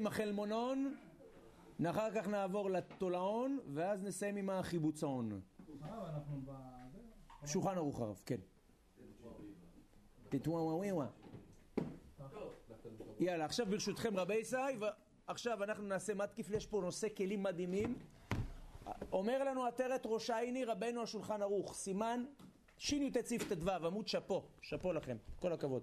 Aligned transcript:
עם 0.00 0.06
החלמונון, 0.06 0.96
אחר 1.90 2.10
כך 2.14 2.28
נעבור 2.28 2.70
לתולעון, 2.70 3.58
ואז 3.74 4.02
נסיים 4.02 4.36
עם 4.36 4.50
החיבוצון. 4.50 5.40
שולחן 7.46 7.76
ערוך 7.76 8.00
הרב, 8.00 8.20
כן. 8.26 8.40
יאללה, 13.20 13.44
עכשיו 13.44 13.66
ברשותכם 13.66 14.16
רבי 14.16 14.34
ישי, 14.34 14.56
ועכשיו 15.26 15.64
אנחנו 15.64 15.84
נעשה 15.84 16.14
מתקיף, 16.14 16.50
יש 16.50 16.66
פה 16.66 16.80
נושא 16.80 17.08
כלים 17.16 17.42
מדהימים. 17.42 17.98
אומר 19.12 19.44
לנו 19.44 19.66
עטרת 19.66 20.02
ראש 20.04 20.30
העיני 20.30 20.64
רבנו 20.64 21.02
השולחן 21.02 21.42
ערוך, 21.42 21.74
סימן 21.74 22.24
שי"ט 22.78 23.16
צif 23.16 23.54
ט"ו, 23.54 23.70
עמוד 23.70 24.08
שאפו, 24.08 24.42
שאפו 24.62 24.92
לכם, 24.92 25.16
כל 25.40 25.52
הכבוד. 25.52 25.82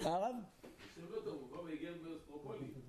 הרב? 0.00 0.36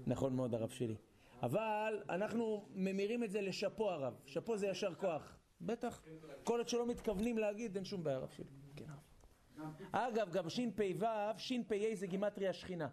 נכון 0.07 0.35
מאוד 0.35 0.55
הרב 0.55 0.69
שלי. 0.69 0.95
אבל 1.41 2.03
אנחנו 2.09 2.65
ממירים 2.73 3.23
את 3.23 3.31
זה 3.31 3.41
לשאפו 3.41 3.89
הרב, 3.89 4.13
שאפו 4.25 4.57
זה 4.57 4.67
ישר 4.67 4.95
כוח. 4.95 5.37
בטח. 5.61 6.01
כל 6.43 6.57
עוד 6.57 6.67
שלא 6.67 6.87
מתכוונים 6.87 7.37
להגיד, 7.37 7.75
אין 7.75 7.85
שום 7.85 8.03
בעיה 8.03 8.17
הרב 8.17 8.29
שלי. 8.29 8.45
כן 8.75 8.85
הרב. 8.89 9.73
אגב, 9.91 10.31
גם 10.31 10.49
שפ"ו, 10.49 11.05
שפ"א 11.37 11.95
זה 11.95 12.07
גימטרי 12.07 12.47
השכינה. 12.47 12.87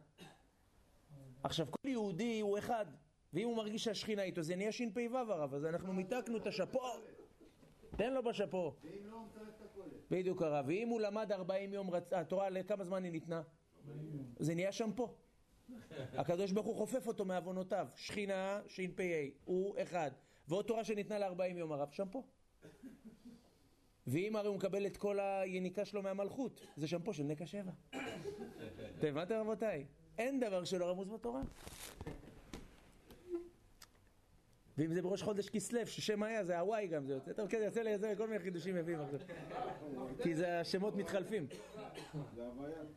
עכשיו, 1.42 1.66
כל 1.70 1.88
יהודי 1.88 2.40
הוא 2.40 2.58
אחד, 2.58 2.86
ואם 3.32 3.48
הוא 3.48 3.56
מרגיש 3.56 3.84
שהשכינה 3.84 4.22
איתו, 4.22 4.42
זה 4.42 4.56
נהיה 4.56 4.72
שפ"ו 4.72 5.18
הרב, 5.18 5.54
אז 5.54 5.64
אנחנו 5.64 5.92
מיתקנו 5.92 6.36
את 6.36 6.46
השאפו. 6.46 6.80
תן 7.96 8.14
לו 8.14 8.22
בשאפו. 8.22 8.74
ואם 8.82 9.06
לא, 9.06 9.16
הוא 9.16 9.26
מצרף 9.26 9.48
את 9.48 9.62
הכולל. 9.62 9.88
בדיוק 10.10 10.42
הרב. 10.42 10.64
ואם 10.68 10.88
הוא 10.88 11.00
למד 11.00 11.32
40 11.32 11.72
יום, 11.72 11.90
התורה, 12.12 12.50
לכמה 12.50 12.84
זמן 12.84 13.04
היא 13.04 13.12
ניתנה? 13.12 13.42
זה 14.38 14.54
נהיה 14.54 14.72
שם 14.72 14.90
פה. 14.96 15.14
הקדוש 16.12 16.52
ברוך 16.52 16.66
הוא 16.66 16.76
חופף 16.76 17.06
אותו 17.06 17.24
מעוונותיו. 17.24 17.86
שכינה, 17.94 18.60
שפ"א, 18.68 19.02
הוא 19.44 19.74
אחד. 19.82 20.10
ועוד 20.48 20.64
תורה 20.64 20.84
שניתנה 20.84 21.18
ל-40 21.18 21.56
יום 21.56 21.72
הרב, 21.72 21.88
שם 21.90 22.08
פה. 22.10 22.22
ואם 24.06 24.36
הרי 24.36 24.48
הוא 24.48 24.56
מקבל 24.56 24.86
את 24.86 24.96
כל 24.96 25.20
היניקה 25.20 25.84
שלו 25.84 26.02
מהמלכות, 26.02 26.60
זה 26.76 26.88
שם 26.88 27.02
פה 27.02 27.12
של 27.12 27.22
נקע 27.22 27.46
שבע. 27.46 27.72
אתם 28.98 29.08
הבנתם 29.08 29.34
רבותיי? 29.34 29.86
אין 30.18 30.40
דבר 30.40 30.64
שלא 30.64 30.90
רמוז 30.90 31.08
בתורה. 31.08 31.40
ואם 34.78 34.94
זה 34.94 35.02
בראש 35.02 35.22
חודש 35.22 35.48
כסלו, 35.48 35.86
ששם 35.86 36.22
היה, 36.22 36.44
זה 36.44 36.58
הוואי 36.58 36.86
גם, 36.86 37.06
זה 37.06 37.12
יוצא. 37.12 37.32
טוב, 37.32 37.48
כן, 37.48 37.60
יוצא 37.64 37.82
לי 37.82 38.16
כל 38.16 38.26
מיני 38.26 38.38
חידושים 38.38 38.76
יפים 38.76 39.00
עכשיו. 39.00 39.20
כי 40.22 40.34
זה 40.34 40.60
השמות 40.60 40.96
מתחלפים. 40.96 41.46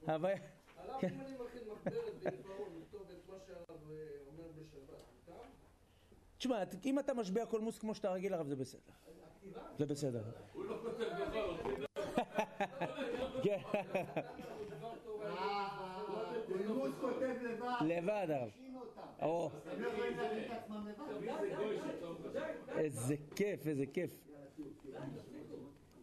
זה 0.05 0.13
הוויה. 0.13 0.37
הוויה. 0.93 1.09
עליו 1.09 1.13
אם 1.13 1.21
אני 1.21 1.35
מכין 1.45 1.61
מחברת 1.71 2.13
בעיוורון, 2.23 2.69
לכתוב 2.81 3.01
את 3.11 3.29
מה 3.29 3.35
שהרב 3.47 3.91
אומר 4.27 4.43
בשבת, 4.61 5.03
תשמע, 6.37 6.63
אם 6.85 6.99
אתה 6.99 7.13
משביע 7.13 7.45
קולמוס 7.45 7.79
כמו 7.79 7.95
שאתה 7.95 8.11
רגיל 8.11 8.33
הרב 8.33 8.47
זה 8.47 8.55
בסדר. 8.55 8.81
זה 9.77 9.85
בסדר. 9.85 10.23
הוא 10.53 10.65
לא 10.65 10.77
כותב. 10.83 11.03
כן. 13.43 13.57
קולמוס 16.47 16.91
כותב 17.01 17.35
לבד. 17.43 17.73
לבד 17.85 18.27
הרב. 18.29 18.49
איזה 22.77 23.15
כיף, 23.35 23.67
איזה 23.67 23.85
כיף. 23.85 24.27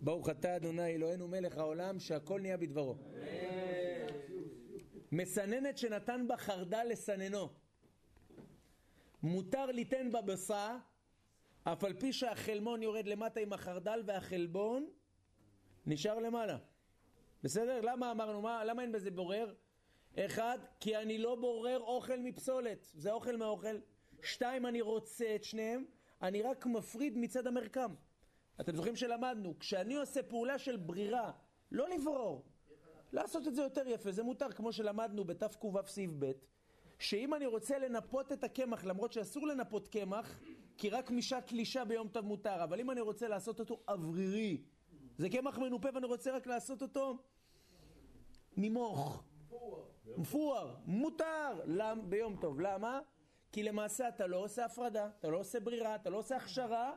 ברוך 0.01 0.29
אתה 0.29 0.57
אדוני 0.57 0.95
אלוהינו 0.95 1.29
מלך 1.29 1.59
העולם 1.59 1.99
שהכל 1.99 2.41
נהיה 2.41 2.57
בדברו. 2.57 2.95
מסננת 5.17 5.79
שנתן 5.79 6.25
בה 6.29 6.37
חרדל 6.37 6.87
לסננו. 6.91 7.49
מותר 9.23 9.67
ליתן 9.67 10.13
בה 10.13 10.23
בשר, 10.23 10.77
אף 11.65 11.85
על 11.85 11.95
פי 11.95 12.13
שהחלמון 12.13 12.83
יורד 12.83 13.07
למטה 13.07 13.41
עם 13.41 13.53
החרדל 13.53 14.03
והחלבון 14.07 14.89
נשאר 15.87 16.19
למעלה. 16.19 16.59
בסדר? 17.43 17.81
למה 17.81 18.11
אמרנו? 18.11 18.43
מה? 18.43 18.65
למה 18.65 18.83
אין 18.83 18.93
בזה 18.93 19.11
בורר? 19.11 19.55
אחד, 20.19 20.59
כי 20.81 20.97
אני 20.97 21.19
לא 21.19 21.35
בורר 21.35 21.81
אוכל 21.81 22.21
מפסולת, 22.21 22.87
זה 22.95 23.13
אוכל 23.13 23.37
מאוכל. 23.37 23.79
שתיים, 24.23 24.67
אני 24.67 24.81
רוצה 24.81 25.35
את 25.35 25.45
שניהם, 25.45 25.85
אני 26.23 26.43
רק 26.43 26.67
מפריד 26.67 27.19
מצד 27.19 27.47
המרקם. 27.47 27.95
אתם 28.61 28.77
זוכרים 28.77 28.97
שלמדנו, 28.97 29.59
כשאני 29.59 29.95
עושה 29.95 30.23
פעולה 30.23 30.59
של 30.59 30.77
ברירה, 30.77 31.33
לא 31.73 31.89
לברור, 31.89 32.45
לעשות 33.15 33.49
את 33.49 33.55
זה 33.55 33.63
יותר 33.63 33.89
יפה, 33.89 34.13
זה 34.13 34.23
מותר, 34.23 34.53
כמו 34.53 34.73
שלמדנו 34.73 35.25
בתק"ו 35.25 35.73
סעיף 35.87 36.11
ב', 36.19 36.33
שאם 36.99 37.35
אני 37.35 37.47
רוצה 37.47 37.79
לנפות 37.79 38.33
את 38.33 38.45
הקמח, 38.45 38.85
למרות 38.85 39.13
שאסור 39.13 39.47
לנפות 39.47 39.89
קמח, 39.89 40.39
כי 40.77 40.91
רק 40.91 41.11
משעת 41.11 41.47
תלישה 41.47 41.85
ביום 41.85 42.09
טוב 42.09 42.25
מותר, 42.25 42.65
אבל 42.65 42.81
אם 42.81 42.91
אני 42.91 43.01
רוצה 43.01 43.29
לעשות 43.29 43.61
אותו 43.61 43.81
אוורירי, 43.89 44.63
זה 45.19 45.29
קמח 45.29 45.59
מנופה 45.59 45.89
ואני 45.95 46.07
רוצה 46.07 46.33
רק 46.33 46.47
לעשות 46.47 46.83
אותו 46.83 47.19
נימוך, 48.57 49.25
מפואר, 50.17 50.75
מותר 50.87 51.61
למ, 51.67 52.01
ביום 52.11 52.37
טוב. 52.41 52.61
למה? 52.61 53.01
כי 53.53 53.63
למעשה 53.63 54.09
אתה 54.09 54.27
לא 54.27 54.37
עושה 54.37 54.65
הפרדה, 54.65 55.09
אתה 55.19 55.29
לא 55.29 55.39
עושה 55.39 55.61
ברירה, 55.61 55.95
אתה 55.95 56.11
לא 56.11 56.17
עושה 56.17 56.37
הכשרה, 56.37 56.93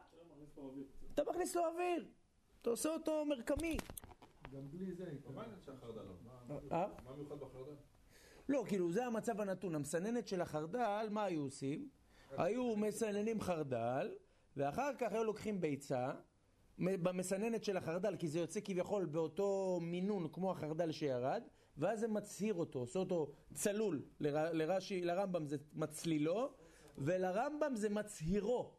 אתה 1.13 1.23
מכניס 1.29 1.55
לו 1.55 1.65
אוויר, 1.65 2.05
אתה 2.61 2.69
עושה 2.69 2.89
אותו 2.89 3.25
מרקמי. 3.25 3.77
גם 4.51 4.71
בלי 4.71 4.93
זה. 4.93 5.05
מה 5.33 5.41
העניין 5.41 5.59
של 5.65 5.71
החרדל? 5.71 6.01
אה? 6.71 6.87
מה 7.05 7.15
מיוחד 7.15 7.39
בחרדל? 7.39 7.75
לא, 8.49 8.63
כאילו 8.67 8.91
זה 8.91 9.05
המצב 9.05 9.41
הנתון. 9.41 9.75
המסננת 9.75 10.27
של 10.27 10.41
החרדל, 10.41 11.07
מה 11.11 11.23
היו 11.23 11.41
עושים? 11.41 11.89
היו 12.37 12.75
מסננים 12.75 13.41
חרדל, 13.41 14.15
ואחר 14.57 14.91
כך 14.99 15.11
היו 15.11 15.23
לוקחים 15.23 15.61
ביצה, 15.61 16.11
במסננת 16.79 17.63
של 17.63 17.77
החרדל, 17.77 18.15
כי 18.15 18.27
זה 18.27 18.39
יוצא 18.39 18.59
כביכול 18.63 19.05
באותו 19.05 19.79
מינון 19.81 20.27
כמו 20.33 20.51
החרדל 20.51 20.91
שירד, 20.91 21.43
ואז 21.77 21.99
זה 21.99 22.07
מצהיר 22.07 22.53
אותו, 22.53 22.79
עושה 22.79 22.99
אותו 22.99 23.31
צלול. 23.53 24.01
ל, 24.19 24.27
לרש"י, 24.51 25.01
לרמב"ם 25.01 25.45
זה 25.45 25.57
מצלילו, 25.73 26.53
ולרמב"ם 26.97 27.75
זה 27.75 27.89
מצהירו. 27.89 28.71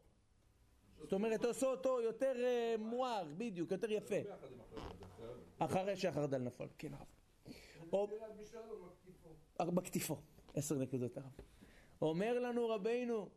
זאת 0.99 1.13
אומרת, 1.13 1.45
עושה 1.45 1.67
אותו 1.67 2.01
יותר 2.01 2.35
uh, 2.37 2.81
מואר, 2.81 3.25
בדיוק, 3.37 3.71
יותר 3.71 3.93
יפה. 3.93 4.17
אחרי 5.59 5.97
שהחרדל 5.97 6.39
נפל, 6.39 6.67
כן 6.79 6.95
הרב. 6.95 7.07
או... 7.93 8.09
בקטיפו, 9.75 10.17
עשר 10.55 10.75
נקודות 10.75 11.17
הרב. 11.17 11.33
אומר 12.03 12.39
לנו 12.39 12.69
רבינו, 12.69 13.29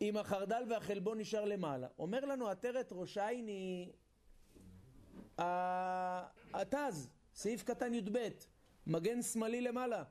אם 0.00 0.16
החרדל 0.16 0.62
והחלבון 0.70 1.18
נשאר 1.18 1.44
למעלה. 1.44 1.88
אומר 1.98 2.24
לנו 2.24 2.48
עטרת 2.48 2.92
ראש 2.92 3.18
עיני, 3.18 3.92
התז, 6.54 7.08
סעיף 7.34 7.62
קטן 7.62 7.94
י"ב, 7.94 8.28
מגן 8.86 9.22
שמאלי 9.22 9.60
למעלה, 9.60 10.04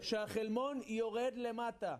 שהחלמון 0.00 0.80
יורד 0.86 1.32
למטה. 1.36 1.96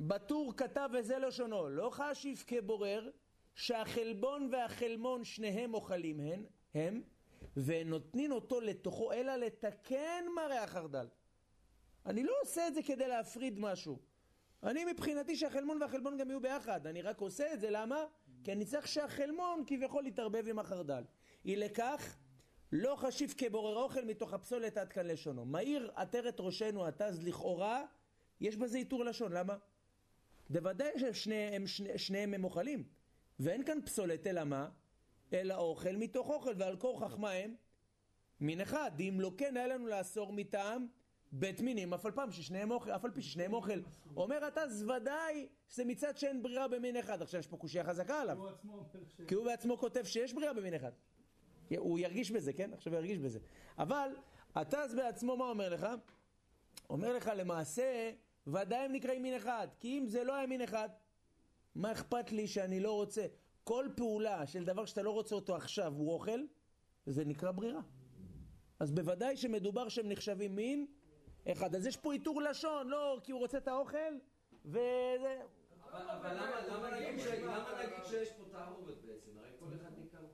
בטור 0.00 0.52
כתב 0.56 0.90
וזה 0.92 1.18
לשונו, 1.18 1.68
לא 1.68 1.90
חשיב 1.92 2.44
כבורר 2.46 3.10
שהחלבון 3.54 4.48
והחלמון 4.52 5.24
שניהם 5.24 5.74
אוכלים 5.74 6.20
הן, 6.20 6.44
הם, 6.74 7.02
ונותנים 7.56 8.32
אותו 8.32 8.60
לתוכו, 8.60 9.12
אלא 9.12 9.36
לתקן 9.36 10.24
מראה 10.36 10.64
החרדל. 10.64 11.06
אני 12.06 12.22
לא 12.22 12.32
עושה 12.42 12.68
את 12.68 12.74
זה 12.74 12.82
כדי 12.82 13.08
להפריד 13.08 13.58
משהו. 13.58 13.98
אני 14.62 14.84
מבחינתי 14.84 15.36
שהחלמון 15.36 15.82
והחלבון 15.82 16.18
גם 16.18 16.30
יהיו 16.30 16.40
ביחד, 16.40 16.86
אני 16.86 17.02
רק 17.02 17.20
עושה 17.20 17.52
את 17.52 17.60
זה, 17.60 17.70
למה? 17.70 18.04
כי 18.44 18.52
אני 18.52 18.64
צריך 18.64 18.88
שהחלמון 18.88 19.64
כביכול 19.66 20.06
יתערבב 20.06 20.48
עם 20.48 20.58
החרדל. 20.58 21.02
אי 21.44 21.56
לכך, 21.56 22.16
לא 22.72 22.96
חשיב 22.96 23.34
כבורר 23.36 23.76
אוכל 23.76 24.04
מתוך 24.04 24.32
הפסולת 24.32 24.78
עד 24.78 24.88
כאן 24.88 25.06
לשונו. 25.06 25.44
מאיר 25.44 25.90
עטרת 25.94 26.40
ראשנו 26.40 26.86
התז 26.86 27.22
לכאורה, 27.22 27.84
יש 28.40 28.56
בזה 28.56 28.78
איתור 28.78 29.04
לשון, 29.04 29.32
למה? 29.32 29.56
בוודאי 30.50 30.90
ששניהם 30.98 31.66
שני, 31.66 31.98
שניהם 31.98 32.34
הם 32.34 32.44
אוכלים, 32.44 32.84
ואין 33.40 33.64
כאן 33.64 33.78
פסולת, 33.84 34.26
אלא 34.26 34.44
מה? 34.44 34.68
אלא 35.32 35.54
אוכל 35.54 35.96
מתוך 35.96 36.28
אוכל, 36.28 36.52
ועל 36.56 36.76
כורכך 36.76 37.18
מה 37.18 37.30
הם? 37.30 37.54
מין 38.40 38.60
אחד, 38.60 38.90
אם 39.00 39.16
לא 39.20 39.32
כן 39.38 39.56
היה 39.56 39.66
לנו 39.66 39.86
לאסור 39.86 40.32
מטעם 40.32 40.86
בית 41.32 41.60
מינים, 41.60 41.94
אף 41.94 42.06
על 42.06 42.12
פעם 42.12 42.32
ששניהם 42.32 42.70
אוכל, 42.70 42.90
אף 42.90 43.04
על 43.04 43.10
פי 43.10 43.22
ששניהם 43.22 43.52
אוכל. 43.52 43.80
אומר 44.16 44.48
אתה, 44.48 44.60
ודאי 44.96 45.48
שזה 45.68 45.84
מצד 45.84 46.16
שאין 46.16 46.42
ברירה 46.42 46.68
במין 46.68 46.96
אחד. 46.96 47.22
עכשיו 47.22 47.40
יש 47.40 47.46
פה 47.46 47.56
קושייה 47.56 47.84
חזקה 47.84 48.20
עליו. 48.20 48.36
כי 49.28 49.34
הוא 49.34 49.44
בעצמו 49.44 49.78
כותב 49.78 50.04
שיש 50.04 50.32
ברירה 50.32 50.52
במין 50.52 50.74
אחד. 50.74 50.92
הוא 51.76 51.98
ירגיש 51.98 52.30
בזה, 52.30 52.52
כן? 52.52 52.72
עכשיו 52.72 52.92
הוא 52.92 53.00
ירגיש 53.00 53.18
בזה. 53.18 53.38
אבל 53.78 54.10
אז 54.54 54.94
בעצמו 54.94 55.36
מה 55.36 55.44
אומר 55.44 55.68
לך? 55.68 55.86
אומר 56.90 57.16
לך 57.16 57.30
למעשה, 57.36 58.12
ודאי 58.46 58.84
הם 58.84 58.92
נקראים 58.92 59.22
מין 59.22 59.34
אחד. 59.34 59.68
כי 59.80 59.98
אם 59.98 60.06
זה 60.06 60.24
לא 60.24 60.34
היה 60.34 60.46
מין 60.46 60.62
אחד, 60.62 60.88
מה 61.74 61.92
אכפת 61.92 62.32
לי 62.32 62.46
שאני 62.46 62.80
לא 62.80 62.92
רוצה? 62.92 63.26
כל 63.70 63.86
פעולה 63.96 64.46
של 64.46 64.64
דבר 64.64 64.84
שאתה 64.84 65.02
לא 65.02 65.10
רוצה 65.10 65.34
אותו 65.34 65.56
עכשיו 65.56 65.92
הוא 65.96 66.12
אוכל, 66.12 66.40
זה 67.06 67.24
נקרא 67.24 67.50
ברירה. 67.50 67.80
אז 68.80 68.92
בוודאי 68.92 69.36
שמדובר 69.36 69.88
שהם 69.88 70.08
נחשבים 70.08 70.56
מין 70.56 70.86
אחד. 71.52 71.74
אז 71.74 71.86
יש 71.86 71.96
פה 71.96 72.12
איתור 72.12 72.42
לשון, 72.42 72.88
לא 72.88 73.20
כי 73.24 73.32
הוא 73.32 73.40
רוצה 73.40 73.58
את 73.58 73.68
האוכל, 73.68 74.12
וזה... 74.64 75.40
אבל 75.92 76.36
למה 76.68 77.00
נגיד 77.00 77.18
שיש 78.04 78.28
פה 78.32 78.44
תערובת 78.50 78.96
בעצם? 79.06 79.30
הרי 79.38 79.50
כל 79.60 79.66
אחד 79.74 79.90
ניכר 79.98 80.26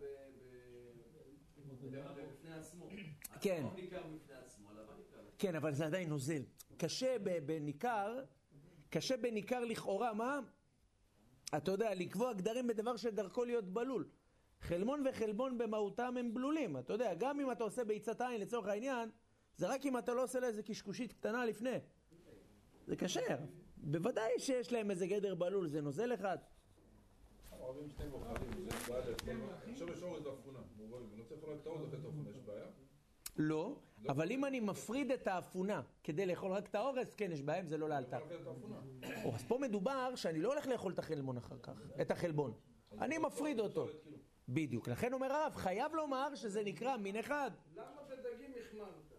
בפני 2.17 2.55
עצמו. 2.55 2.89
כן. 3.41 3.67
ניכר 3.77 4.03
בפני 4.15 4.35
עצמו, 4.35 4.71
למה 4.73 4.93
ניכר? 4.99 5.21
כן, 5.39 5.55
אבל 5.55 5.75
זה 5.75 5.87
עדיין 5.87 6.09
נוזל. 6.09 6.43
קשה 6.77 7.17
בניכר, 7.47 8.25
קשה 8.91 9.17
בניכר 9.17 9.65
לכאורה, 9.65 10.15
מה? 10.15 10.41
אתה 11.57 11.71
יודע, 11.71 11.95
לקבוע 11.95 12.33
גדרים 12.33 12.67
בדבר 12.67 12.97
שדרכו 12.97 13.45
להיות 13.45 13.65
בלול. 13.65 14.09
חלמון 14.61 15.05
וחלבון 15.07 15.59
במהותם 15.59 16.17
הם 16.17 16.35
בלולים. 16.35 16.77
אתה 16.79 16.93
יודע, 16.93 17.15
גם 17.15 17.41
אם 17.41 17.53
אתה 17.53 17.65
עושה 17.65 17.85
ביצת 17.85 18.21
עין 18.21 18.41
לצורך 18.41 18.67
העניין, 18.67 19.11
זה 19.57 19.67
רק 19.67 19.87
אם 19.87 19.99
אתה 19.99 20.15
לא 20.15 20.25
עושה 20.25 20.41
לה 20.41 20.47
איזה 20.47 20.63
קשקושית 20.63 21.13
קטנה 21.13 21.45
לפני. 21.45 21.79
זה 22.87 22.97
כשר. 22.97 23.37
בוודאי 23.77 24.31
שיש 24.39 24.73
להם 24.73 24.91
איזה 24.91 25.07
גדר 25.07 25.35
בלול, 25.35 25.69
זה 25.69 25.81
נוזל 25.81 26.15
אחד. 26.15 26.39
אוהבים 27.61 27.91
שני 27.91 28.07
מוכרים, 28.09 28.53
זה 28.87 28.93
בעיה. 28.93 29.45
עכשיו 29.73 29.89
יש 29.93 30.03
אורז. 30.03 30.23
אני 30.27 31.23
רוצה 31.23 31.35
לאכול 31.35 31.53
רק 31.53 31.59
את 31.61 31.67
אחרי 31.67 32.31
את 32.31 32.37
יש 32.37 32.41
בעיה? 32.41 32.67
לא, 33.37 33.77
אבל 34.09 34.31
אם 34.31 34.45
אני 34.45 34.61
מפריד 34.61 35.13
את 35.13 35.27
האפונה 35.27 35.83
כדי 36.05 36.27
לאכול 36.27 36.53
רק 36.53 36.69
את 36.69 36.75
האורז, 36.75 37.15
כן, 37.15 37.33
יש 37.33 37.43
בעיה 37.43 37.61
אם 37.61 37.67
זה 37.67 37.77
לא 37.79 37.89
לאלתר. 37.89 38.19
אז 39.35 39.45
פה 39.49 39.59
מדובר 39.59 40.15
שאני 40.15 40.41
לא 40.41 40.53
הולך 40.53 40.67
לאכול 40.67 40.93
את 40.93 40.99
החלבון 40.99 41.37
אחר 41.37 41.59
כך, 41.63 41.73
את 42.01 42.11
החלבון. 42.11 42.53
אני 43.01 43.19
מפריד 43.19 43.61
אותו. 43.61 43.87
בדיוק. 44.49 44.89
לכן 44.89 45.13
אומר 45.13 45.33
הרב, 45.33 45.55
חייב 45.57 45.95
לומר 45.95 46.35
שזה 46.35 46.65
נקרא 46.65 46.97
מין 46.97 47.17
אחד. 47.17 47.51
למה 47.75 47.87
בדגים 48.09 48.53
החמרת? 48.61 49.13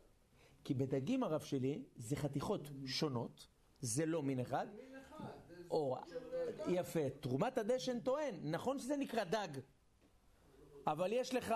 כי 0.64 0.74
בדגים 0.74 1.24
הרב 1.24 1.42
שלי 1.42 1.84
זה 1.96 2.16
חתיכות 2.16 2.62
שונות, 2.86 3.48
זה 3.80 4.06
לא 4.06 4.24
מין 4.24 4.40
אחד. 4.40 4.68
מין 4.76 4.96
אחד. 4.96 5.26
או, 5.72 5.98
דג. 6.58 6.64
יפה, 6.70 7.10
תרומת 7.20 7.58
הדשן 7.58 8.00
טוען, 8.00 8.36
נכון 8.44 8.80
שזה 8.80 8.98
נקרא 8.98 9.24
דג, 9.24 9.48
אבל 10.88 11.14
יש 11.14 11.34
לך 11.34 11.56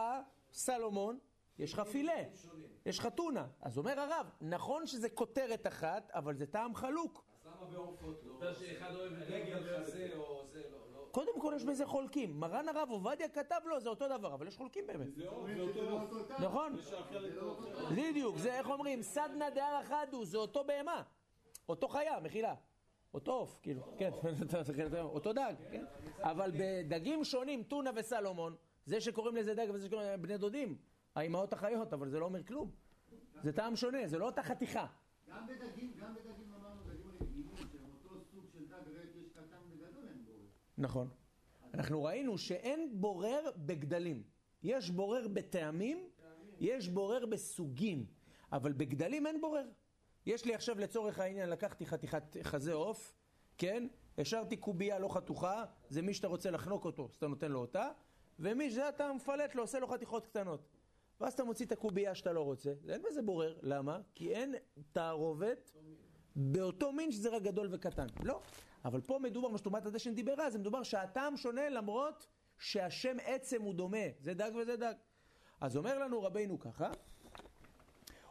סלומון, 0.52 1.20
יש 1.62 1.74
לך 1.74 1.80
פילה, 1.80 2.24
יש 2.86 3.00
לך 3.00 3.08
טונה. 3.16 3.48
אז 3.62 3.78
אומר 3.78 4.00
הרב, 4.00 4.30
נכון 4.42 4.88
שזה 4.88 5.10
כותרת 5.10 5.68
אחת, 5.68 6.12
אבל 6.14 6.36
זה 6.36 6.46
טעם 6.46 6.76
חלוק. 6.76 7.24
אז 7.36 7.46
למה 7.46 7.72
בעופות 7.72 8.24
לא? 8.26 8.38
אתה 8.38 8.54
שאחד 8.54 8.96
אוהב 8.96 9.14
דגל 9.14 9.84
חזה 9.84 10.10
או 10.16 10.46
זה, 10.52 10.64
לא, 10.72 10.78
לא. 10.94 11.08
קודם 11.12 11.42
כל 11.42 11.54
יש 11.56 11.64
בזה 11.64 11.86
חולקים. 11.86 12.40
מרן 12.40 12.70
הרב 12.70 12.88
עובדיה 12.92 13.30
כתב 13.30 13.62
לו, 13.66 13.80
זה 13.80 13.90
אותו 13.90 14.08
דבר, 14.08 14.34
אבל 14.34 14.48
יש 14.48 14.58
חולקים 14.58 14.88
באמת. 14.88 15.16
זה 15.16 15.24
זה. 16.28 16.34
נכון? 16.40 16.76
לא 17.36 17.42
אותו. 17.42 17.96
בדיוק, 17.96 18.38
זה 18.38 18.54
איך 18.54 18.70
אומרים, 18.70 19.02
סדנא 19.02 19.50
דהר 19.50 19.82
אחדו, 19.82 20.26
זה 20.26 20.38
אותו 20.38 20.64
בהמה. 20.64 21.04
אותו 21.70 21.88
חיה, 21.88 22.20
מחילה. 22.20 22.56
אותו 23.14 23.32
עוף, 23.32 23.60
כאילו, 23.62 23.82
כן, 24.00 24.12
אותו 25.02 25.34
דג, 25.34 25.54
כן. 25.72 25.86
אבל 26.20 26.52
בדגים 26.58 27.24
שונים, 27.24 27.64
טונה 27.64 27.92
וסלומון, 27.96 28.56
זה 28.86 29.02
שקוראים 29.02 29.36
לזה 29.36 29.54
דג 29.54 29.68
וזה 29.74 29.86
שקוראים 29.88 30.08
לזה 30.08 30.18
בני 30.18 30.38
דודים, 30.38 30.78
האימהות 31.16 31.54
החיות, 31.54 31.94
אבל 31.94 32.10
זה 32.10 32.20
לא 32.20 32.26
אומר 32.26 32.44
כלום. 32.44 32.72
זה 33.44 33.54
טעם 33.54 33.76
שונה, 33.76 34.08
זה 34.08 34.18
לא 34.18 34.26
אותה 34.26 34.44
חתיכה. 34.44 34.86
גם 35.30 35.48
בדגים, 35.48 35.94
גם 36.02 36.16
בדגים 36.16 36.54
אמרנו, 36.54 36.82
דגים 36.84 37.12
רגילים, 37.22 37.48
שהם 37.56 37.90
אותו 38.04 38.22
סוג 38.32 38.46
של 38.54 38.68
דג, 38.68 38.78
יש 39.22 39.30
קטן 39.30 39.58
וגדול 39.72 40.08
אין 40.10 40.26
בו. 40.26 40.32
נכון. 40.78 41.10
אנחנו 41.74 42.04
ראינו 42.04 42.38
שאין 42.38 43.02
בורר 43.02 43.50
בגדלים. 43.58 44.24
יש 44.64 44.90
בורר 44.90 45.28
בטעמים, 45.28 46.10
יש 46.60 46.90
בורר 46.90 47.26
בסוגים, 47.26 48.06
אבל 48.52 48.74
בגדלים 48.74 49.28
אין 49.28 49.42
בורר. 49.42 49.70
יש 50.26 50.46
לי 50.46 50.56
עכשיו 50.56 50.80
לצורך 50.80 51.20
העניין, 51.20 51.50
לקחתי 51.50 51.86
חתיכת 51.86 52.38
חזה 52.44 52.74
עוף, 52.74 53.14
כן? 53.58 53.88
השארתי 54.18 54.58
קובייה 54.58 55.00
לא 55.00 55.08
חתוכה, 55.08 55.66
זה 55.90 56.02
מי 56.02 56.14
שאתה 56.14 56.28
רוצה 56.28 56.52
לחנוק 56.52 56.86
אותו, 56.86 57.08
אז 57.10 57.16
אתה 57.16 57.28
נותן 57.28 57.52
לו 57.52 57.60
אותה, 57.60 57.90
ומי 58.40 58.72
שאתה 58.72 59.14
מפלט 59.14 59.56
לו, 59.56 59.64
עושה 59.64 59.80
לו 59.80 59.88
חתיכות 59.88 60.26
קטנות. 60.26 60.68
ואז 61.22 61.34
אתה 61.34 61.44
מוציא 61.44 61.66
את 61.66 61.72
הקובייה 61.72 62.16
שאתה 62.16 62.32
לא 62.32 62.42
רוצה, 62.42 62.74
אין 62.90 63.02
בזה 63.02 63.22
בורר, 63.22 63.58
למה? 63.62 64.00
כי 64.16 64.34
אין 64.34 64.56
תערובת 64.92 65.72
באותו 66.36 66.92
מין 66.92 67.12
שזה 67.12 67.30
רק 67.30 67.42
גדול 67.42 67.68
וקטן. 67.72 68.08
לא. 68.24 68.42
אבל 68.86 69.02
פה 69.02 69.20
מדובר, 69.20 69.48
מה 69.48 69.58
שתרומת 69.58 69.86
הדשן 69.86 70.16
דיברה, 70.16 70.50
זה 70.50 70.60
מדובר 70.60 70.84
שהטעם 70.84 71.38
שונה 71.38 71.70
למרות 71.70 72.28
שהשם 72.60 73.18
עצם 73.26 73.62
הוא 73.62 73.74
דומה. 73.74 73.98
זה 74.20 74.34
דג 74.34 74.52
וזה 74.62 74.78
דג. 74.78 74.94
אז 75.62 75.78
אומר 75.78 76.00
לנו 76.00 76.22
רבינו 76.22 76.60
ככה, 76.60 76.92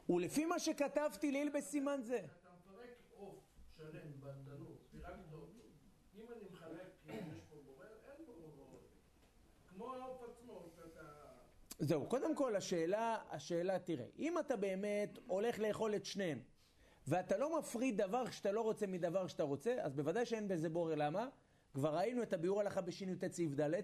ולפי 0.09 0.45
מה 0.45 0.59
שכתבתי 0.59 1.33
לעיל 1.33 1.49
בסימן 1.49 2.01
זה. 2.03 2.19
אתה 2.19 2.49
מפרק 2.59 2.97
עוף 3.17 3.35
שלם 3.77 4.21
בתנור, 4.21 4.77
פירקת 4.91 5.33
אותו. 5.33 5.47
אם 6.15 6.25
אני 6.33 6.45
מחלק, 6.53 6.87
יש 7.07 7.41
פה 7.51 7.57
בורר, 7.67 7.87
אין 8.07 8.27
פה 8.27 8.33
בורר. 8.57 8.79
כמו 9.69 9.95
העוף 9.95 10.23
עצמו, 10.23 10.69
אתה... 10.85 11.01
זהו, 11.81 12.07
קודם 12.07 12.35
כל 12.35 12.57
השאלה, 12.57 13.19
השאלה, 13.31 13.79
תראה, 13.79 14.07
אם 14.19 14.39
אתה 14.39 14.57
באמת 14.57 15.19
הולך 15.27 15.59
לאכול 15.59 15.95
את 15.95 16.05
שניהם, 16.05 16.43
ואתה 17.07 17.37
לא 17.37 17.59
מפריד 17.59 17.97
דבר 18.03 18.31
שאתה 18.31 18.53
לא 18.53 18.61
רוצה 18.61 18.87
מדבר 18.87 19.27
שאתה 19.27 19.43
רוצה, 19.43 19.77
אז 19.81 19.95
בוודאי 19.95 20.27
שאין 20.27 20.49
בזה 20.49 20.69
בורר, 20.69 20.95
למה? 20.95 21.29
כבר 21.75 21.97
ראינו 21.97 22.23
את 22.23 22.33
הביאור 22.33 22.61
הלכה 22.61 22.81
בשי"ט 22.81 23.33
סעיף 23.33 23.61
ד', 23.61 23.75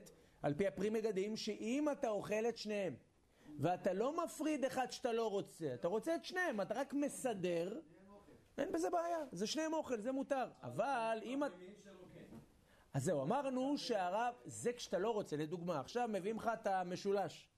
על 0.42 0.54
פי 0.54 0.66
הפרי 0.66 0.90
מגדים, 0.90 1.36
שאם 1.36 1.88
אתה 1.92 2.08
אוכל 2.08 2.48
את 2.48 2.56
שניהם, 2.56 2.94
ואתה 3.58 3.92
לא 3.92 4.24
מפריד 4.24 4.64
אחד 4.64 4.90
שאתה 4.90 5.12
לא 5.12 5.30
רוצה, 5.30 5.74
אתה 5.74 5.88
רוצה 5.88 6.14
את 6.14 6.24
שניהם, 6.24 6.60
אתה 6.60 6.74
רק 6.74 6.94
מסדר, 6.94 7.80
אין 8.58 8.72
בזה 8.72 8.90
בעיה, 8.90 9.18
זה 9.32 9.46
שניהם 9.46 9.72
אוכל, 9.72 10.00
זה 10.00 10.12
מותר. 10.12 10.46
אבל 10.62 11.18
אם 11.22 11.44
את... 11.44 11.52
אז 12.94 13.04
זהו, 13.04 13.22
אמרנו 13.22 13.78
שהרב, 13.78 14.34
זה 14.44 14.72
כשאתה 14.72 14.98
לא 14.98 15.10
רוצה, 15.10 15.36
לדוגמה, 15.36 15.80
עכשיו 15.80 16.08
מביאים 16.12 16.36
לך 16.36 16.50
את 16.60 16.66
המשולש. 16.66 17.48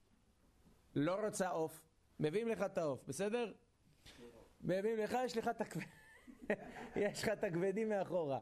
לא 0.96 1.14
רוצה 1.24 1.48
עוף, 1.48 1.82
מביאים 2.20 2.48
לך 2.48 2.62
את 2.62 2.78
העוף, 2.78 3.04
בסדר? 3.08 3.52
מביאים 4.60 4.98
לך, 4.98 5.16
יש 5.24 5.36
לך 5.36 5.48
את 5.48 5.60
הכבד... 5.60 5.84
יש 6.96 7.22
לך 7.22 7.28
את 7.28 7.44
הכבדים 7.44 7.88
מאחורה. 7.88 8.38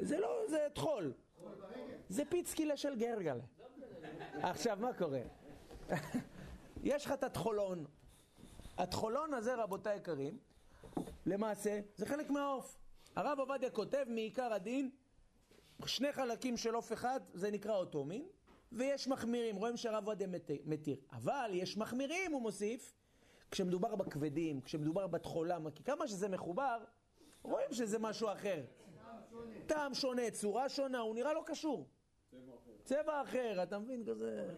זה 0.00 0.18
לא 0.18 0.42
כבד? 0.42 0.50
זה 0.50 0.66
טחול. 0.74 1.12
זה 2.08 2.24
פיצקילה 2.24 2.76
של 2.76 2.98
גרגלה. 2.98 3.44
עכשיו, 4.42 4.78
מה 4.80 4.92
קורה? 4.92 5.20
יש 6.82 7.06
לך 7.06 7.12
את 7.12 7.24
הטחולון. 7.24 7.84
הטחולון 8.78 9.34
הזה, 9.34 9.54
רבותיי 9.54 9.92
היקרים, 9.92 10.38
למעשה, 11.26 11.80
זה 11.96 12.06
חלק 12.06 12.30
מהעוף. 12.30 12.76
הרב 13.16 13.38
עובדיה 13.38 13.70
כותב 13.70 14.04
מעיקר 14.08 14.52
הדין, 14.52 14.90
שני 15.86 16.12
חלקים 16.12 16.56
של 16.56 16.74
עוף 16.74 16.92
אחד, 16.92 17.20
זה 17.34 17.50
נקרא 17.50 17.76
אותו 17.76 18.04
מין, 18.04 18.28
ויש 18.72 19.08
מחמירים, 19.08 19.56
רואים 19.56 19.76
שהרב 19.76 20.06
עובדיה 20.06 20.26
מת- 20.26 20.50
מתיר. 20.66 20.96
אבל 21.12 21.50
יש 21.54 21.76
מחמירים, 21.76 22.32
הוא 22.32 22.42
מוסיף, 22.42 22.94
כשמדובר 23.50 23.96
בכבדים, 23.96 24.60
כשמדובר 24.60 25.06
בטחולה, 25.06 25.58
כי 25.74 25.82
כמה 25.84 26.08
שזה 26.08 26.28
מחובר, 26.28 26.84
רואים 27.42 27.72
שזה 27.72 27.98
משהו 27.98 28.32
אחר. 28.32 28.64
טעם 29.66 29.94
שונה, 29.94 30.30
צורה 30.30 30.68
שונה, 30.68 30.98
הוא 30.98 31.14
נראה 31.14 31.32
לא 31.34 31.42
קשור. 31.46 31.88
צבע 32.84 33.22
אחר, 33.22 33.62
אתה 33.62 33.78
מבין? 33.78 34.04
כזה 34.06 34.54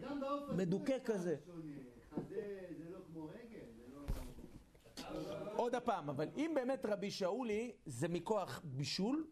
מדוכא 0.57 0.99
כזה. 1.05 1.37
לא 1.47 1.55
לא... 5.45 5.53
עוד 5.57 5.75
הפעם, 5.75 6.11
אבל 6.11 6.29
אם 6.37 6.53
באמת 6.55 6.87
רבי 6.87 7.11
שאולי 7.11 7.73
זה 7.87 8.09
מכוח 8.09 8.61
בישול, 8.65 9.27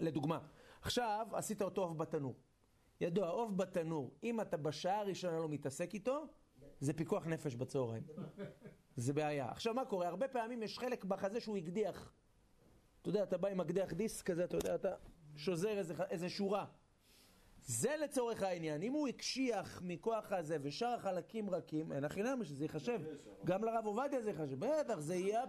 לדוגמה, 0.00 0.38
עכשיו 0.82 1.26
עשית 1.32 1.62
אותו 1.62 1.82
עוף 1.82 1.96
בתנור. 1.96 2.34
ידוע, 3.02 3.28
עוף 3.28 3.50
בתנור, 3.56 4.10
אם 4.24 4.40
אתה 4.40 4.56
בשעה 4.56 5.00
הראשונה 5.00 5.38
לא 5.38 5.48
מתעסק 5.48 5.94
איתו, 5.94 6.26
זה 6.80 6.92
פיקוח 6.92 7.26
נפש 7.26 7.54
בצהריים. 7.54 8.02
זה 8.96 9.12
בעיה. 9.12 9.50
עכשיו 9.50 9.74
מה 9.74 9.84
קורה? 9.84 10.08
הרבה 10.08 10.28
פעמים 10.28 10.62
יש 10.62 10.78
חלק 10.78 11.04
בחזה 11.04 11.40
שהוא 11.40 11.56
הקדיח. 11.56 12.12
אתה 13.02 13.08
יודע, 13.08 13.22
אתה 13.22 13.38
בא 13.38 13.48
עם 13.48 13.58
מקדח 13.58 13.92
דיסק 13.92 14.26
כזה, 14.26 14.44
אתה 14.44 14.56
יודע, 14.56 14.74
אתה 14.74 14.94
שוזר 15.36 15.78
איזה, 15.78 15.94
איזה 16.10 16.28
שורה. 16.28 16.66
זה 17.64 17.96
לצורך 18.04 18.42
העניין. 18.42 18.82
אם 18.82 18.92
הוא 18.92 19.08
הקשיח 19.08 19.82
מכוח 19.84 20.32
הזה 20.32 20.56
ושאר 20.62 20.88
החלקים 20.88 21.50
רכים, 21.50 21.92
אין 21.92 22.04
הכי 22.04 22.22
נמי 22.22 22.44
שזה 22.44 22.64
ייחשב. 22.64 23.00
גם 23.44 23.64
לרב 23.64 23.86
עובדיה 23.86 24.22
זה 24.22 24.30
ייחשב. 24.30 24.58
בטח, 24.58 24.98
זה 24.98 25.14
יהיה... 25.14 25.42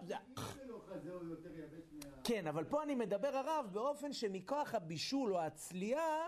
כן, 2.24 2.48
אבל 2.48 2.63
פה 2.63 2.83
אני 2.83 2.95
מדבר 2.95 3.27
הרב 3.27 3.69
באופן 3.72 4.13
שמכוח 4.13 4.75
הבישול 4.75 5.36
או 5.36 5.41
הצלייה, 5.41 6.27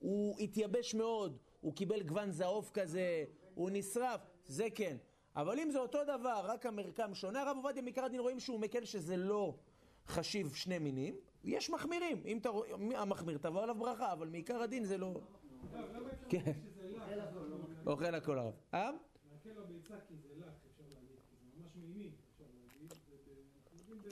הוא 0.00 0.38
התייבש 0.38 0.94
מאוד. 0.94 1.38
הוא 1.60 1.74
קיבל 1.74 2.02
גוון 2.02 2.30
זעוף 2.30 2.70
כזה, 2.70 3.24
הוא 3.54 3.70
נשרף, 3.72 4.20
זה 4.46 4.68
כן. 4.74 4.96
אבל 5.36 5.58
אם 5.58 5.70
זה 5.70 5.78
אותו 5.78 6.04
דבר, 6.04 6.40
רק 6.44 6.66
המרקם 6.66 7.14
שונה, 7.14 7.42
הרב 7.42 7.56
עובדיה 7.56 7.82
מעיקר 7.82 8.04
הדין 8.04 8.20
רואים 8.20 8.40
שהוא 8.40 8.60
מקל 8.60 8.84
שזה 8.84 9.16
לא 9.16 9.54
חשיב 10.06 10.54
שני 10.54 10.78
מינים. 10.78 11.14
יש 11.44 11.70
מחמירים, 11.70 12.22
אם 12.26 12.38
אתה 12.38 12.48
רואה, 12.48 12.76
מי 12.76 12.96
המחמיר 12.96 13.38
תבוא 13.38 13.62
עליו 13.62 13.74
ברכה, 13.74 14.12
אבל 14.12 14.28
מעיקר 14.28 14.62
הדין 14.62 14.84
זה 14.84 14.98
לא... 14.98 15.20
כן, 16.28 16.52
אוכל 17.86 18.14
הכל 18.14 18.38
הרב. 18.38 18.54
אה? 18.74 18.90
מעכל 19.30 19.60
הביצה 19.62 19.94
כי 20.08 20.14
זה 20.16 20.28
לק, 20.36 20.46
אפשר 20.70 20.82
להגיד, 20.88 21.18
כי 21.30 21.36
זה 21.36 21.46
ממש 21.56 21.70
מימי, 21.76 22.10
אפשר 22.32 22.44
להגיד. 22.44 22.92
יודעים 23.72 24.02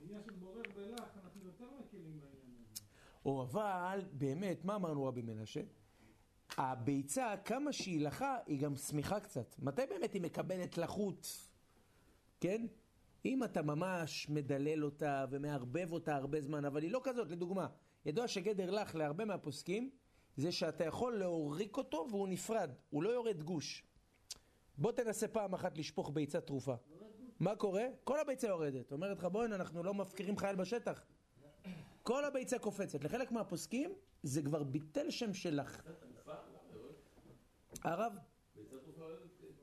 בעניין 0.00 0.22
של 0.24 0.32
בורר 0.32 0.62
ולח, 0.74 1.16
אנחנו 1.24 1.44
יותר 1.44 1.66
מקלים 1.80 2.20
בעניין 2.20 2.64
הזה. 2.72 2.82
או 3.24 3.42
אבל, 3.42 4.00
באמת, 4.12 4.64
מה 4.64 4.76
אמרנו 4.76 5.04
רבי 5.04 5.22
מנשה? 5.22 5.60
הביצה, 6.56 7.34
כמה 7.44 7.72
שהיא 7.72 8.00
לחה, 8.00 8.38
היא 8.46 8.60
גם 8.60 8.76
שמיכה 8.76 9.20
קצת. 9.20 9.54
מתי 9.58 9.82
באמת 9.90 10.12
היא 10.12 10.22
מקבלת 10.22 10.78
לחות? 10.78 11.48
כן? 12.40 12.66
אם 13.24 13.44
אתה 13.44 13.62
ממש 13.62 14.28
מדלל 14.28 14.84
אותה 14.84 15.24
ומערבב 15.30 15.92
אותה 15.92 16.16
הרבה 16.16 16.40
זמן, 16.40 16.64
אבל 16.64 16.82
היא 16.82 16.90
לא 16.90 17.00
כזאת, 17.04 17.30
לדוגמה, 17.30 17.66
ידוע 18.04 18.28
שגדר 18.28 18.70
לך 18.70 18.94
להרבה 18.94 19.24
מהפוסקים, 19.24 19.90
זה 20.36 20.52
שאתה 20.52 20.84
יכול 20.84 21.18
להוריק 21.18 21.76
אותו 21.76 22.06
והוא 22.10 22.28
נפרד, 22.28 22.70
הוא 22.90 23.02
לא 23.02 23.08
יורד 23.08 23.42
גוש. 23.42 23.84
בוא 24.78 24.92
תנסה 24.92 25.28
פעם 25.28 25.54
אחת 25.54 25.78
לשפוך 25.78 26.10
ביצה 26.14 26.40
טרופה. 26.40 26.74
מה 27.40 27.56
קורה? 27.56 27.84
כל 28.04 28.20
הביצה 28.20 28.46
יורדת. 28.46 28.92
אומרת 28.92 29.18
לך, 29.18 29.24
בוא'נה, 29.24 29.56
אנחנו 29.56 29.82
לא 29.82 29.94
מפקירים 29.94 30.36
חייל 30.36 30.56
בשטח. 30.56 31.04
כל 32.02 32.24
הביצה 32.24 32.58
קופצת. 32.58 33.04
לחלק 33.04 33.32
מהפוסקים 33.32 33.92
זה 34.22 34.42
כבר 34.42 34.62
ביטל 34.62 35.10
שם 35.10 35.34
שלך. 35.34 35.82
הרב? 37.84 38.12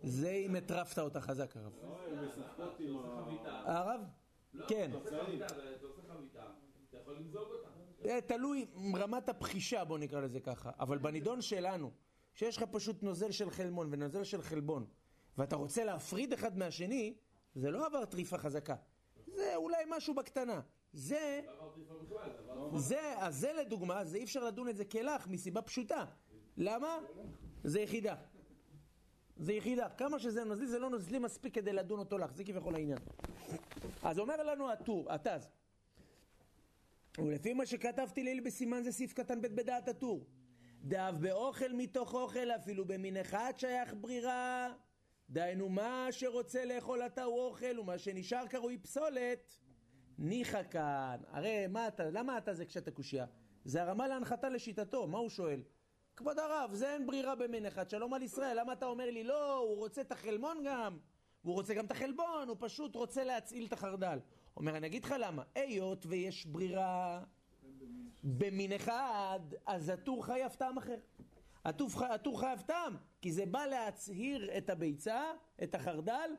זה 0.04 0.32
אם 0.32 0.56
הטרפת 0.56 1.00
אותה 1.00 1.22
חזק, 1.22 1.58
הרב. 1.58 1.74
הרב? 3.66 4.02
כן. 4.68 4.92
אתה 6.90 6.98
יכול 6.98 7.16
למזוג 7.16 7.48
אותה. 7.52 7.68
זה 8.04 8.20
תלוי 8.28 8.66
רמת 8.96 9.30
הפחישה, 9.30 9.86
בוא 9.86 9.98
נקרא 9.98 10.22
לזה 10.22 10.40
ככה. 10.40 10.72
אבל 10.80 10.98
בנידון 10.98 11.42
שלנו, 11.42 11.92
שיש 12.34 12.58
לך 12.58 12.64
פשוט 12.72 13.04
נוזל 13.04 13.32
של 13.32 13.52
חלמון 13.52 13.88
ונוזל 13.92 14.24
של 14.24 14.42
חלבון, 14.42 14.86
ואתה 15.38 15.56
רוצה 15.56 15.84
להפריד 15.84 16.34
אחד 16.34 16.58
מהשני, 16.58 17.16
זה 17.56 17.72
לא 17.72 17.86
עבר 17.86 18.06
טריפה 18.06 18.38
חזקה. 18.38 18.76
זה 19.28 19.56
אולי 19.56 19.84
משהו 19.90 20.14
בקטנה. 20.14 20.62
זה, 20.98 21.42
לא 22.48 22.80
זה 22.80 23.14
אז 23.18 23.36
זה 23.36 23.54
לדוגמה, 23.54 24.06
זה 24.06 24.18
אי 24.18 24.24
אפשר 24.24 24.44
לדון 24.44 24.70
את 24.70 24.78
זה 24.78 24.86
כלך 24.86 25.28
מסיבה 25.28 25.62
פשוטה. 25.62 26.06
למה? 26.58 26.98
זה 27.64 27.82
יחידה. 27.82 28.16
זה 29.38 29.54
יחידה. 29.54 29.90
כמה 29.90 30.20
שזה 30.20 30.44
נוזלי, 30.44 30.68
זה 30.68 30.80
לא 30.80 30.90
נוזלי 30.90 31.20
מספיק 31.20 31.56
כדי 31.56 31.74
לדון 31.74 32.00
אותו 32.00 32.18
לך. 32.18 32.32
זה 32.34 32.44
כביכול 32.44 32.76
העניין. 32.76 32.98
אז 34.04 34.20
אומר 34.20 34.44
לנו 34.44 34.72
הטור, 34.72 35.12
התז. 35.12 35.50
ולפי 37.18 37.54
מה 37.54 37.66
שכתבתי 37.66 38.24
ליל 38.24 38.40
בסימן 38.40 38.84
זה 38.84 38.92
סעיף 38.92 39.14
קטן 39.14 39.42
ב' 39.42 39.48
בדעת 39.48 39.88
הטור. 39.88 40.26
דאף 40.84 41.16
באוכל 41.16 41.74
מתוך 41.74 42.14
אוכל 42.14 42.52
אפילו 42.52 42.86
במין 42.86 43.18
אחד 43.18 43.54
שייך 43.58 43.94
ברירה. 44.02 44.74
דהיינו 45.30 45.70
מה 45.70 46.08
שרוצה 46.12 46.66
לאכול 46.66 47.02
אתה 47.02 47.24
הוא 47.24 47.40
אוכל 47.40 47.80
ומה 47.80 47.98
שנשאר 47.98 48.48
קרוי 48.48 48.78
פסולת. 48.78 49.67
ניחא 50.18 50.64
כאן. 50.64 51.18
הרי 51.32 51.68
מה 51.68 51.88
אתה, 51.88 52.10
למה 52.10 52.38
אתה 52.38 52.54
זה 52.54 52.66
כשאתה 52.66 52.92
קושייה? 52.92 53.26
זה 53.66 53.82
הרמה 53.82 54.08
להנחתה 54.08 54.50
לשיטתו, 54.50 55.08
מה 55.08 55.18
הוא 55.18 55.30
שואל? 55.30 55.62
כבוד 56.16 56.40
הרב, 56.40 56.74
זה 56.74 56.94
אין 56.94 57.08
ברירה 57.08 57.36
במין 57.36 57.66
אחד, 57.66 57.90
שלום 57.90 58.14
על 58.14 58.22
ישראל, 58.22 58.60
למה 58.60 58.74
אתה 58.74 58.86
אומר 58.86 59.10
לי 59.10 59.24
לא, 59.24 59.58
הוא 59.58 59.78
רוצה 59.78 60.02
את 60.02 60.12
החלמון 60.12 60.64
גם, 60.66 60.98
והוא 61.44 61.56
רוצה 61.56 61.74
גם 61.74 61.86
את 61.86 61.92
החלבון, 61.92 62.48
הוא 62.48 62.58
פשוט 62.60 62.96
רוצה 62.96 63.24
להצעיל 63.24 63.66
את 63.66 63.74
החרדל. 63.74 64.20
אומר, 64.58 64.78
אני 64.78 64.88
אגיד 64.88 65.04
לך 65.04 65.16
למה, 65.20 65.44
היות 65.56 66.06
ויש 66.06 66.46
ברירה 66.46 67.24
במין 68.24 68.72
אחד, 68.74 69.40
אז 69.66 69.90
הטור 69.90 70.26
חייב 70.26 70.52
טעם 70.52 70.78
אחר. 70.78 70.98
הטור 71.66 72.40
חייב 72.40 72.62
טעם, 72.62 72.98
כי 73.22 73.32
זה 73.32 73.46
בא 73.46 73.66
להצהיר 73.66 74.58
את 74.58 74.70
הביצה, 74.70 75.24
את 75.64 75.76
החרדל, 75.76 76.32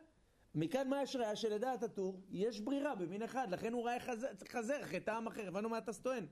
מכאן 0.59 0.89
מה 0.89 1.03
יש 1.03 1.17
ראיה 1.17 1.37
שלדעת 1.37 1.83
הטור, 1.83 2.21
יש 2.31 2.61
ברירה 2.61 2.95
במין 2.95 3.23
אחד, 3.23 3.51
לכן 3.51 3.73
הוא 3.73 3.85
ראה 3.85 4.01
חזר, 4.01 4.29
חזר 4.49 4.83
אחרי 4.83 5.01
טעם 5.01 5.27
אחר, 5.27 5.49
הבנו 5.49 5.69
מה 5.69 5.79
אתה 5.79 5.93
טוען. 5.93 6.27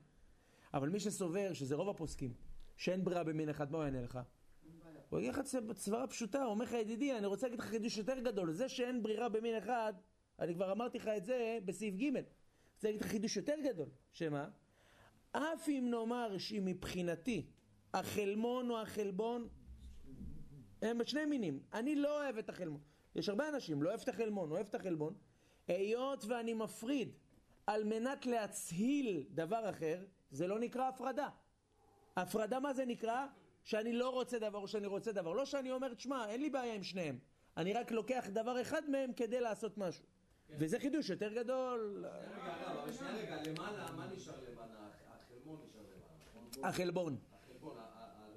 אבל 0.73 0.89
מי 0.89 0.99
שסובר, 0.99 1.53
שזה 1.53 1.75
רוב 1.75 1.89
הפוסקים, 1.89 2.33
שאין 2.77 3.03
ברירה 3.03 3.23
במין 3.23 3.49
אחד, 3.49 3.71
מה 3.71 3.77
הוא 3.77 3.85
יענה 3.85 4.01
לך? 4.01 4.19
הוא 5.09 5.19
יגיד 5.19 5.33
לך 5.33 5.41
סברה 5.75 6.07
פשוטה, 6.07 6.43
הוא 6.43 6.51
אומר 6.51 6.65
לך 6.65 6.71
ידידי, 6.71 7.17
אני 7.17 7.25
רוצה 7.25 7.47
להגיד 7.47 7.59
לך 7.59 7.65
חידוש 7.65 7.97
יותר 7.97 8.19
גדול, 8.19 8.51
זה 8.51 8.69
שאין 8.69 9.03
ברירה 9.03 9.29
במין 9.29 9.57
אחד, 9.57 9.93
אני 10.39 10.53
כבר 10.53 10.71
אמרתי 10.71 10.97
לך 10.97 11.07
את 11.07 11.25
זה 11.25 11.57
בסעיף 11.65 11.95
ג', 11.95 12.03
אני 12.03 12.23
רוצה 12.75 12.87
להגיד 12.87 13.01
לך 13.01 13.07
חידוש 13.07 13.37
יותר 13.37 13.55
גדול, 13.63 13.89
שמה? 14.11 14.49
אף 15.31 15.69
אם 15.69 15.87
נאמר 15.89 16.37
שמבחינתי 16.37 17.45
החלמון 17.93 18.69
או 18.69 18.81
החלבון 18.81 19.47
הם 20.81 20.97
בשני 20.97 21.25
מינים, 21.25 21.59
אני 21.73 21.95
לא 21.95 22.21
אוהב 22.23 22.37
את 22.37 22.49
החלמון, 22.49 22.81
יש 23.17 23.29
הרבה 23.29 23.49
אנשים, 23.49 23.83
לא 23.83 23.89
אוהב 23.89 24.01
את 24.01 24.09
החלמון, 24.09 24.51
אוהב 24.51 24.67
את 24.67 24.75
החלבון, 24.75 25.13
היות 25.67 26.25
ואני 26.25 26.53
מפריד 26.53 27.11
על 27.67 27.83
מנת 27.83 28.25
להצהיל 28.25 29.23
דבר 29.29 29.69
אחר, 29.69 30.05
זה 30.31 30.47
לא 30.47 30.59
נקרא 30.59 30.87
הפרדה. 30.87 31.29
הפרדה 32.15 32.59
מה 32.59 32.73
זה 32.73 32.85
נקרא? 32.85 33.25
שאני 33.63 33.93
לא 33.93 34.09
רוצה 34.09 34.39
דבר 34.39 34.59
או 34.59 34.67
שאני 34.67 34.87
רוצה 34.87 35.11
דבר. 35.11 35.33
לא 35.33 35.45
שאני 35.45 35.71
אומר, 35.71 35.93
תשמע, 35.93 36.27
אין 36.27 36.41
לי 36.41 36.49
בעיה 36.49 36.73
עם 36.73 36.83
שניהם. 36.83 37.19
אני 37.57 37.73
רק 37.73 37.91
לוקח 37.91 38.27
דבר 38.33 38.61
אחד 38.61 38.89
מהם 38.89 39.13
כדי 39.13 39.41
לעשות 39.41 39.77
משהו. 39.77 40.03
וזה 40.49 40.79
חידוש 40.79 41.09
יותר 41.09 41.33
גדול. 41.33 42.05
שנייה 42.97 43.13
רגע, 43.13 43.43
למעלה, 43.43 43.91
מה 43.91 44.07
נשאר 44.15 44.33
למעלה? 44.51 44.89
החלמון 45.07 45.59
נשאר 45.65 45.81
למעלה? 45.81 46.69
החלבון. 46.69 47.17
החלבון, 47.43 47.77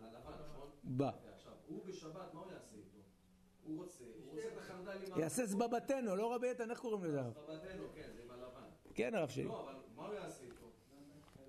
הלבן, 0.03 0.33
נכון? 0.49 0.71
בא. 0.85 1.11
ועכשיו, 1.25 1.53
הוא 1.67 1.85
בשבת, 1.87 2.35
מה 2.35 2.41
הוא 2.41 2.53
יעשה 2.53 2.77
איתו? 2.77 2.99
הוא 3.65 3.83
רוצה, 3.83 4.05
יעשה 5.17 5.47
זבבתנו, 5.47 6.17
לא 6.17 6.35
רבי 6.35 6.49
איתן, 6.49 6.71
איך 6.71 6.81
קוראים 6.81 7.05
לזה 7.05 7.21
הרב? 7.21 7.33
סבתנו, 7.33 7.85
כן, 7.95 8.09
זה 8.17 8.23
עם 8.23 8.31
הלבן. 8.31 8.61
כן, 8.95 9.15
הרב 9.15 9.29
שלי. 9.29 9.45
לא, 9.45 9.61
אבל 9.65 9.75
מה 9.97 10.07
הוא 10.07 10.15
יעשה 10.15 10.45
איתו? 10.45 10.67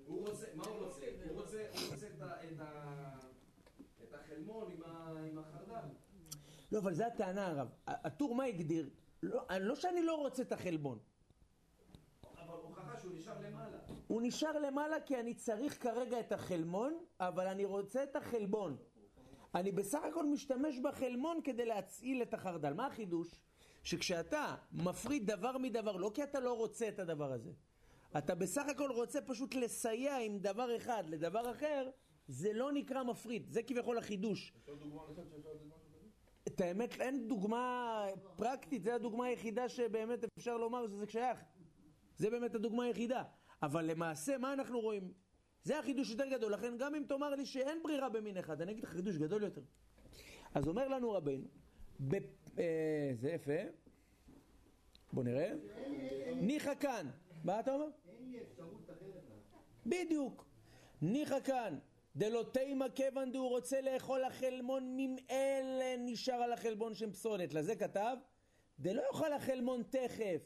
הוא 0.06 0.28
רוצה, 0.28 0.46
מה 0.54 0.64
הוא 0.64 0.86
רוצה? 0.86 1.06
הוא 1.28 1.40
רוצה, 1.40 1.62
את 4.02 4.14
החלמון 4.14 4.70
עם 5.30 5.38
החרדל. 5.38 5.88
לא, 6.72 6.78
אבל 6.78 6.94
זו 6.94 7.04
הטענה 7.04 7.46
הרב. 7.46 7.68
הטור 7.86 8.34
מה 8.34 8.44
הגדיר? 8.44 8.90
לא, 9.22 9.42
לא 9.60 9.74
שאני 9.74 10.02
לא 10.02 10.14
רוצה 10.14 10.42
את 10.42 10.52
החלבון. 10.52 10.98
אבל 12.36 12.54
הוכחה 12.62 13.00
שהוא 13.00 13.12
נשאר 13.14 13.40
למעלה. 13.40 13.78
הוא 14.06 14.22
נשאר 14.22 14.58
למעלה 14.58 15.00
כי 15.00 15.20
אני 15.20 15.34
צריך 15.34 15.82
כרגע 15.82 16.20
את 16.20 16.32
החלמון, 16.32 16.98
אבל 17.20 17.46
אני 17.46 17.64
רוצה 17.64 18.02
את 18.02 18.16
החלבון. 18.16 18.76
אני 19.54 19.72
בסך 19.72 20.00
הכל 20.04 20.26
משתמש 20.26 20.78
בחלמון 20.78 21.40
כדי 21.44 21.64
להצעיל 21.64 22.22
את 22.22 22.34
החרדל. 22.34 22.72
מה 22.72 22.86
החידוש? 22.86 23.44
שכשאתה 23.82 24.54
מפריד 24.72 25.30
דבר 25.30 25.58
מדבר, 25.58 25.96
לא 25.96 26.10
כי 26.14 26.22
אתה 26.22 26.40
לא 26.40 26.52
רוצה 26.52 26.88
את 26.88 26.98
הדבר 26.98 27.32
הזה, 27.32 27.52
אתה 28.18 28.34
בסך 28.34 28.68
הכל 28.68 28.90
רוצה 28.90 29.20
פשוט 29.20 29.54
לסייע 29.54 30.16
עם 30.16 30.38
דבר 30.38 30.76
אחד 30.76 31.04
לדבר 31.08 31.50
אחר, 31.50 31.90
זה 32.28 32.52
לא 32.52 32.72
נקרא 32.72 33.02
מפריד. 33.02 33.50
זה 33.50 33.62
כביכול 33.62 33.98
החידוש. 33.98 34.52
את 36.48 36.60
האמת, 36.60 37.00
אין 37.00 37.28
דוגמה 37.28 38.06
פרקטית, 38.36 38.84
זו 38.84 38.90
הדוגמה 38.90 39.26
היחידה 39.26 39.68
שבאמת 39.68 40.24
אפשר 40.38 40.56
לומר 40.56 40.86
שזה 40.86 41.06
שייך. 41.06 41.40
זה 42.16 42.30
באמת 42.30 42.54
הדוגמה 42.54 42.84
היחידה. 42.84 43.22
אבל 43.62 43.84
למעשה, 43.84 44.38
מה 44.38 44.52
אנחנו 44.52 44.80
רואים? 44.80 45.12
זה 45.64 45.78
החידוש 45.78 46.10
יותר 46.10 46.26
גדול, 46.26 46.52
לכן 46.52 46.78
גם 46.78 46.94
אם 46.94 47.04
תאמר 47.08 47.34
לי 47.34 47.46
שאין 47.46 47.82
ברירה 47.82 48.08
במין 48.08 48.36
אחד, 48.36 48.60
אני 48.62 48.72
אגיד 48.72 48.84
לך 48.84 48.90
חידוש 48.90 49.16
גדול 49.16 49.42
יותר. 49.42 49.62
אז 50.54 50.68
אומר 50.68 50.88
לנו 50.88 51.10
רבינו, 51.10 51.44
ב... 52.08 52.14
אה, 52.58 53.12
זה 53.14 53.30
יפה, 53.30 53.60
בוא 55.12 55.24
נראה, 55.24 55.52
ניחא 56.36 56.74
כאן, 56.74 57.06
מה 57.44 57.60
אתה 57.60 57.74
אומר? 57.74 57.86
אין 58.08 58.32
לי 58.32 58.42
אפשרות 58.42 58.90
אחרת. 58.90 59.22
בדיוק. 59.86 60.46
ניחא 61.02 61.40
כאן, 61.40 61.78
דלא 62.16 62.44
תימא 62.52 62.86
כיוון 62.94 63.32
דהוא 63.32 63.48
רוצה 63.48 63.80
לאכול 63.80 64.24
החלמון 64.24 64.94
ממאלה 64.96 65.96
נשאר 65.98 66.34
על 66.34 66.52
החלבון 66.52 66.94
שם 66.94 67.12
פסולת. 67.12 67.54
לזה 67.54 67.76
כתב, 67.76 68.16
דלא 68.78 69.02
יאכל 69.02 69.32
החלמון 69.32 69.82
תכף. 69.82 70.42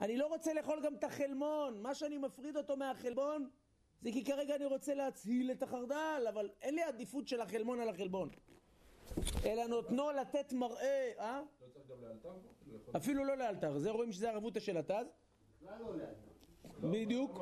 אני 0.00 0.16
לא 0.16 0.26
רוצה 0.26 0.52
לאכול 0.54 0.80
גם 0.84 0.94
את 0.94 1.04
החלמון. 1.04 1.82
מה 1.82 1.94
שאני 1.94 2.18
מפריד 2.18 2.56
אותו 2.56 2.76
מהחלבון, 2.76 3.48
זה 4.04 4.12
כי 4.12 4.24
כרגע 4.24 4.56
אני 4.56 4.64
רוצה 4.64 4.94
להצהיל 4.94 5.50
את 5.50 5.62
החרדל, 5.62 6.26
אבל 6.28 6.50
אין 6.62 6.74
לי 6.74 6.82
עדיפות 6.82 7.28
של 7.28 7.40
החלמון 7.40 7.80
על 7.80 7.88
החלבון. 7.88 8.28
אלא 9.44 9.66
נותנו 9.66 10.10
לתת 10.10 10.52
מראה, 10.52 11.12
אה? 11.18 11.42
לא 11.60 11.66
צריך 11.72 11.86
גם 11.90 12.02
לאלתר 12.02 12.32
אפילו 12.96 13.24
לא 13.24 13.36
לאלתר. 13.36 13.78
זה 13.78 13.90
רואים 13.90 14.12
שזה 14.12 14.30
הרבותא 14.30 14.60
של 14.60 14.76
התז. 14.76 15.06
בכלל 15.62 15.78
לא 15.80 15.96
לאט. 15.96 16.16
בדיוק. 16.82 17.38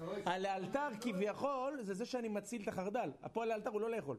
לא? 0.00 0.12
הלאלתר 0.26 0.88
כביכול 1.00 1.78
זה 1.82 1.94
זה 1.94 2.06
שאני 2.06 2.28
מציל 2.28 2.62
את 2.62 2.68
החרדל. 2.68 3.10
הפועל 3.22 3.48
לאלתר 3.48 3.70
הוא 3.70 3.80
לא 3.80 3.90
לאכול. 3.90 4.16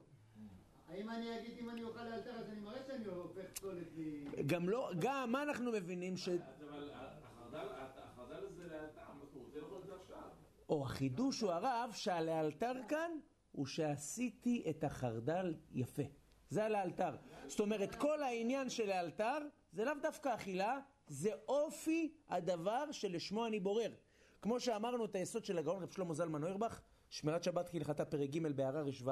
האם 0.88 1.10
אני 1.10 1.40
אגיד 1.40 1.58
אם 1.60 1.70
אני 1.70 1.84
אוכל 1.84 2.04
לאלתר 2.04 2.32
אז 2.32 2.50
אני 2.50 2.60
מראה 2.60 2.84
שאני 2.88 3.06
הופך 3.06 3.52
פסולת 3.54 3.88
ל... 3.98 4.02
גם 4.42 4.70
לא, 4.70 4.92
גם 5.00 5.32
מה 5.32 5.44
אנחנו 5.44 5.72
מבינים 5.72 6.18
ש... 6.18 6.30
אבל 6.30 6.90
החרדל, 6.94 7.68
החרדל 7.98 8.46
הזה 8.46 8.68
לאלתר, 8.68 9.02
הוא 9.34 9.44
רוצה 9.44 9.60
לאכול 9.60 9.78
את 9.82 9.86
זה 9.86 9.94
עכשיו. 10.02 10.30
או 10.70 10.84
החידוש 10.84 11.42
הוא 11.42 11.52
הרב 11.52 11.92
שהלאלתר 11.94 12.74
כאן 12.88 13.12
הוא 13.52 13.66
שעשיתי 13.66 14.64
את 14.70 14.84
החרדל 14.84 15.56
יפה. 15.72 16.04
זה 16.50 16.66
הלאלתר. 16.66 17.16
זאת 17.48 17.60
אומרת, 17.60 17.96
כל 17.96 18.24
העניין 18.24 18.70
של 18.70 18.88
לאלתר 18.88 19.38
זה 19.72 19.86
לאו 19.86 19.94
דווקא 20.02 20.36
אכילה, 20.36 20.80
זה 21.08 21.30
אופי 21.48 22.14
הדבר 22.30 22.92
שלשמו 22.92 23.46
אני 23.46 23.60
בורר. 23.60 23.94
כמו 24.42 24.60
שאמרנו 24.60 25.06
את 25.06 25.16
היסוד 25.16 25.46
של 25.46 25.58
הגאון 25.58 25.84
רב 25.84 25.90
שלמה 25.90 26.14
זלמן 26.14 26.44
אוירבך, 26.44 26.82
שמירת 27.10 27.44
שבת 27.44 27.70
כהלכתה 27.70 28.06
פרק 28.06 28.30
ג' 28.30 28.48
בהערה 28.48 28.82
רשו, 28.82 29.06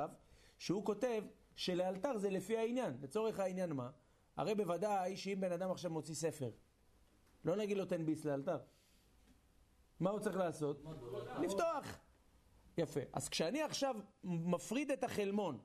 שהוא 0.57 0.85
כותב 0.85 1.23
שלאלתר 1.55 2.17
זה 2.17 2.29
לפי 2.29 2.57
העניין. 2.57 2.97
לצורך 3.01 3.39
העניין 3.39 3.73
מה? 3.73 3.89
הרי 4.37 4.55
בוודאי 4.55 5.17
שאם 5.17 5.37
בן 5.39 5.51
אדם 5.51 5.71
עכשיו 5.71 5.91
מוציא 5.91 6.15
ספר, 6.15 6.49
לא 7.45 7.55
נגיד 7.55 7.77
לו 7.77 7.85
תן 7.85 8.05
ביס 8.05 8.25
לאלתר. 8.25 8.57
מה 9.99 10.09
הוא 10.09 10.19
צריך 10.19 10.37
לעשות? 10.37 10.83
לפתוח. 11.41 11.99
יפה. 12.77 12.99
אז 13.13 13.29
כשאני 13.29 13.61
עכשיו 13.61 13.95
מפריד 14.23 14.91
את 14.91 15.03
החלמון, 15.03 15.57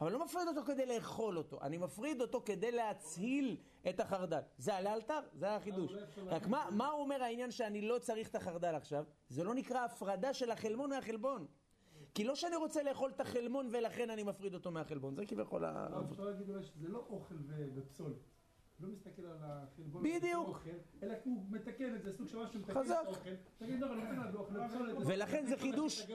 אבל 0.00 0.12
לא 0.12 0.24
מפריד 0.24 0.48
אותו 0.48 0.64
כדי 0.64 0.86
לאכול 0.86 1.38
אותו, 1.38 1.58
אני 1.62 1.78
מפריד 1.78 2.20
אותו 2.20 2.42
כדי 2.44 2.72
להצהיל 2.72 3.56
את 3.88 4.00
החרדל. 4.00 4.40
זה 4.58 4.74
על 4.74 4.86
האלתר, 4.86 5.20
זה 5.32 5.54
החידוש. 5.56 5.92
רק 6.26 6.46
מה, 6.46 6.68
מה 6.70 6.90
אומר 6.90 7.22
העניין 7.22 7.50
שאני 7.50 7.82
לא 7.82 7.98
צריך 7.98 8.28
את 8.28 8.34
החרדל 8.34 8.74
עכשיו? 8.74 9.04
זה 9.28 9.44
לא 9.44 9.54
נקרא 9.54 9.84
הפרדה 9.84 10.34
של 10.34 10.50
החלמון 10.50 10.90
מהחלבון. 10.90 11.46
כי 12.14 12.24
לא 12.24 12.34
שאני 12.34 12.56
רוצה 12.56 12.82
לאכול 12.82 13.10
את 13.10 13.20
החלמון 13.20 13.68
ולכן 13.72 14.10
אני 14.10 14.22
מפריד 14.22 14.54
אותו 14.54 14.70
מהחלבון, 14.70 15.14
זה 15.14 15.26
כביכול 15.26 15.64
ה... 15.64 15.88
לא, 15.90 16.00
אפשר 16.10 16.24
להגיד 16.24 16.50
אולי 16.50 16.62
שזה 16.62 16.88
לא 16.88 17.06
אוכל 17.10 17.34
ופסולת. 17.74 18.16
לא 18.80 18.88
מסתכל 18.88 19.22
על 19.22 19.36
החלבון. 19.40 20.02
בדיוק. 20.02 20.66
אלא 21.02 21.14
הוא 21.24 21.42
מתקן 21.50 21.94
את 21.94 22.02
זה, 22.02 22.16
סוג 22.16 22.28
של 22.28 22.38
משהו 22.38 22.60
מתקן 22.60 22.80
את. 22.80 22.90
האוכל. 22.90 23.30
תגיד, 23.58 23.80
לא, 23.80 23.86
אבל 23.86 24.00
אני 24.00 24.36
רוצה 24.36 24.54
לאכול 24.54 24.90
ופסולת. 24.90 25.06
ולכן 25.06 25.46
זה 25.46 25.56
חידוש, 25.56 26.02
את. 26.02 26.08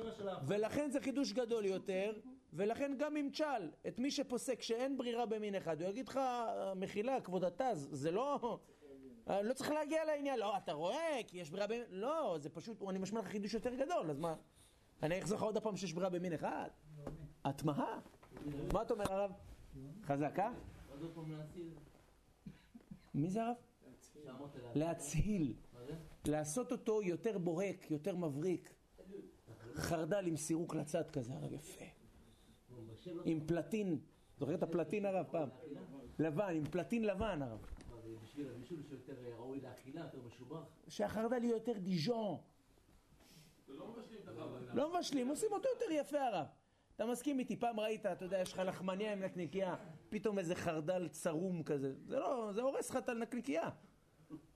ולכן 0.47 0.89
זה 0.91 0.99
חידוש 1.01 1.33
גדול 1.33 1.65
יותר, 1.65 2.19
ולכן 2.53 2.95
גם 2.97 3.17
אם 3.17 3.29
תשאל 3.31 3.71
את 3.87 3.99
מי 3.99 4.11
שפוסק 4.11 4.61
שאין 4.61 4.97
ברירה 4.97 5.25
במין 5.25 5.55
אחד, 5.55 5.81
הוא 5.81 5.89
יגיד 5.89 6.07
לך, 6.07 6.19
מחילה, 6.75 7.21
כבוד 7.21 7.43
התז, 7.43 7.87
זה 7.91 8.11
לא... 8.11 8.59
לא 9.27 9.53
צריך 9.53 9.71
להגיע 9.71 10.05
לעניין, 10.05 10.39
לא, 10.39 10.57
אתה 10.57 10.73
רואה, 10.73 11.19
כי 11.27 11.37
יש 11.37 11.49
ברירה 11.49 11.67
במין... 11.67 11.83
לא, 11.89 12.37
זה 12.39 12.49
פשוט, 12.49 12.83
אני 12.89 12.99
משמע 12.99 13.19
לך 13.19 13.27
חידוש 13.27 13.53
יותר 13.53 13.75
גדול, 13.75 14.09
אז 14.09 14.19
מה? 14.19 14.35
אני 15.03 15.19
אחזור 15.19 15.37
לך 15.37 15.43
עוד 15.43 15.57
פעם 15.57 15.77
שיש 15.77 15.93
ברירה 15.93 16.09
במין 16.09 16.33
אחד? 16.33 16.69
התמהה. 17.45 17.99
מה 18.73 18.81
אתה 18.81 18.93
אומר 18.93 19.13
הרב? 19.13 19.31
חזק, 20.05 20.39
אה? 20.39 20.51
עוד 20.89 21.11
פעם 21.15 21.31
להציל, 21.31 21.69
מי 23.13 23.29
זה 23.29 23.43
הרב? 23.43 23.55
להצהיל. 24.75 25.53
לעשות 26.27 26.71
אותו 26.71 27.01
יותר 27.01 27.37
בוהק, 27.37 27.91
יותר 27.91 28.15
מבריק. 28.15 28.73
חרדל 29.75 30.27
עם 30.27 30.37
סירוק 30.37 30.75
לצד 30.75 31.11
כזה, 31.11 31.33
הרב 31.33 31.53
יפה. 31.53 31.85
עם 33.25 33.47
פלטין, 33.47 33.99
זוכר 34.39 34.55
את 34.55 34.63
הפלטין 34.63 35.05
הרב 35.05 35.25
פעם? 35.31 35.49
לבן, 36.19 36.53
עם 36.55 36.65
פלטין 36.65 37.05
לבן 37.05 37.41
הרב. 37.41 37.65
בשביל 38.23 38.47
הבישול 38.49 38.83
שיותר 38.83 39.13
ראוי 39.37 39.61
לאכילה, 39.61 40.01
יותר 40.01 40.21
משובח. 40.27 40.63
שהחרדל 40.87 41.43
יהיה 41.43 41.53
יותר 41.53 41.77
דיז'ון. 41.77 42.37
לא 43.67 43.95
מבשלים. 44.89 45.27
לא 45.27 45.33
עושים 45.33 45.49
אותו 45.51 45.69
יותר 45.75 45.91
יפה 45.91 46.21
הרב. 46.21 46.45
אתה 46.95 47.05
מסכים 47.05 47.39
איתי, 47.39 47.55
פעם 47.55 47.79
ראית, 47.79 48.05
אתה 48.05 48.25
יודע, 48.25 48.39
יש 48.39 48.53
לך 48.53 48.62
לחמניה 48.65 49.13
עם 49.13 49.24
נקניקייה, 49.24 49.75
פתאום 50.10 50.39
איזה 50.39 50.55
חרדל 50.55 51.07
צרום 51.07 51.63
כזה. 51.63 51.93
זה 52.05 52.19
לא, 52.19 52.50
זה 52.53 52.62
הורס 52.62 52.89
לך 52.89 52.98
את 52.98 53.10
הנקניקייה. 53.10 53.69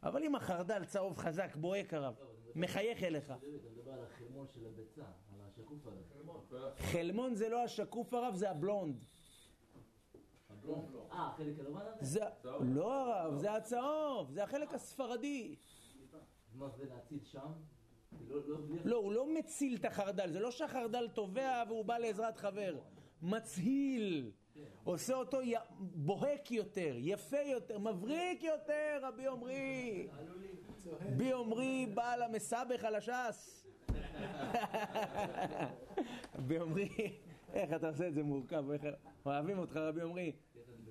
אבל 0.04 0.24
אם 0.24 0.36
החרדל 0.36 0.86
צהוב 0.86 1.18
חזק, 1.18 1.56
בוהק 1.56 1.94
הרב, 1.94 2.16
מחייך 2.56 3.04
אליך. 3.04 3.26
אתה 3.26 3.36
מדבר 3.76 3.92
על 3.92 4.04
החרמון 4.04 4.48
של 4.48 4.66
הביצה, 4.66 5.02
על 5.02 5.42
השקוף 5.48 5.88
הזה. 5.88 6.02
חלמון 6.78 7.36
זה 7.36 7.50
לא 7.50 7.64
השקוף 7.64 8.14
הרב, 8.14 8.36
זה 8.36 8.50
הבלונד. 8.50 9.06
אה, 11.12 11.28
החלק 11.28 11.60
הלבן 11.60 11.82
הזה? 11.82 12.06
זה, 12.06 12.26
לא 12.62 12.94
הרב, 12.94 13.38
זה 13.38 13.54
הצהוב, 13.54 14.32
זה 14.32 14.44
החלק 14.44 14.74
הספרדי. 14.74 15.56
מה 16.54 16.70
זה 16.70 16.86
להציל 16.86 17.24
שם? 17.24 17.52
לא, 18.86 18.98
הוא 18.98 19.14
לא 19.14 19.34
מציל 19.34 19.76
את 19.76 19.86
החרדל, 19.86 20.32
זה 20.32 20.40
לא 20.40 20.52
שהחרדל 20.52 21.08
טובע 21.14 21.64
והוא 21.68 21.86
בא 21.86 21.98
לעזרת 21.98 22.38
חבר. 22.38 22.76
מצהיל. 23.22 24.32
עושה 24.84 25.14
אותו. 25.14 25.38
בוהק 25.80 26.52
יותר, 26.52 26.96
יפה 26.98 27.40
יותר, 27.40 27.80
מבריק 27.80 28.44
יותר, 28.44 29.00
רבי 29.02 29.28
עמרי. 29.28 30.08
בי 31.18 31.34
עמרי 31.34 31.86
בעל 31.94 32.22
המסבך 32.22 32.84
על 32.84 32.96
הש"ס. 32.96 33.66
רבי 36.36 36.60
עמרי, 36.60 36.90
איך 37.54 37.74
אתה 37.74 37.88
עושה 37.88 38.08
את 38.08 38.14
זה 38.14 38.24
מורכב. 38.24 38.64
אוהבים 39.26 39.60
אותך 39.60 39.78
רבי 39.78 40.02
עמרי. 40.02 40.32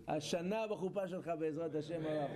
השנה 0.08 0.66
בחופה 0.66 1.08
שלך 1.08 1.30
בעזרת 1.38 1.74
השם 1.74 2.06
הרב. 2.06 2.30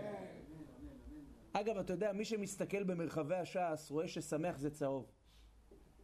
אגב, 1.61 1.79
אתה 1.79 1.93
יודע, 1.93 2.13
מי 2.13 2.25
שמסתכל 2.25 2.85
במרחבי 2.85 3.35
הש"ס 3.35 3.91
רואה 3.91 4.09
ששמח 4.09 4.59
זה 4.59 4.71
צהוב. 4.71 5.13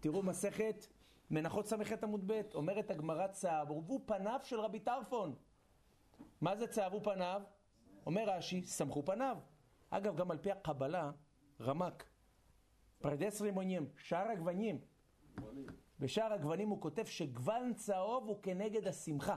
תראו 0.00 0.22
מסכת 0.22 0.86
מנחות 1.30 1.66
ס"ח 1.66 1.92
עמוד 2.02 2.32
ב', 2.32 2.40
אומרת 2.54 2.90
הגמרא 2.90 3.26
צהבו 3.26 4.00
פניו 4.06 4.40
של 4.42 4.60
רבי 4.60 4.80
טרפון. 4.80 5.34
מה 6.40 6.56
זה 6.56 6.66
צהבו 6.66 7.02
פניו? 7.02 7.42
אומר 8.06 8.24
רש"י, 8.28 8.62
שמחו 8.62 9.04
פניו. 9.04 9.38
אגב, 9.90 10.16
גם 10.16 10.30
על 10.30 10.38
פי 10.38 10.50
הקבלה, 10.50 11.10
רמק, 11.60 12.04
פרדס 12.98 13.40
רימונים, 13.40 13.88
שער 13.98 14.28
הגוונים. 14.28 14.80
בשער 15.98 16.32
הגוונים 16.32 16.68
הוא 16.68 16.80
כותב 16.80 17.04
שגוון 17.04 17.74
צהוב 17.74 18.28
הוא 18.28 18.42
כנגד 18.42 18.86
השמחה. 18.86 19.36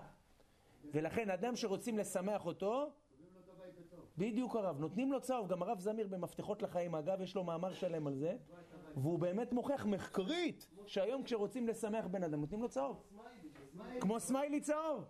ולכן 0.93 1.30
אדם 1.30 1.56
שרוצים 1.56 1.97
לשמח 1.97 2.45
אותו, 2.45 2.91
קובעים 3.10 3.34
לו 3.34 3.39
את 3.41 3.49
הבית 3.49 3.77
הטוב. 3.77 4.07
בדיוק 4.17 4.56
הרב, 4.56 4.80
נותנים 4.80 5.12
לו 5.12 5.21
צהוב, 5.21 5.47
גם 5.47 5.63
הרב 5.63 5.80
זמיר 5.80 6.08
במפתחות 6.08 6.62
לחיים, 6.62 6.95
אגב, 6.95 7.21
יש 7.21 7.36
לו 7.36 7.43
מאמר 7.43 7.73
שלם 7.73 8.08
על 8.08 8.15
זה, 8.15 8.36
והוא 8.95 9.19
באמת 9.19 9.53
מוכיח 9.53 9.86
מחקרית, 9.86 10.67
שהיום 10.86 11.23
כשרוצים 11.23 11.67
לשמח 11.67 12.06
בן 12.08 12.23
אדם, 12.23 12.41
נותנים 12.41 12.62
לו 12.62 12.69
צהוב. 12.69 13.03
כמו 13.99 14.19
סמיילי 14.19 14.62
צהוב. 14.62 15.06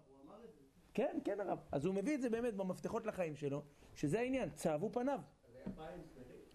כן, 0.94 1.18
כן 1.24 1.40
הרב. 1.40 1.60
אז 1.72 1.86
הוא 1.86 1.96
מביא 1.96 2.16
את 2.16 2.22
זה 2.22 2.30
באמת 2.30 2.56
במפתחות 2.56 3.06
לחיים 3.06 3.36
שלו, 3.36 3.64
שזה 3.96 4.20
העניין, 4.20 4.50
צהבו 4.50 4.90
פניו. 4.92 5.20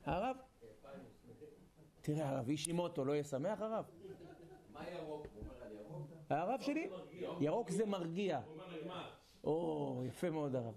הרב? 0.04 0.36
תראה, 2.00 2.28
הרב, 2.28 2.48
איש 2.48 2.68
עם 2.68 2.78
אוטו 2.78 3.04
לא 3.04 3.12
יהיה 3.12 3.24
שמח, 3.24 3.60
הרב? 3.60 3.84
מה 4.72 4.90
ירוק? 4.90 5.26
הוא 5.34 5.42
אומר 5.42 5.64
על 5.64 5.72
ירוק? 5.72 6.06
הרב 6.30 6.60
שלי? 6.60 6.90
ירוק 7.40 7.70
זה 7.70 7.86
מרגיע. 7.86 8.40
או, 9.44 10.02
יפה 10.06 10.30
מאוד 10.30 10.56
הרב. 10.56 10.74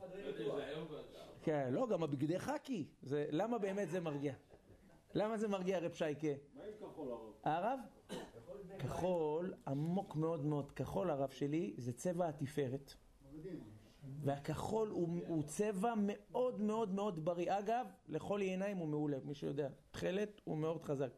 כן, 1.45 1.73
לא, 1.73 1.87
גם 1.87 2.03
הבגדי 2.03 2.39
חאקי. 2.39 2.87
זה, 3.01 3.25
למה 3.29 3.57
באמת 3.57 3.89
זה 3.89 3.99
מרגיע? 3.99 4.33
למה 5.13 5.37
זה 5.37 5.47
מרגיע 5.47 5.79
רב 5.79 5.93
שייקה? 5.93 6.27
מה 6.27 6.63
עם 6.63 6.89
כחול 6.89 7.11
הרב? 7.11 7.33
הרב? 7.43 7.79
כחול, 8.79 9.53
עמוק 9.67 10.15
מאוד 10.15 10.45
מאוד. 10.45 10.71
כחול, 10.71 11.09
הרב 11.09 11.29
שלי, 11.29 11.73
זה 11.77 11.93
צבע 11.93 12.27
התפארת. 12.27 12.93
והכחול 14.21 14.89
הוא, 14.89 15.19
הוא 15.27 15.43
צבע 15.43 15.93
מאוד 15.97 16.61
מאוד 16.61 16.93
מאוד 16.93 17.25
בריא. 17.25 17.59
אגב, 17.59 17.87
לכל 18.07 18.41
עיניים 18.41 18.77
הוא 18.77 18.87
מעולה, 18.87 19.17
מי 19.23 19.35
שיודע. 19.35 19.67
תכלת 19.91 20.41
הוא 20.43 20.57
מאוד 20.57 20.83
חזק. 20.83 21.11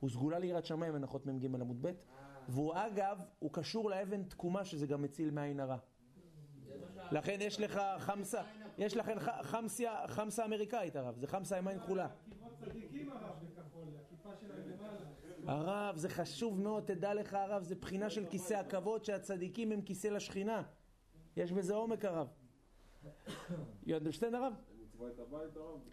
הוא 0.00 0.10
סגולה 0.10 0.38
ליראת 0.38 0.66
שמיים, 0.66 0.94
הנחות 0.94 1.26
מ"ג 1.26 1.44
עמוד 1.44 1.86
ב', 1.86 1.92
והוא 2.48 2.74
אגב, 2.74 3.18
הוא 3.38 3.50
קשור 3.52 3.90
לאבן 3.90 4.22
תקומה, 4.22 4.64
שזה 4.64 4.86
גם 4.86 5.02
מציל 5.02 5.30
מעין 5.30 5.60
הרע. 5.60 5.76
לכן 7.12 7.36
יש 7.40 7.60
לך 7.60 7.80
חמסה, 7.98 8.42
יש 8.78 8.96
לכם 8.96 9.18
ח- 9.20 9.42
חמסיה, 9.42 10.04
חמסה 10.08 10.44
אמריקאית 10.44 10.96
הרב, 10.96 11.16
זה 11.16 11.26
חמסה 11.26 11.58
עם 11.58 11.68
עין 11.68 11.78
כחולה. 11.78 12.08
הרב 15.46 15.96
זה 15.96 16.08
חשוב 16.08 16.60
מאוד, 16.60 16.84
תדע 16.86 17.14
לך 17.14 17.34
הרב, 17.34 17.62
זה 17.62 17.74
בחינה 17.74 18.10
של 18.10 18.26
כיסא 18.26 18.54
הכבוד 18.54 19.04
שהצדיקים 19.04 19.72
הם 19.72 19.82
כיסא 19.82 20.08
לשכינה. 20.08 20.62
יש 21.36 21.52
בזה 21.52 21.74
עומק 21.74 22.04
הרב. 22.04 22.28
Understand 23.86 24.36
הרב? 24.36 24.52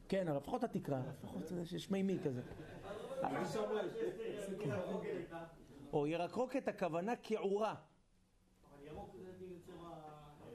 כן 0.10 0.28
הרב, 0.28 0.42
לפחות 0.42 0.64
התקרה, 0.64 1.02
לפחות 1.24 1.48
זה 1.48 1.66
שיש 1.66 1.92
מימי 1.92 2.18
כזה. 2.24 2.42
או 5.94 6.08
ירקרוקת 6.08 6.68
הכוונה 6.68 7.14
כעורה. 7.24 7.76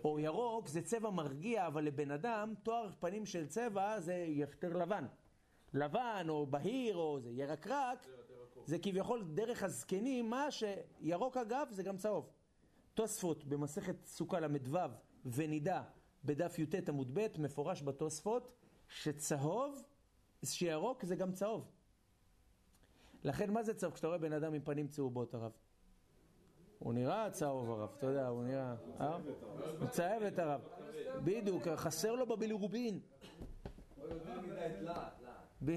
או 0.05 0.19
ירוק 0.19 0.69
זה 0.69 0.83
צבע 0.83 1.11
מרגיע, 1.11 1.67
אבל 1.67 1.85
לבן 1.85 2.11
אדם 2.11 2.55
תואר 2.63 2.91
פנים 3.01 3.27
של 3.27 3.47
צבע 3.47 4.01
זה 4.01 4.15
יותר 4.29 4.77
לבן. 4.77 5.07
לבן 5.75 6.27
או 6.29 6.47
בהיר 6.47 6.97
או 6.97 7.21
זה 7.21 7.31
ירקרק, 7.31 8.07
זה 8.65 8.79
כביכול 8.79 9.25
דרך 9.35 9.63
הזקנים, 9.63 10.31
מה 10.31 10.47
שירוק 10.51 11.37
אגב 11.37 11.69
זה 11.71 11.83
גם 11.83 11.97
צהוב. 11.97 12.31
תוספות 12.95 13.45
במסכת 13.45 14.05
סוכה 14.05 14.41
ל"ו 14.41 14.79
ונידה 15.25 15.83
בדף 16.25 16.59
י"ט 16.59 16.89
עמוד 16.89 17.11
ב' 17.15 17.27
מפורש 17.39 17.83
בתוספות 17.83 18.53
שצהוב, 18.89 19.83
שירוק 20.45 21.05
זה 21.05 21.17
גם 21.17 21.33
צהוב. 21.33 21.71
לכן 23.25 23.53
מה 23.53 23.63
זה 23.63 23.75
צהוב? 23.75 23.95
כשאתה 23.95 24.07
רואה 24.07 24.19
בן 24.19 24.33
אדם 24.33 24.55
עם 24.55 24.63
פנים 24.65 24.89
צהובות 24.89 25.35
הרב. 25.35 25.53
הוא 26.83 26.95
נראה 26.95 27.31
צהוב 27.31 27.71
הרב, 27.71 27.91
אתה 27.99 28.07
יודע, 28.07 28.27
הוא 28.27 28.45
נראה... 28.45 28.75
אה? 29.01 29.17
הוא 29.81 29.89
צהב 29.89 30.23
את 30.23 30.39
הרב. 30.39 30.61
בדיוק, 31.25 31.69
חסר 31.69 32.15
לו 32.15 32.27
בבילירובין. 32.27 33.01
זה 35.61 35.77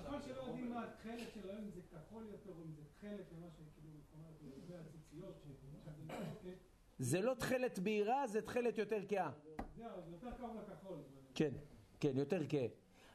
נכון 0.00 0.22
שלא 0.22 0.42
יודעים 0.42 0.74
מה 0.74 0.84
התכלת 0.84 1.32
שלו, 1.34 1.52
אם 1.52 1.70
זה 1.70 1.80
כחול 1.92 2.26
יותר 2.32 2.50
או 2.50 2.62
אם 2.64 2.72
זה 2.72 2.82
תכלת 2.84 3.32
למה 3.32 3.46
שכאילו, 3.50 3.98
זאת 4.00 4.14
אומרת, 4.14 4.34
לגבי 4.42 4.76
הציציות, 4.76 5.34
שזה 5.42 5.66
מחלוקת, 6.06 6.58
זה 6.98 7.20
לא 7.20 7.34
תכלת 7.34 7.78
בהירה, 7.78 8.26
זה 8.26 8.42
תכלת 8.42 8.78
יותר 8.78 9.00
כהה. 9.08 9.30
זהו, 9.76 9.88
זה 10.04 10.10
יותר 10.12 10.30
קרוב 10.36 10.56
לכחול. 10.56 10.98
כן, 11.34 11.50
כן, 12.00 12.12
יותר 12.18 12.40
כהה. 12.48 12.66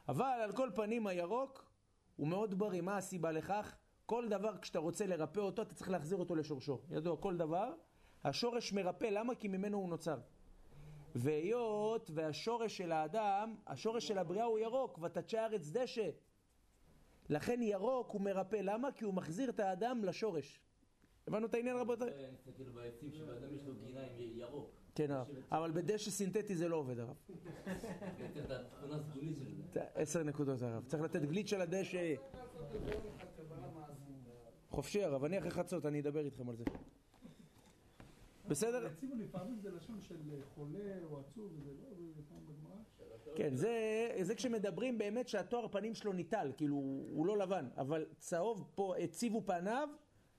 אבל 0.10 0.40
על 0.44 0.52
כל 0.52 0.70
פנים 0.76 1.08
הירוק 1.08 1.72
הוא 2.16 2.28
מאוד 2.28 2.60
בריא. 2.60 2.82
מה 2.82 2.98
הסיבה 2.98 3.32
לכך? 3.32 3.76
כל 4.10 4.30
דבר 4.30 4.58
כשאתה 4.58 4.80
רוצה 4.80 5.06
לרפא 5.06 5.39
אותו, 5.39 5.62
אתה 5.62 5.76
צריך 5.76 5.89
להחזיר 5.89 6.17
אותו 6.17 6.36
לשורשו. 6.36 6.80
ידוע, 6.91 7.17
כל 7.17 7.38
דבר, 7.38 7.74
השורש 8.24 8.74
מרפא, 8.74 9.06
למה? 9.06 9.36
כי 9.36 9.48
ממנו 9.48 9.78
הוא 9.78 9.89
נוצר. 9.89 10.19
והיות 11.15 12.12
והשורש 12.13 12.78
של 12.78 12.91
האדם, 12.91 13.56
השורש 13.67 14.08
של 14.08 14.17
הבריאה 14.17 14.45
הוא 14.45 14.60
ירוק, 14.60 15.00
ותצ'ה 15.02 15.41
הארץ 15.41 15.69
דשא. 15.72 16.10
לכן 17.30 17.62
ירוק 17.62 18.12
הוא 18.12 18.22
מרפא, 18.22 18.56
למה? 18.56 18.91
כי 18.91 19.06
הוא 19.06 19.13
מחזיר 19.13 19.50
את 19.50 19.60
האדם 19.60 20.04
לשורש. 20.04 20.62
הבנו 21.28 21.48
את 21.48 21.54
העניין 21.54 21.78
רבותיי? 21.78 22.10
אני 22.10 22.28
מסתכל 22.34 22.69
בעצים 22.69 23.12
שבאדם 23.12 23.56
יש 23.56 23.65
לו 23.65 23.74
גינה 23.76 24.02
עם 24.02 24.38
ירוק. 24.38 24.69
כן, 24.95 25.12
הרב. 25.12 25.28
אבל 25.52 25.72
בדשא 25.72 26.12
סינתטי 26.12 26.56
זה 26.56 26.67
לא 26.67 26.76
עובד, 26.76 27.00
הרב. 27.00 27.15
זה. 29.74 29.84
עשר 29.95 30.24
נקודות, 30.24 30.62
הרב. 30.62 30.84
צריך 30.88 31.04
לתת 31.04 31.22
גליץ' 31.22 31.54
על 31.54 31.62
הדשא. 31.62 32.15
חופשי, 34.70 35.04
הרב. 35.04 35.24
אני 35.24 35.38
אחרי 35.38 35.52
חצות, 35.52 35.86
אני 35.86 36.00
אדבר 36.00 36.26
איתכם 36.26 36.50
על 36.50 36.56
זה. 36.56 36.64
בסדר? 38.48 38.86
הציבו 38.86 39.16
לפעמים 39.16 39.60
זה 39.60 39.72
לשון 39.72 40.02
של 40.02 40.16
חולה 40.56 41.04
או 41.04 41.20
עצוב, 41.20 41.52
וזה 41.56 41.72
לא, 41.82 41.90
זה 42.16 42.22
פעם 42.30 42.46
בגמרא. 42.46 43.36
כן, 43.36 43.56
זה, 43.56 43.74
זה 44.22 44.36
כשמדברים 44.36 44.98
באמת 44.98 45.28
שהתואר 45.28 45.68
פנים 45.68 45.96
שלו 45.96 46.14
ניטל, 46.14 46.52
כאילו 46.58 46.76
הוא 46.76 47.26
לא 47.26 47.38
לבן, 47.38 47.68
אבל 47.78 48.06
צהוב 48.18 48.72
פה 48.76 48.98
הציבו 48.98 49.42
פניו, 49.46 49.90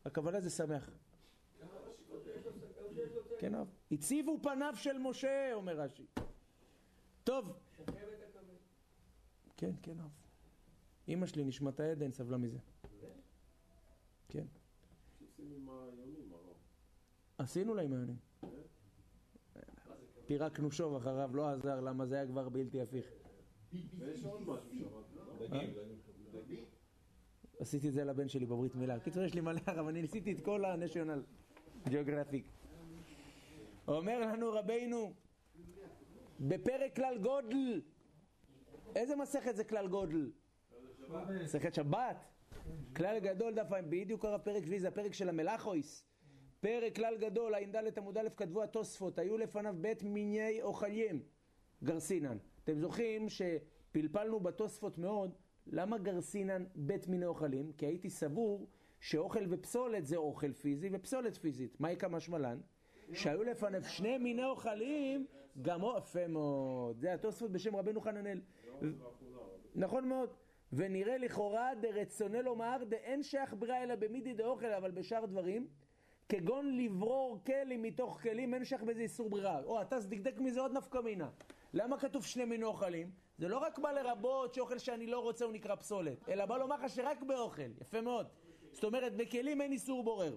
הכוונה 0.04 0.40
זה 0.40 0.50
שמח. 0.50 0.90
כן, 3.38 3.54
הרב. 3.54 3.68
הציבו 3.92 4.38
פניו 4.42 4.72
של 4.76 4.98
משה, 4.98 5.50
אומר 5.54 5.80
רש"י. 5.80 6.06
טוב. 7.24 7.52
כן, 9.56 9.70
כן, 9.82 10.00
הרב. 10.00 10.10
אמא 11.08 11.26
שלי, 11.26 11.44
נשמת 11.44 11.80
העדן, 11.80 12.12
סבלה 12.12 12.36
מזה. 12.36 12.58
כן. 14.30 14.44
עשינו 17.38 17.74
לה 17.74 17.82
עם 17.82 17.92
היונים. 17.92 18.16
פירקנו 20.26 20.70
שוב 20.70 20.94
אחריו, 20.96 21.30
לא 21.36 21.48
עזר, 21.48 21.80
למה 21.80 22.06
זה 22.06 22.14
היה 22.14 22.26
כבר 22.26 22.48
בלתי 22.48 22.80
הפיך. 22.80 23.06
ויש 23.98 24.24
עוד 24.24 24.40
משהו 24.40 24.70
שם, 24.78 24.84
לא? 25.16 25.46
דגים. 26.32 26.64
עשיתי 27.60 27.88
את 27.88 27.92
זה 27.92 28.04
לבן 28.04 28.28
שלי 28.28 28.46
בברית 28.46 28.74
מילה. 28.74 28.98
בקיצור, 28.98 29.22
יש 29.22 29.34
לי 29.34 29.40
מלא 29.40 29.60
הרב, 29.66 29.86
אני 29.86 30.02
ניסיתי 30.02 30.32
את 30.32 30.44
כל 30.44 30.64
ה-national 30.64 31.86
geographic. 31.86 32.44
אומר 33.88 34.20
לנו 34.20 34.52
רבינו, 34.52 35.12
בפרק 36.40 36.96
כלל 36.96 37.18
גודל, 37.18 37.80
איזה 38.96 39.16
מסכת 39.16 39.56
זה 39.56 39.64
כלל 39.64 39.88
גודל? 39.88 40.30
מסכת 41.44 41.74
שבת. 41.74 42.16
כלל 42.96 43.18
גדול 43.18 43.54
דף 43.54 43.72
ע"א, 43.72 43.80
בדיוק 43.88 44.24
הרב 44.24 44.40
פרק 44.40 44.64
שביעי, 44.64 44.80
זה 44.80 44.88
הפרק 44.88 45.12
של 45.12 45.28
המלאכויס. 45.28 46.04
פרק 46.60 46.96
כלל 46.96 47.16
גדול, 47.16 47.54
ע"ד 47.54 47.98
עמוד 47.98 48.18
א', 48.18 48.28
כתבו 48.36 48.62
התוספות, 48.62 49.18
היו 49.18 49.38
לפניו 49.38 49.74
בית 49.80 50.02
מיני 50.02 50.62
אוכלים, 50.62 51.22
גרסינן. 51.84 52.38
אתם 52.64 52.78
זוכרים 52.78 53.26
שפלפלנו 53.28 54.40
בתוספות 54.40 54.98
מאוד, 54.98 55.34
למה 55.66 55.98
גרסינן 55.98 56.64
בית 56.74 57.08
מיני 57.08 57.26
אוכלים? 57.26 57.72
כי 57.72 57.86
הייתי 57.86 58.10
סבור 58.10 58.66
שאוכל 59.00 59.44
ופסולת 59.48 60.06
זה 60.06 60.16
אוכל 60.16 60.52
פיזי 60.52 60.88
ופסולת 60.92 61.36
פיזית. 61.36 61.80
מה 61.80 61.92
יקא 61.92 62.06
משמלן? 62.06 62.60
שהיו 63.12 63.42
לפניו 63.42 63.84
שני 63.84 64.18
מיני 64.18 64.44
אוכלים, 64.44 65.26
גם 65.62 65.80
יפה 65.98 66.26
מאוד. 66.26 67.00
זה 67.00 67.14
התוספות 67.14 67.52
בשם 67.52 67.76
רבנו 67.76 68.00
חננאל. 68.00 68.40
נכון 69.74 70.08
מאוד. 70.08 70.30
ונראה 70.72 71.18
לכאורה 71.18 71.74
דרצוני 71.74 72.42
לומר 72.42 72.76
דאין 72.88 73.22
שייך 73.22 73.54
בריאה 73.54 73.82
אלא 73.82 73.94
במידי 73.94 74.32
דאוכל, 74.32 74.66
אבל 74.66 74.90
בשאר 74.90 75.26
דברים, 75.26 75.66
כגון 76.28 76.76
לברור 76.76 77.38
כלים 77.46 77.82
מתוך 77.82 78.20
כלים, 78.22 78.54
אין 78.54 78.64
שייך 78.64 78.82
בזה 78.82 79.00
איסור 79.00 79.30
ברירה. 79.30 79.62
או, 79.64 79.82
אתה 79.82 79.96
דקדק 80.08 80.38
מזה 80.38 80.60
עוד 80.60 80.72
נפקא 80.72 80.98
מינה. 80.98 81.30
למה 81.74 81.98
כתוב 81.98 82.24
שני 82.24 82.44
מיני 82.44 82.64
אוכלים? 82.64 83.10
זה 83.38 83.48
לא 83.48 83.58
רק 83.58 83.78
בא 83.78 83.92
לרבות 83.92 84.54
שאוכל 84.54 84.78
שאני 84.78 85.06
לא 85.06 85.18
רוצה 85.18 85.44
הוא 85.44 85.52
נקרא 85.52 85.74
פסולת, 85.74 86.28
אלא 86.28 86.46
בא 86.46 86.58
לומר 86.58 86.76
לך 86.76 86.90
שרק 86.90 87.22
באוכל. 87.22 87.70
יפה 87.80 88.00
מאוד. 88.00 88.26
זאת 88.72 88.84
אומרת, 88.84 89.16
בכלים 89.16 89.60
אין 89.60 89.72
איסור 89.72 90.02
בורר. 90.02 90.36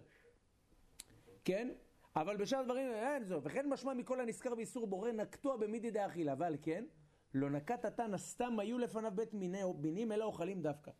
כן? 1.45 1.69
אבל 2.15 2.37
בשאר 2.37 2.63
דברים 2.63 2.91
אין 2.91 3.23
זו. 3.23 3.39
וכן 3.43 3.69
משמע 3.69 3.93
מכל 3.93 4.19
הנזכר 4.19 4.55
באיסור 4.55 4.87
בורר 4.87 5.11
נקטוע 5.11 5.57
במידי 5.57 5.91
דאכילה. 5.91 6.33
אבל 6.33 6.57
כן, 6.61 6.85
לא 7.33 7.49
נקט 7.49 7.85
התנא 7.85 8.17
סתם 8.17 8.59
היו 8.59 8.77
לפניו 8.77 9.11
בית 9.15 9.33
מיני 9.33 9.61
מינים 9.79 10.11
אלא 10.11 10.25
אוכלים 10.25 10.61
דווקא. 10.61 10.91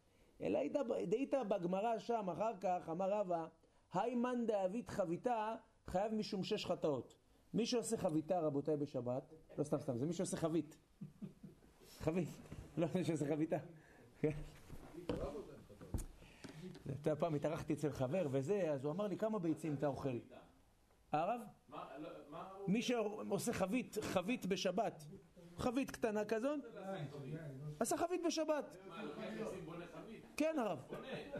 אלא 0.41 0.60
דהית 1.08 1.34
בגמרא 1.48 2.00
שם 2.00 2.30
אחר 2.30 2.52
כך 2.62 2.89
אמר 2.89 3.10
רבא 3.12 3.48
היימן 3.93 4.46
דאבית 4.46 4.89
חביתה 4.89 5.56
חייב 5.88 6.13
משום 6.13 6.43
שש 6.43 6.65
חטאות. 6.65 7.15
מי 7.54 7.65
שעושה 7.65 7.98
חביתה 7.98 8.39
רבותיי 8.39 8.78
בשבת, 8.78 9.34
לא 9.58 9.63
סתם 9.63 9.80
סתם, 9.80 9.98
זה 9.98 10.06
מי 10.06 10.13
שעושה 10.13 10.38
חבית. 10.38 10.78
חבית, 12.00 12.30
לא 12.78 12.88
מי 12.96 13.04
שעושה 13.04 13.26
חביתה. 13.26 13.58
אתה 17.02 17.15
פעם 17.15 17.36
התארחתי 17.36 17.74
אצל 17.74 17.91
חבר 17.91 18.28
וזה, 18.32 18.72
אז 18.72 18.86
הוא 18.86 18.91
אמר 18.91 19.08
לי 19.08 19.17
כמה 19.17 19.39
ביצים 19.39 19.74
אתה 19.74 19.88
אוכל? 19.88 20.19
הרב? 21.12 21.41
לא. 21.69 21.78
מי 22.67 22.82
שעושה 22.82 23.54
חבית, 23.54 23.98
חבית 24.02 24.46
בשבת, 24.46 25.06
חבית 25.58 25.92
קטנה 25.92 26.26
כזאת, 26.26 26.60
עשה 27.80 27.98
חבית 27.98 28.22
בשבת. 28.26 28.66
כן 30.38 30.56
הרב, 30.60 30.80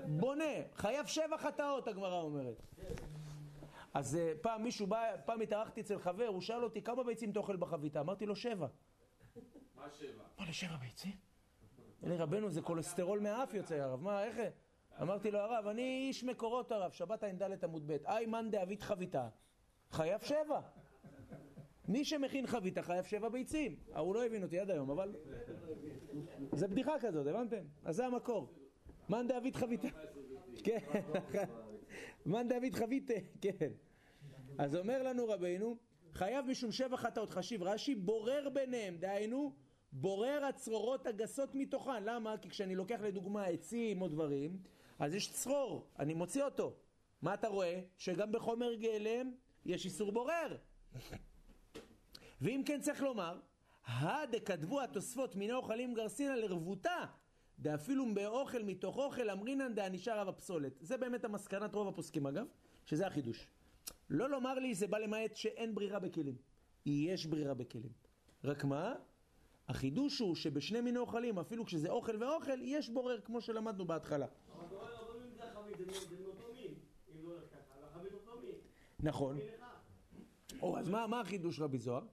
בונה, 0.06 0.54
חייב 0.74 1.06
שבע 1.06 1.38
חטאות 1.38 1.88
הגמרא 1.88 2.22
אומרת. 2.22 2.62
אז 3.94 4.16
אה, 4.16 4.34
פעם 4.42 4.64
מישהו 4.64 4.88
בא, 4.88 5.16
פעם 5.26 5.42
התארחתי 5.42 5.82
אצל 5.82 6.00
חבר, 6.00 6.28
הוא 6.28 6.42
שאל 6.42 6.64
אותי 6.64 6.82
כמה 6.82 7.04
ביצים 7.04 7.32
אתה 7.32 7.40
אוכל 7.40 7.56
בחביתה? 7.56 8.00
אמרתי 8.00 8.26
לו 8.26 8.36
שבע. 8.36 8.68
מה 9.76 9.90
שבע? 9.92 10.24
מה 10.40 10.50
לשבע 10.50 10.76
ביצים? 10.76 11.16
אלי 12.04 12.18
רבנו 12.18 12.50
זה 12.50 12.62
כולסטרול 12.62 13.20
מהאף 13.20 13.54
יוצא 13.54 13.76
הרב, 13.76 14.02
מה 14.02 14.24
איך? 14.24 14.38
אמרתי 15.02 15.32
לו 15.32 15.40
הרב, 15.40 15.68
אני 15.68 16.06
איש 16.08 16.24
מקורות 16.24 16.72
הרב, 16.72 16.92
שבת 16.92 17.24
ע"ד 17.24 17.64
עמוד 17.64 17.88
ב', 17.88 17.92
אי 17.92 18.26
מאן 18.26 18.52
דאבית 18.52 18.82
חביתה, 18.82 19.30
חייב 19.92 20.22
שבע. 20.22 20.62
מי 21.88 22.06
שמכין 22.06 22.48
חביתה 22.48 22.82
חייב 22.82 23.06
שבע 23.06 23.30
ביצים. 23.30 23.76
הוא 23.96 24.16
לא 24.16 24.26
הבין 24.26 24.44
אותי 24.44 24.60
עד 24.60 24.72
היום, 24.72 24.90
אבל... 24.90 25.16
זה 26.52 26.68
בדיחה 26.68 27.00
כזאת, 27.00 27.28
הבנתם? 27.28 27.64
אז 27.86 27.96
זה 27.96 28.06
המקור. 28.06 28.54
מאן 29.10 29.28
דאבית 29.28 29.56
חביתה. 29.56 29.88
כן, 30.64 30.80
מאן 32.26 32.48
דאבית 32.48 32.76
חביתה, 32.76 33.14
כן. 33.42 33.72
אז 34.58 34.76
אומר 34.76 35.04
לנו 35.04 35.28
רבינו, 35.28 35.78
חייב 36.14 36.46
משום 36.46 36.72
שבע 36.72 36.98
חטאות. 36.98 37.30
חשיב 37.30 37.64
רש"י, 37.64 37.96
בורר 37.96 38.50
ביניהם, 38.54 38.98
דהיינו, 38.98 39.54
בורר 39.92 40.46
הצרורות 40.46 41.08
הגסות 41.08 41.56
מתוכן. 41.56 42.04
למה? 42.04 42.38
כי 42.38 42.50
כשאני 42.50 42.76
לוקח 42.76 43.02
לדוגמה 43.02 43.46
עצים 43.46 44.02
או 44.02 44.08
דברים, 44.08 44.58
אז 45.00 45.16
יש 45.16 45.32
צרור, 45.32 45.88
אני 46.00 46.14
מוציא 46.14 46.44
אותו. 46.44 46.76
מה 47.22 47.34
אתה 47.34 47.48
רואה? 47.48 47.82
שגם 47.98 48.32
בחומר 48.32 48.74
גלם 48.74 49.32
יש 49.66 49.86
איסור 49.86 50.12
בורר. 50.12 50.58
ואם 52.44 52.62
כן 52.66 52.82
צריך 52.82 53.02
לומר, 53.02 53.40
הדכתבו 53.86 54.82
התוספות 54.82 55.36
מיני 55.36 55.54
אוכלים 55.54 55.94
גרסינא 55.94 56.34
לרבותה, 56.34 57.06
דאפילו 57.60 58.06
באוכל 58.14 58.64
מתוך 58.64 58.98
אוכל 58.98 59.30
אמרינן 59.30 59.76
דענישה 59.76 60.22
רב 60.22 60.28
הפסולת. 60.28 60.74
זה 60.80 60.98
באמת 60.98 61.26
המסקנת 61.26 61.76
רוב 61.76 61.88
הפוסקים 61.88 62.28
אגב, 62.28 62.46
שזה 62.86 63.08
החידוש. 63.08 63.48
לא 64.10 64.30
לומר 64.30 64.54
לי 64.54 64.76
זה 64.76 64.88
בא 64.88 64.98
למעט 64.98 65.36
שאין 65.36 65.76
ברירה 65.76 66.00
בכלים. 66.00 66.36
יש 66.86 67.26
ברירה 67.26 67.54
בכלים. 67.54 67.92
רק 68.44 68.64
מה? 68.64 68.96
החידוש 69.68 70.20
הוא 70.20 70.36
שבשני 70.36 70.82
מיני 70.82 71.00
אוכלים, 71.00 71.40
אפילו 71.40 71.66
כשזה 71.66 71.90
אוכל 71.90 72.24
ואוכל, 72.24 72.62
יש 72.62 72.90
בורר 72.90 73.22
כמו 73.22 73.42
שלמדנו 73.42 73.86
בהתחלה. 73.86 74.26
לא. 74.26 74.30
נכון. 79.00 79.38
או, 80.62 80.78
אז 80.78 80.90
מה, 80.90 81.08
מה 81.08 81.20
החידוש 81.20 81.60
רבי 81.60 81.78
זוהר? 81.78 82.04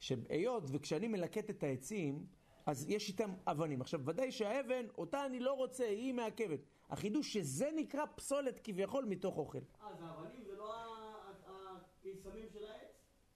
שהיות 0.00 0.62
וכשאני 0.72 1.08
מלקט 1.08 1.50
את 1.50 1.62
העצים, 1.62 2.26
אז 2.66 2.90
יש 2.90 3.08
איתם 3.08 3.30
אבנים. 3.46 3.80
עכשיו, 3.80 4.00
ודאי 4.04 4.32
שהאבן, 4.32 4.86
אותה 4.98 5.26
אני 5.26 5.40
לא 5.40 5.52
רוצה, 5.52 5.84
היא 5.84 6.14
מעכבת. 6.14 6.60
החידוש 6.90 7.32
שזה 7.32 7.70
נקרא 7.76 8.04
פסולת 8.14 8.60
כביכול 8.64 9.04
מתוך 9.04 9.38
אוכל. 9.38 9.58
אה, 9.58 9.94
זה 9.98 10.04
אבנים, 10.10 10.44
זה 10.44 10.56
לא 10.56 10.74
הקיסמים 12.00 12.48
של 12.52 12.64
העץ? 12.64 12.90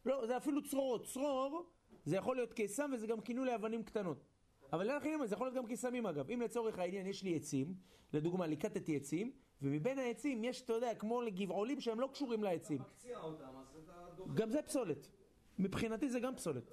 לא, 0.07 0.27
זה 0.27 0.37
אפילו 0.37 0.63
צרורות. 0.63 1.05
צרור, 1.05 1.67
זה 2.05 2.17
יכול 2.17 2.37
להיות 2.37 2.53
קיסם 2.53 2.91
וזה 2.95 3.07
גם 3.07 3.21
כינוי 3.21 3.47
לאבנים 3.47 3.83
קטנות. 3.83 4.25
אבל 4.73 4.97
לך 4.97 5.05
עניין, 5.05 5.27
זה 5.27 5.35
יכול 5.35 5.47
להיות 5.47 5.57
גם 5.57 5.67
קיסמים 5.67 6.07
אגב. 6.07 6.31
אם 6.31 6.41
לצורך 6.41 6.79
העניין 6.79 7.07
יש 7.07 7.23
לי 7.23 7.37
עצים, 7.37 7.75
לדוגמה, 8.13 8.47
ליקטתי 8.47 8.97
עצים, 8.97 9.33
ומבין 9.63 9.99
העצים 9.99 10.45
יש, 10.45 10.63
אתה 10.63 10.73
יודע, 10.73 10.95
כמו 10.95 11.23
לגבעולים 11.23 11.81
שהם 11.81 12.01
לא 12.01 12.09
קשורים 12.13 12.45
לעצים. 12.45 12.79
מקציע 12.81 13.19
אותם, 13.19 13.57
אז 13.57 13.77
אתה 13.85 13.93
דוחה. 14.17 14.35
גם 14.35 14.51
זה 14.51 14.63
פסולת. 14.63 15.09
מבחינתי 15.59 16.09
זה 16.11 16.21
גם 16.21 16.37
פסולת. 16.37 16.71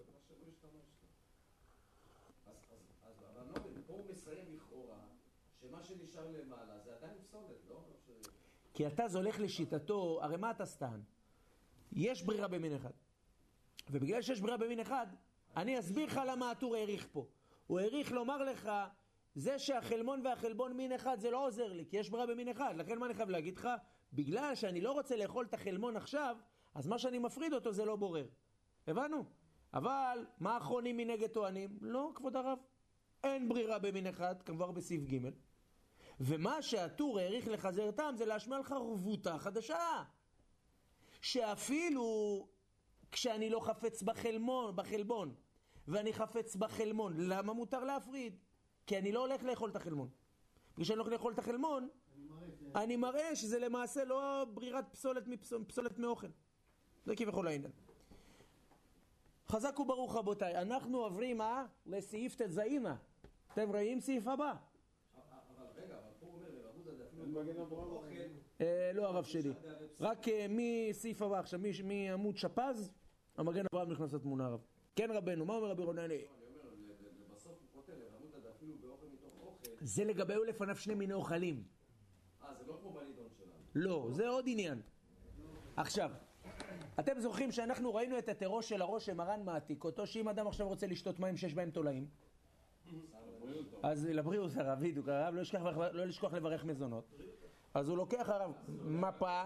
שמה 5.62 5.84
שנשאר 5.84 6.28
למעלה 6.32 6.80
זה 6.80 6.96
עדיין 6.96 7.14
פסולת, 7.22 7.66
לא? 7.70 7.84
כי 8.74 8.88
אתה 8.88 9.08
זולך 9.08 9.40
לשיטתו, 9.40 10.20
הרי 10.24 10.38
מה 10.38 10.52
אתה 10.52 10.66
סטן? 10.66 11.02
יש 11.92 12.24
ברירה 12.24 12.48
במין 12.48 12.76
אחד. 12.76 12.92
ובגלל 13.90 14.22
שיש 14.22 14.42
ברירה 14.42 14.58
במין 14.58 14.80
אחד, 14.80 15.08
אני 15.56 15.80
אסביר 15.80 16.06
לך 16.06 16.22
למה 16.28 16.52
הטור 16.52 16.76
העריך 16.76 17.08
פה. 17.12 17.28
הוא 17.68 17.80
העריך 17.80 18.12
לומר 18.12 18.44
לך, 18.44 18.72
זה 19.36 19.60
שהחלמון 19.60 20.26
והחלבון 20.26 20.74
מין 20.74 20.92
אחד 20.92 21.20
זה 21.20 21.32
לא 21.32 21.48
עוזר 21.48 21.74
לי, 21.74 21.86
כי 21.90 21.98
יש 21.98 22.10
ברירה 22.10 22.28
במין 22.28 22.48
אחד. 22.48 22.74
לכן 22.78 23.00
מה 23.00 23.06
אני 23.06 23.14
חייב 23.14 23.30
להגיד 23.30 23.58
לך? 23.58 23.70
בגלל 24.14 24.56
שאני 24.56 24.82
לא 24.82 24.92
רוצה 24.92 25.16
לאכול 25.16 25.46
את 25.46 25.54
החלמון 25.54 25.98
עכשיו, 25.98 26.38
אז 26.76 26.88
מה 26.88 27.00
שאני 27.00 27.20
מפריד 27.20 27.54
אותו 27.54 27.74
זה 27.74 27.86
לא 27.86 27.96
בורר. 27.96 28.28
הבנו? 28.88 29.26
אבל 29.74 30.26
מה 30.40 30.54
האחרונים 30.54 30.98
מנגד 30.98 31.28
טוענים? 31.28 31.78
לא, 31.82 32.12
כבוד 32.16 32.36
הרב. 32.36 32.60
אין 33.24 33.50
ברירה 33.50 33.80
במין 33.80 34.08
אחד, 34.08 34.42
כבר 34.42 34.72
בסעיף 34.72 35.04
ג' 35.04 35.30
ומה 36.20 36.62
שהטור 36.62 37.20
העריך 37.20 37.48
לחזר 37.48 37.92
טעם 37.92 38.18
זה 38.18 38.26
להשמיע 38.26 38.60
לך 38.60 38.72
רבותה 38.72 39.38
חדשה. 39.38 40.04
שאפילו 41.22 42.48
כשאני 43.12 43.50
לא 43.50 43.60
חפץ 43.60 44.02
בחלמון, 44.02 44.76
בחלבון, 44.76 45.36
ואני 45.88 46.14
חפץ 46.14 46.56
בחלמון, 46.56 47.14
למה 47.18 47.54
מותר 47.54 47.84
להפריד? 47.84 48.38
כי 48.88 48.98
אני 48.98 49.12
לא 49.12 49.20
הולך 49.20 49.44
לאכול 49.44 49.70
את 49.70 49.76
החלמון. 49.76 50.10
בגלל 50.74 50.86
שאני 50.86 50.98
לא 50.98 51.04
הולך 51.04 51.14
לאכול 51.14 51.34
את 51.34 51.40
החלמון, 51.40 51.90
אני 52.76 52.96
מראה 52.96 53.36
שזה 53.36 53.60
למעשה 53.60 54.06
לא 54.06 54.46
ברירת 54.54 54.86
פסולת, 54.92 55.28
מפסול, 55.28 55.64
פסולת 55.64 56.00
מאוכל. 56.00 56.28
זה 57.06 57.16
כביכול 57.16 57.48
העניין. 57.48 57.72
חזק 59.52 59.80
וברוך 59.80 60.16
רבותיי, 60.16 60.62
אנחנו 60.62 60.98
עוברים 60.98 61.42
אה, 61.42 61.66
לסעיף 61.86 62.36
ט"ז. 62.36 62.60
אתם 63.54 63.70
רואים 63.70 64.00
סעיף 64.00 64.28
הבא? 64.28 64.54
הוא 67.18 68.04
אה, 68.62 68.92
לא 68.94 69.08
הרב 69.08 69.24
שלי. 69.24 69.54
רק 70.00 70.28
אה, 70.28 70.46
מסעיף 70.50 71.22
הבא 71.22 71.40
עכשיו, 71.40 71.60
מעמוד 71.84 72.38
שפז, 72.38 72.94
המגן 73.38 73.66
אברהם 73.74 73.92
נכנס 73.92 74.14
לתמונה 74.14 74.46
הרב. 74.46 74.60
כן 74.96 75.12
רבנו, 75.12 75.46
מה 75.46 75.56
אומר 75.56 75.70
רבי 75.70 75.84
רונני? 75.84 76.04
אני 76.06 76.16
אומר, 76.16 76.70
ל- 76.70 76.92
ל- 76.92 77.32
לבסוף 77.32 77.52
הוא 77.52 77.82
כותב, 77.82 77.94
לרבות 77.94 78.36
עד 78.36 78.46
אפילו 78.56 78.74
באוכל 78.82 79.06
מתוך 79.14 79.34
אוכל, 79.46 79.70
זה 79.82 80.04
לגבי 80.04 80.34
היו 80.34 80.44
לפניו 80.44 80.76
שני 80.76 80.96
מיני 80.96 81.14
אוכלים. 81.14 81.64
אה, 82.44 82.54
זה 82.60 82.64
לא 82.68 82.78
כמו 82.82 82.92
בנידון 82.92 83.28
שלנו. 83.38 83.52
לא, 83.76 84.08
זה 84.12 84.28
עוד 84.30 84.46
עניין. 84.48 84.82
עכשיו, 85.76 86.12
אתם 87.00 87.20
זוכרים 87.20 87.52
שאנחנו 87.52 87.96
ראינו 87.96 88.18
את 88.18 88.30
הטרור 88.30 88.62
של 88.62 88.82
הראש 88.82 89.06
שמרן 89.06 89.44
מעתיק 89.46 89.84
אותו, 89.84 90.08
שאם 90.08 90.30
אדם 90.30 90.48
עכשיו 90.48 90.68
רוצה 90.68 90.88
לשתות 90.88 91.20
מים 91.20 91.38
שיש 91.38 91.54
בהם 91.54 91.72
תולעים, 91.72 92.08
אז 93.84 94.06
לבריאות 94.06 94.52
הרב, 94.56 94.80
בדיוק, 94.80 95.08
הרב 95.08 95.34
לא 95.34 95.42
לשכוח, 95.42 95.78
לא 95.78 96.06
לשכוח 96.06 96.34
לברך 96.34 96.66
מזונות. 96.66 97.04
אז 97.74 97.90
הוא 97.90 97.98
לוקח 97.98 98.30
הרב 98.30 98.54
מפה, 98.84 99.42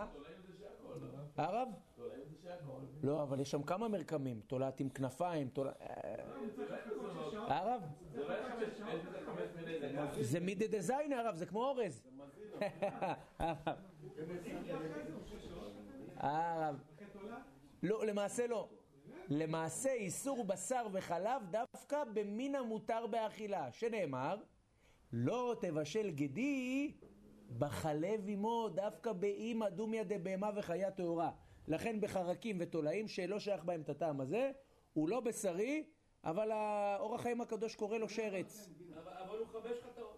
הרב? 1.38 1.68
לא, 3.04 3.24
אבל 3.24 3.40
יש 3.40 3.52
שם 3.52 3.64
כמה 3.64 3.88
מרקמים, 3.88 4.42
תולעת 4.48 4.80
עם 4.80 4.90
כנפיים, 4.90 5.50
תולעת... 5.50 5.78
הרב? 7.34 7.82
זה 10.22 10.40
מידי 10.40 10.68
דזיין 10.68 11.14
הרב, 11.14 11.36
זה 11.36 11.46
כמו 11.46 11.66
אורז. 11.66 12.04
הרב. 16.18 16.76
הרב. 17.20 17.42
לא, 17.84 18.06
למעשה 18.06 18.48
לא. 18.48 18.70
למעשה 19.30 19.94
איסור 19.94 20.44
בשר 20.44 20.88
וחלב 20.92 21.42
דווקא 21.52 22.04
במין 22.14 22.56
המותר 22.56 23.08
באכילה, 23.08 23.72
שנאמר, 23.72 24.38
לא 25.14 25.56
תבשל 25.62 26.12
גדי 26.12 26.92
בחלב 27.58 28.24
עמו 28.28 28.70
דווקא 28.70 29.14
באימא 29.14 29.70
דומיה 29.70 30.04
דבהמה 30.04 30.50
וחיה 30.56 30.92
טהורה. 30.92 31.32
לכן 31.68 32.02
בחרקים 32.02 32.58
ותולעים 32.60 33.08
שלא 33.08 33.40
שייך 33.40 33.64
בהם 33.64 33.82
את 33.82 33.90
הטעם 33.90 34.22
הזה, 34.22 34.52
הוא 34.94 35.10
לא 35.10 35.20
בשרי, 35.20 35.84
אבל 36.24 36.52
האור 36.52 37.16
החיים 37.16 37.42
הקדוש 37.42 37.76
קורא 37.76 37.98
לו 37.98 38.10
שרץ. 38.10 38.70
אבל 38.96 39.38
הוא 39.38 39.48
את 39.92 39.98
האור. 39.98 40.14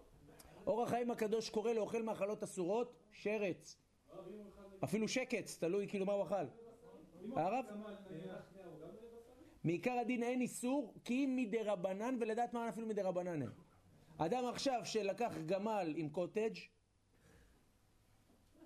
אור 0.66 0.82
החיים 0.82 1.10
הקדוש 1.10 1.50
קורא 1.50 1.72
לאוכל 1.72 2.02
מאכלות 2.02 2.42
אסורות 2.42 2.96
שרץ. 3.12 3.76
אפילו 4.84 5.08
שקץ, 5.08 5.58
תלוי 5.58 5.88
כאילו 5.88 6.06
מה 6.06 6.12
הוא 6.12 6.24
אכל. 6.24 6.34
הרב? 7.36 7.64
מעיקר 9.64 9.92
הדין 9.92 10.22
אין 10.22 10.40
איסור, 10.40 10.94
כי 11.04 11.24
אם 11.24 11.36
מדרבנן, 11.36 12.16
ולדעת 12.20 12.52
מה 12.52 12.68
אפילו 12.68 12.86
מדרבנן 12.86 13.42
אין. 13.42 13.50
אדם 14.18 14.44
עכשיו 14.44 14.80
שלקח 14.84 15.32
גמל 15.46 15.92
עם 15.96 16.08
קוטג', 16.08 16.54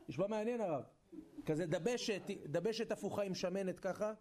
נשמע 0.09 0.27
מעניין 0.27 0.61
הרב. 0.61 0.85
כזה 1.47 1.67
דבשת, 1.67 2.23
דבשת 2.47 2.93
הפוכה 2.93 3.23
עם 3.23 3.35
שמנת 3.35 3.81
ככה, 3.81 4.13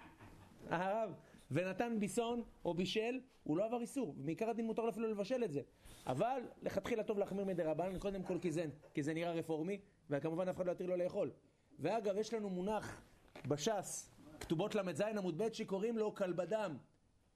הרב, 0.70 1.14
ונתן 1.50 1.96
ביסון 2.00 2.42
או 2.64 2.74
בישל, 2.74 3.20
הוא 3.42 3.56
לא 3.56 3.64
עבר 3.64 3.80
איסור, 3.80 4.14
ומעיקר 4.18 4.50
הדין 4.50 4.66
מותר 4.66 4.82
לו 4.82 4.88
אפילו 4.88 5.10
לבשל 5.10 5.44
את 5.44 5.52
זה. 5.52 5.60
אבל 6.06 6.42
לכתחילה 6.62 7.02
טוב 7.02 7.18
להחמיר 7.18 7.44
מדרבנן, 7.44 7.98
קודם 7.98 8.22
כל 8.22 8.38
כי 8.38 8.50
זה, 8.50 8.66
כי 8.94 9.02
זה 9.02 9.14
נראה 9.14 9.32
רפורמי, 9.32 9.80
וכמובן 10.10 10.48
אף 10.48 10.56
אחד 10.56 10.66
לא 10.66 10.72
יתיר 10.72 10.86
לו 10.86 10.96
לאכול. 10.96 11.30
ואגב, 11.78 12.16
יש 12.16 12.34
לנו 12.34 12.50
מונח 12.50 13.02
בש"ס, 13.48 14.10
כתובות 14.40 14.74
ל"ז 14.74 15.00
עמוד 15.00 15.42
ב', 15.42 15.52
שקוראים 15.52 15.98
לו 15.98 16.14
כלבדם, 16.14 16.76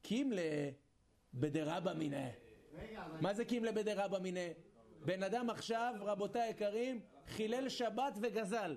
קימלה 0.03 0.71
בדרבא 1.35 1.93
מיניה. 1.93 2.31
מה 3.21 3.35
זה 3.35 3.45
קימלה 3.45 3.73
בדרבא 3.73 4.19
מיניה? 4.19 4.53
בן 5.05 5.23
אדם 5.23 5.51
עכשיו, 5.51 5.95
רבותיי 6.01 6.43
היקרים, 6.43 7.01
חילל 7.27 7.69
שבת 7.69 8.19
וגזל. 8.23 8.77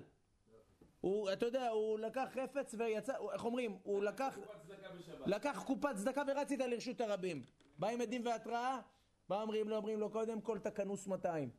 הוא, 1.02 1.32
אתה 1.32 1.46
יודע, 1.46 1.68
הוא 1.68 1.98
לקח 1.98 2.28
חפץ 2.34 2.74
ויצא, 2.78 3.16
הוא- 3.16 3.32
איך 3.32 3.44
אומרים? 3.44 3.78
הוא 3.82 4.02
לקח, 4.02 4.38
צדקה 4.66 4.88
בשבת. 4.98 5.26
לקח 5.26 5.62
קופת 5.66 5.88
צדקה 5.96 6.22
ורץ 6.28 6.50
איתה 6.50 6.66
לרשות 6.66 7.00
הרבים. 7.00 7.44
בא 7.78 7.88
עם 7.88 8.00
עדים 8.00 8.26
והתראה, 8.26 8.80
מה 9.28 9.42
אומרים 9.42 9.68
לו? 9.68 9.76
אומרים 9.76 10.00
לו 10.00 10.10
קודם 10.10 10.40
כל 10.40 10.56
אתה 10.56 10.70
כנוס 10.70 11.06
200. 11.06 11.50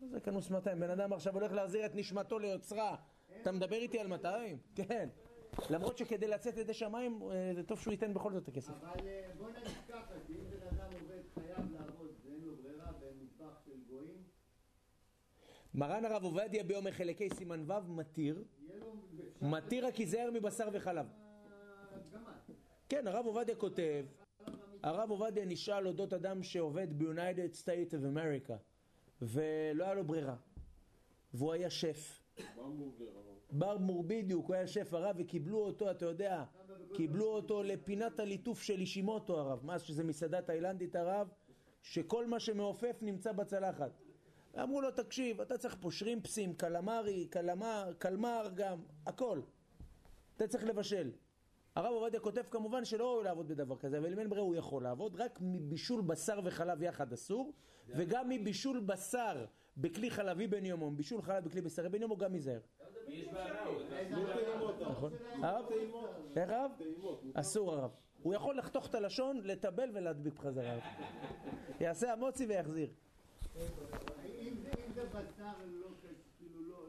מה 0.00 0.08
זה 0.08 0.20
כנוס 0.20 0.50
200? 0.50 0.80
בן 0.80 0.90
אדם 0.90 1.12
עכשיו 1.12 1.34
הולך 1.34 1.52
להחזיר 1.52 1.86
את 1.86 1.94
נשמתו 1.94 2.38
ליוצרה. 2.38 2.96
אתה 3.42 3.52
מדבר 3.52 3.76
איתי 3.76 3.98
על 3.98 4.06
200? 4.06 4.58
כן. 4.74 5.08
למרות 5.70 5.98
שכדי 5.98 6.28
לצאת 6.28 6.56
ידי 6.56 6.74
שמיים, 6.74 7.20
אה, 7.30 7.52
זה 7.54 7.62
טוב 7.62 7.80
שהוא 7.80 7.92
ייתן 7.92 8.14
בכל 8.14 8.32
זאת 8.32 8.42
את 8.42 8.48
הכסף. 8.48 8.70
אבל 8.70 9.06
אה, 9.06 9.28
בוא 9.38 9.50
נגיד 9.50 9.72
ככה, 9.88 10.14
שאם 10.26 10.44
בן 10.50 10.66
אדם 10.66 10.92
עובד, 10.92 11.22
חייב 11.34 11.72
לעבוד 11.72 12.10
ואין 12.24 12.40
לו 12.44 12.56
ברירה 12.56 12.92
במטבח 12.92 13.58
של 13.64 13.80
גויים, 13.88 14.22
מרן 15.78 16.04
הרב 16.04 16.24
עובדיה 16.24 16.64
ביום 16.64 16.86
החלקי 16.86 17.30
סימן 17.30 17.70
ו' 17.70 17.88
מתיר. 17.88 18.44
מתיר 19.42 19.86
רק 19.86 20.00
ייזהר 20.00 20.30
מבשר 20.34 20.68
וחלב. 20.72 21.06
כן, 22.88 23.06
הרב 23.06 23.26
עובדיה 23.26 23.56
כותב, 23.56 24.04
הרב 24.82 25.10
עובדיה 25.10 25.44
נשאל 25.44 25.86
אודות 25.86 26.12
אדם 26.12 26.42
שעובד 26.42 26.98
ב-United 26.98 27.62
States 27.62 27.90
of 27.90 28.16
America 28.16 28.52
ולא 29.22 29.84
היה 29.84 29.94
לו 29.94 30.04
ברירה 30.04 30.36
והוא 31.34 31.52
היה 31.52 31.70
שף. 31.70 32.22
ברמור 33.50 34.04
בדיוק, 34.06 34.46
הוא 34.46 34.54
היה 34.54 34.66
שף 34.66 34.94
הרב 34.94 35.16
וקיבלו 35.18 35.58
אותו, 35.58 35.90
אתה 35.90 36.06
יודע, 36.06 36.44
קיבלו 36.94 37.26
אותו 37.26 37.62
לפינת 37.62 38.20
הליטוף 38.20 38.62
של 38.62 38.80
אישימוטו 38.80 39.38
הרב, 39.40 39.60
מה 39.66 39.78
שזה 39.78 40.04
מסעדה 40.04 40.42
תאילנדית 40.42 40.96
הרב, 40.96 41.28
שכל 41.82 42.26
מה 42.26 42.40
שמעופף 42.40 42.98
נמצא 43.02 43.32
בצלחת. 43.32 44.07
אמרו 44.62 44.80
לו, 44.80 44.90
תקשיב, 44.90 45.40
אתה 45.40 45.58
צריך 45.58 45.76
פה 45.80 45.90
שרימפסים, 45.90 46.54
קלמרי, 46.54 47.26
קלמר, 47.26 47.92
קלמר 47.98 48.50
גם, 48.54 48.78
הכל. 49.06 49.40
אתה 50.36 50.48
צריך 50.48 50.64
לבשל. 50.64 51.10
הרב 51.76 51.92
עובדיה 51.92 52.20
כותב 52.20 52.42
כמובן 52.50 52.84
שלא 52.84 53.12
ראוי 53.12 53.24
לעבוד 53.24 53.48
בדבר 53.48 53.76
כזה, 53.76 53.98
אבל 53.98 54.12
אם 54.12 54.18
אין 54.18 54.30
ברירה 54.30 54.44
הוא 54.44 54.56
יכול 54.56 54.82
לעבוד, 54.82 55.20
רק 55.20 55.38
מבישול 55.42 56.00
בשר 56.00 56.40
וחלב 56.44 56.82
יחד 56.82 57.12
אסור, 57.12 57.52
וגם 57.88 58.28
מבישול 58.28 58.80
בשר 58.80 59.44
בכלי 59.76 60.10
חלבי 60.10 60.46
בן 60.46 60.64
יומו, 60.66 60.90
בישול 60.90 61.22
חלב 61.22 61.44
בכלי 61.44 61.60
בשרי 61.60 61.88
בן 61.88 62.02
יומו 62.02 62.16
גם 62.16 62.34
ייזהר. 62.34 62.60
בעיה, 63.32 64.90
נכון. 64.90 65.12
הרב? 65.42 65.64
איך 66.36 66.50
הרב? 66.50 66.70
אסור 67.34 67.74
הרב. 67.74 67.90
הוא 68.22 68.34
יכול 68.34 68.58
לחתוך 68.58 68.86
את 68.86 68.94
הלשון, 68.94 69.40
לטבל 69.44 69.90
ולהדביק 69.94 70.34
בחזרה. 70.34 70.78
יעשה 71.80 72.12
המוצי 72.12 72.46
ויחזיר. 72.46 72.88
אם 74.86 74.92
זה 74.94 75.04
בשר 75.04 75.52
לא 75.66 75.88
כ- 76.02 76.38
כאילו 76.38 76.60
לא... 76.62 76.86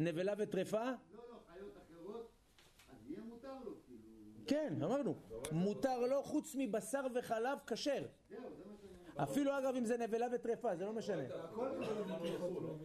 נבלה 0.00 0.32
וטרפה? 0.38 0.84
לא, 0.84 0.92
לא, 1.30 1.36
חיות 1.52 1.72
אחרות, 1.76 2.30
אז 2.92 3.10
יהיה 3.10 3.22
מותר 3.22 3.52
לו, 3.64 3.72
כאילו... 3.86 4.02
כן, 4.46 4.74
אמרנו. 4.82 5.14
מותר 5.52 6.06
לו 6.06 6.22
חוץ 6.22 6.54
מבשר 6.58 7.02
וחלב 7.14 7.58
כשר. 7.66 8.06
אפילו 9.16 9.58
אגב 9.58 9.74
אם 9.76 9.84
זה 9.84 9.96
נבלה 9.98 10.26
וטרפה, 10.32 10.76
זה 10.76 10.84
לא 10.84 10.92
משנה. 10.92 11.22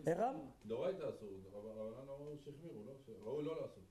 איך 0.07 0.17
רב? 0.19 0.35
דאורייתא 0.65 1.09
אסור, 1.09 1.29
אבל 1.53 1.69
הר"ן 1.79 2.09
אמרו 2.09 2.35
שהחמירו, 2.45 2.83
לא? 2.85 2.93
שראוי 3.05 3.43
לא 3.43 3.61
לעשות. 3.61 3.83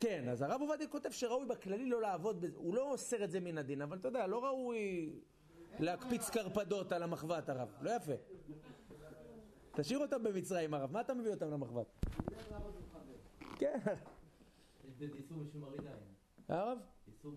כן, 0.00 0.28
אז 0.28 0.42
הרב 0.42 0.60
עובדיה 0.60 0.88
כותב 0.88 1.10
שראוי 1.10 1.46
בכללי 1.46 1.86
לא 1.86 2.00
לעבוד 2.02 2.40
בזה, 2.40 2.56
הוא 2.58 2.74
לא 2.74 2.90
אוסר 2.92 3.24
את 3.24 3.30
זה 3.30 3.40
מן 3.40 3.58
הדין, 3.58 3.82
אבל 3.82 3.96
אתה 3.98 4.08
יודע, 4.08 4.26
לא 4.26 4.44
ראוי 4.44 5.12
להקפיץ 5.78 6.30
קרפדות 6.30 6.92
על 6.92 7.02
המחבת 7.02 7.48
הרב, 7.48 7.68
לא 7.80 7.90
יפה. 7.90 8.12
תשאיר 9.80 9.98
אותם 9.98 10.22
במצרים 10.22 10.74
הרב, 10.74 10.92
מה 10.92 11.00
אתה 11.00 11.14
מביא 11.14 11.30
אותם 11.30 11.50
למחבת? 11.50 11.86
כן, 13.56 13.78
איסור. 15.00 15.44
הרב? 16.48 16.78
איסור? 17.08 17.32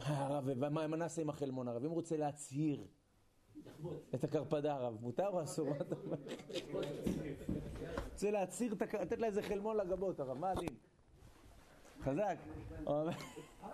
הרב, 0.00 0.44
ומה 0.46 0.86
מה 0.86 0.96
נעשה 0.96 1.22
עם 1.22 1.30
החלמון 1.30 1.68
הרב? 1.68 1.84
אם 1.84 1.88
הוא 1.88 1.94
רוצה 1.94 2.16
להצהיר. 2.16 2.86
את 4.14 4.24
הקרפדה 4.24 4.74
הרב, 4.74 4.96
מותר 5.00 5.28
או 5.28 5.42
אסור? 5.42 5.70
מה 5.70 5.76
אתה 5.76 5.94
אומר? 5.94 6.16
רוצה 8.12 8.30
להצהיר, 8.30 8.74
לתת 9.00 9.18
לה 9.18 9.26
איזה 9.26 9.42
חלמון 9.42 9.76
לגבות 9.76 10.20
הרב, 10.20 10.38
מה 10.38 10.50
הדין? 10.50 10.76
חזק. 12.00 12.36
הרב, 12.86 13.14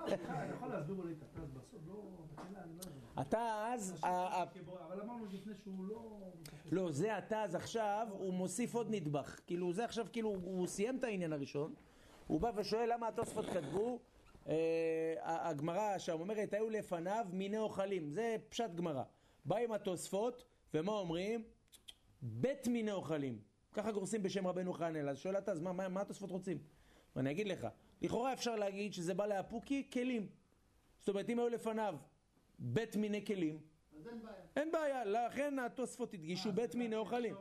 אתה 0.07 0.15
יכול 0.55 0.69
להסביר 0.69 0.97
אולי 0.97 1.13
את 1.13 1.23
התז 1.23 1.51
בסוף? 1.51 1.81
לא, 1.87 2.03
אני 2.39 2.77
לא 2.77 2.83
יודע. 2.85 3.04
אתה 3.21 3.73
אז, 3.73 3.97
אבל 4.03 5.01
אמרנו 5.01 5.25
לפני 5.33 5.55
שהוא 5.55 5.87
לא... 5.87 6.33
לא, 6.73 6.93
זה 6.93 7.19
אתה 7.19 7.43
אז 7.43 7.55
עכשיו, 7.55 8.09
הוא 8.11 8.35
מוסיף 8.35 8.75
עוד 8.75 8.87
נדבך. 8.91 9.41
כאילו, 9.47 9.73
זה 9.73 9.85
עכשיו, 9.85 10.07
כאילו, 10.13 10.29
הוא 10.29 10.67
סיים 10.67 10.99
את 10.99 11.05
העניין 11.05 11.33
הראשון. 11.33 11.75
הוא 12.27 12.41
בא 12.41 12.51
ושואל 12.57 12.93
למה 12.93 13.09
התוספות 13.09 13.47
כתבו, 13.47 13.99
אה, 14.49 15.15
הגמרא 15.27 15.99
שם 15.99 16.21
אומרת, 16.21 16.55
היו 16.55 16.71
לפניו 16.71 17.27
מיני 17.33 17.59
אוכלים. 17.59 18.09
זה 18.09 18.37
פשט 18.49 18.71
גמרא. 18.75 19.03
בא 19.45 19.57
עם 19.57 19.73
התוספות, 19.73 20.45
ומה 20.75 20.93
אומרים? 20.93 21.45
בית 22.23 22.69
מיני 22.69 22.93
אוכלים. 22.93 23.39
ככה 23.73 23.93
גורסים 23.93 24.23
בשם 24.23 24.47
רבנו 24.47 24.73
חנאל. 24.73 25.09
אז 25.09 25.19
שואל 25.19 25.39
אתה, 25.39 25.53
אז 25.53 25.61
מה, 25.61 25.73
מה, 25.73 25.89
מה 25.89 26.01
התוספות 26.01 26.31
רוצים? 26.31 26.59
ואני 27.17 27.31
אגיד 27.31 27.49
לך, 27.49 27.69
לכאורה 28.03 28.33
אפשר 28.33 28.57
להגיד 28.57 28.95
שזה 28.95 29.15
בא 29.15 29.27
לאפוקי 29.27 29.91
כלים. 29.93 30.27
זאת 30.99 31.09
אומרת, 31.09 31.31
אם 31.31 31.39
היו 31.39 31.49
לפניו 31.49 31.97
בית 32.59 32.97
מיני 32.97 33.27
כלים, 33.27 33.59
אז 33.99 34.09
אין 34.09 34.23
בעיה. 34.23 34.37
אין 34.57 34.73
בעיה, 34.73 35.05
לכן 35.05 35.59
התוספות 35.59 36.15
הדגישו 36.15 36.53
בית 36.53 36.75
מיני 36.75 36.97
אוכלים. 36.97 37.37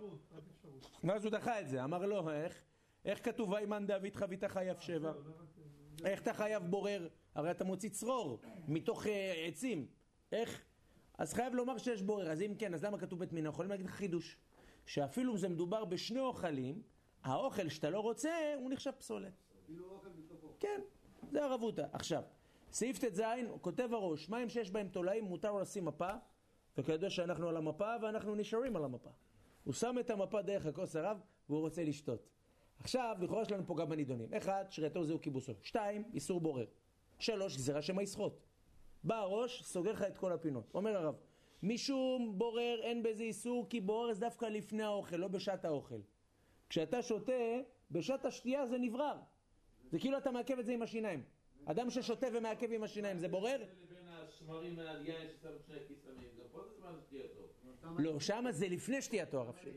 ואז 1.04 1.26
הוא 1.26 1.32
דחה 1.32 1.60
את 1.60 1.67
זה, 1.67 1.84
אמר 1.84 2.06
לו, 2.06 2.32
איך? 2.32 2.63
איך 3.06 3.26
כתוב 3.26 3.49
וימן 3.49 3.88
דוד 3.88 4.15
חבית 4.15 4.43
חייב 4.43 4.80
שבע? 4.80 5.13
איך 6.06 6.21
אתה 6.21 6.34
חייב 6.34 6.63
בורר? 6.63 7.08
הרי 7.36 7.52
אתה 7.52 7.63
מוציא 7.63 7.89
צרור 7.89 8.39
מתוך 8.67 9.08
אה, 9.08 9.45
עצים. 9.47 9.88
איך? 10.32 10.63
אז 11.17 11.34
חייב 11.34 11.54
לומר 11.56 11.78
שיש 11.78 12.02
בורר. 12.02 12.32
אז 12.32 12.41
אם 12.41 12.56
כן, 12.60 12.73
אז 12.73 12.84
למה 12.84 12.97
כתוב 12.97 13.19
בית 13.19 13.34
מיני 13.34 13.47
אוכלים? 13.47 13.69
להגיד 13.69 13.86
לך 13.86 13.91
חידוש. 13.91 14.38
שאפילו 14.86 15.32
אם 15.32 15.38
זה 15.38 15.49
מדובר 15.49 15.86
בשני 15.86 16.19
אוכלים, 16.19 16.82
האוכל 17.23 17.69
שאתה 17.69 17.89
לא 17.89 17.99
רוצה, 17.99 18.54
הוא 18.58 18.71
נחשב 18.71 18.91
פסולת. 18.91 19.34
כאילו 19.65 19.86
אוכל 19.86 20.10
בתוכו. 20.10 20.47
כן, 20.60 20.82
זה 21.32 21.43
הרבותא. 21.43 21.86
עכשיו, 21.93 22.23
סעיף 22.73 22.99
ט"ז, 22.99 23.21
כותב 23.62 23.93
הראש, 23.93 24.29
מים 24.29 24.49
שיש 24.49 24.71
בהם 24.71 24.88
תולעים 24.88 25.23
מותר 25.23 25.53
לשים 25.53 25.86
מפה, 25.86 26.09
וכידוע 26.77 27.09
שאנחנו 27.09 27.49
על 27.49 27.57
המפה 27.57 27.95
ואנחנו 28.01 28.36
נשארים 28.36 28.75
על 28.75 28.83
המפה. 28.83 29.09
הוא 29.63 29.73
שם 29.73 29.95
את 29.99 30.09
המפה 30.09 30.41
דרך 30.41 30.65
הכוס 30.65 30.95
הרב 30.95 31.17
והוא 31.49 31.59
רוצה 31.59 31.83
לשתות. 31.83 32.29
עכשיו, 32.79 33.15
לכאורה 33.21 33.41
יש 33.41 33.51
לנו 33.51 33.65
פה 33.65 33.75
גם 33.75 33.89
בנידונים. 33.89 34.33
אחד, 34.33 34.65
שרייתו 34.69 35.03
זהו 35.03 35.21
כיבוסו. 35.21 35.53
שתיים, 35.62 36.03
איסור 36.13 36.41
בורר. 36.41 36.65
שלוש, 37.19 37.55
גזירה 37.55 37.81
שמא 37.81 38.01
יסחוט. 38.01 38.39
בא 39.03 39.15
הראש, 39.15 39.63
סוגר 39.63 39.91
לך 39.91 40.01
את 40.01 40.17
כל 40.17 40.31
הפינות. 40.31 40.71
אומר 40.73 40.97
הרב, 40.97 41.15
משום 41.63 42.33
בורר 42.38 42.79
אין 42.81 43.03
בזה 43.03 43.23
איסור, 43.23 43.69
כי 43.69 43.81
בורר 43.81 44.13
זה 44.13 44.19
דווקא 44.19 44.45
לפני 44.45 44.83
האוכל, 44.83 45.15
לא 45.15 45.27
בשעת 45.27 45.65
האוכל. 45.65 45.99
כשאתה 46.69 47.01
שותה, 47.01 47.33
בשעת 47.91 48.25
השתייה 48.25 48.67
זה 48.67 48.77
נברר. 48.77 49.17
זה 49.91 49.99
כאילו 49.99 50.17
אתה 50.17 50.31
מעכב 50.31 50.59
את 50.59 50.65
זה 50.65 50.73
עם 50.73 50.81
השיניים. 50.81 51.23
אדם 51.65 51.89
ששותה 51.89 52.28
ומעכב 52.34 52.71
עם 52.71 52.84
השיניים, 52.84 53.17
זה 53.19 53.28
בורר? 53.28 53.63
לא, 57.99 58.19
שמה 58.19 58.52
זה 58.52 58.67
לפני 58.67 59.02
שתייתו 59.02 59.39
הרב 59.41 59.56
שלי. 59.62 59.71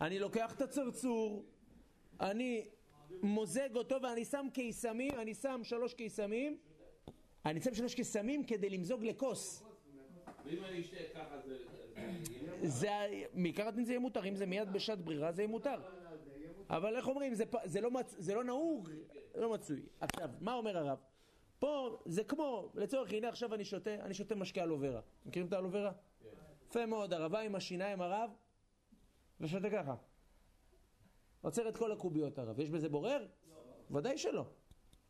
אני 0.00 0.18
לוקח 0.18 0.52
את 0.52 0.60
הצרצור, 0.62 1.44
אני 2.20 2.68
מוזג 3.22 3.76
אותו 3.76 4.02
ואני 4.02 4.24
שם 4.24 4.46
קיסמים, 4.54 5.12
אני 5.14 5.34
שם 5.34 5.60
שלוש 5.64 5.94
קיסמים, 5.94 6.58
אני 7.46 7.60
שם 7.60 7.74
שלוש 7.74 7.94
קיסמים 7.94 8.44
כדי 8.44 8.70
למזוג 8.70 9.04
לכוס. 9.04 9.64
ואם 10.44 10.64
אני 10.64 10.80
אשתה 10.80 10.96
ככה 11.14 11.38
זה... 11.46 11.56
זה- 12.62 13.24
מעיקר 13.34 13.68
הדין 13.68 13.84
זה 13.84 13.92
יהיה 13.92 14.00
מותר, 14.00 14.24
אם 14.28 14.34
זה 14.36 14.46
מיד 14.46 14.72
בשעת 14.72 14.98
ברירה 14.98 15.32
זה 15.32 15.42
יהיה 15.42 15.48
מותר. 15.50 15.80
אבל 16.70 16.96
איך 16.96 17.08
אומרים, 17.08 17.34
זה, 17.64 17.80
לא, 17.80 17.90
לא 18.34 18.44
נהוג, 18.44 18.90
לא 19.34 19.52
מצוי. 19.52 19.80
עכשיו, 20.00 20.30
מה 20.40 20.54
אומר 20.54 20.78
הרב? 20.78 20.98
פה 21.58 21.98
זה 22.06 22.24
כמו, 22.24 22.72
לצורך 22.74 23.12
הנה 23.12 23.28
עכשיו 23.28 23.54
אני 23.54 23.64
שותה, 23.64 23.94
אני 23.94 24.14
שותה 24.14 24.34
משקה 24.34 24.62
אלוברה. 24.62 25.00
מכירים 25.26 25.48
את 25.48 25.52
האלוברה? 25.52 25.92
יפה 26.68 26.86
מאוד, 26.86 27.12
הרבה 27.12 27.40
עם 27.40 27.54
השיניים 27.54 28.00
הרב, 28.00 28.30
ושותה 29.40 29.70
ככה. 29.70 29.94
עוצר 31.40 31.68
את 31.68 31.76
כל 31.76 31.92
הקוביות 31.92 32.38
הרב. 32.38 32.60
יש 32.60 32.70
בזה 32.70 32.88
בורר? 32.88 33.26
ודאי 33.90 34.18
שלא. 34.18 34.44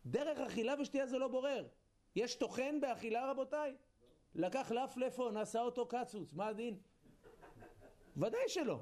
דרך 0.07 0.39
אכילה 0.39 0.75
ושתייה 0.81 1.07
זה 1.07 1.19
לא 1.19 1.29
בורר. 1.29 1.67
יש 2.17 2.35
טוחן 2.35 2.81
באכילה 2.81 3.31
רבותיי? 3.31 3.77
לקח 4.35 4.71
לפלפון, 4.71 5.37
עשה 5.37 5.61
אותו 5.61 5.87
קצוץ, 5.87 6.33
מה 6.33 6.47
הדין? 6.47 6.79
ודאי 8.17 8.49
שלא. 8.49 8.81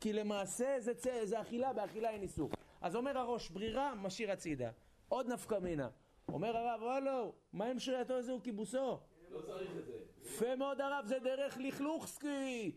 כי 0.00 0.12
למעשה 0.12 0.76
זה, 0.78 0.94
צ... 0.94 1.06
זה 1.24 1.40
אכילה, 1.40 1.72
באכילה 1.72 2.10
אין 2.10 2.22
איסור. 2.22 2.50
אז 2.80 2.96
אומר 2.96 3.18
הראש, 3.18 3.50
ברירה, 3.50 3.94
משאיר 3.94 4.32
הצידה. 4.32 4.70
עוד 5.08 5.26
נפקא 5.26 5.58
מינה. 5.58 5.88
אומר 6.28 6.56
הרב, 6.56 6.82
וואלו, 6.82 7.32
מה 7.52 7.66
עם 7.66 7.78
שרייתו 7.78 8.22
זהו 8.22 8.42
כיבוסו? 8.42 9.00
לא 9.30 9.40
צריך 9.40 9.70
את 9.78 9.84
זה. 9.86 9.98
יפה 10.24 10.56
מאוד 10.56 10.80
הרב, 10.80 11.04
זה 11.06 11.18
דרך 11.18 11.58
לכלוך 11.60 12.06
סקי. 12.06 12.72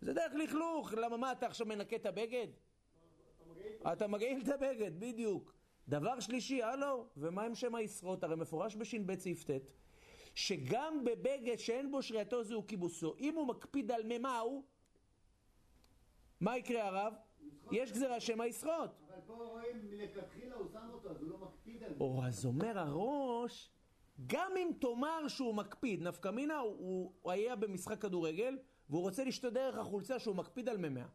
זה 0.00 0.12
דרך 0.12 0.32
לכלוך. 0.34 0.92
למה 0.92 1.16
מה, 1.16 1.32
אתה 1.32 1.46
עכשיו 1.46 1.66
מנקה 1.66 1.96
את 1.96 2.06
הבגד? 2.06 2.46
אתה 3.92 4.06
מגעיל 4.06 4.42
את 4.42 4.48
הבגד, 4.48 5.00
בדיוק. 5.00 5.54
דבר 5.88 6.20
שלישי, 6.20 6.62
הלו, 6.62 7.06
ומה 7.16 7.42
עם 7.42 7.54
שם 7.54 7.74
הישרות? 7.74 8.24
הרי 8.24 8.36
מפורש 8.36 8.76
בש"ב 8.76 9.14
סעיף 9.14 9.50
ט', 9.50 9.50
שגם 10.34 11.04
בבגד 11.04 11.56
שאין 11.56 11.90
בו 11.90 12.02
שרייתו 12.02 12.44
זהו 12.44 12.66
כיבוסו, 12.66 13.14
אם 13.18 13.34
הוא 13.34 13.46
מקפיד 13.46 13.90
על 13.90 14.02
ממהו, 14.04 14.62
מה 16.40 16.58
יקרה 16.58 16.86
הרב? 16.86 17.14
יש 17.72 17.92
גזירה 17.92 18.20
שמא 18.20 18.44
ישרות. 18.44 18.90
אבל 19.08 19.20
פה 19.26 19.34
רואים 19.34 19.90
מלכתחילה 19.90 20.54
הוא 20.54 20.68
שם 20.72 20.88
אותו, 20.92 21.10
אז 21.10 21.22
הוא 21.22 21.30
לא 21.30 21.38
מקפיד 21.38 21.82
על 21.82 21.94
זה. 21.94 22.00
או, 22.00 22.20
אז 22.24 22.46
אומר 22.46 22.78
הראש, 22.78 23.70
גם 24.26 24.52
אם 24.56 24.70
תאמר 24.80 25.28
שהוא 25.28 25.54
מקפיד, 25.54 26.02
נפקא 26.02 26.28
מינה, 26.28 26.58
הוא, 26.58 27.12
הוא 27.22 27.32
היה 27.32 27.56
במשחק 27.56 28.02
כדורגל, 28.02 28.58
והוא 28.90 29.02
רוצה 29.02 29.24
לשתות 29.24 29.52
דרך 29.52 29.78
החולצה 29.78 30.18
שהוא 30.18 30.36
מקפיד 30.36 30.68
על 30.68 30.76
ממאה. 30.76 31.06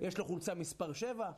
יש 0.00 0.18
לו 0.18 0.24
חולצה 0.24 0.54
מספר 0.54 0.92
7, 0.92 1.32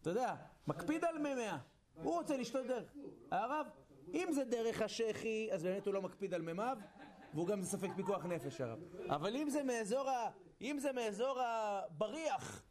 אתה 0.00 0.10
יודע, 0.10 0.34
מקפיד 0.66 1.04
על 1.04 1.18
ממאה. 1.18 1.58
הוא 2.02 2.14
רוצה 2.14 2.36
לשתות 2.36 2.66
דרך. 2.66 2.94
הרב, 3.30 3.66
אם 4.14 4.28
זה 4.32 4.44
דרך 4.44 4.82
השחי, 4.82 5.48
אז 5.52 5.62
באמת 5.62 5.86
הוא 5.86 5.94
לא 5.94 6.02
מקפיד 6.02 6.34
על 6.34 6.42
ממיו, 6.42 6.78
והוא 7.34 7.46
גם 7.46 7.60
בספק 7.60 7.88
פיקוח 7.96 8.24
נפש 8.26 8.60
הרב. 8.60 8.78
אבל 9.08 9.36
אם 9.36 9.50
זה 9.50 9.62
מאזור, 9.62 10.10
ה... 10.10 10.30
אם 10.60 10.78
זה 10.78 10.92
מאזור 10.92 11.40
הבריח, 11.40 12.62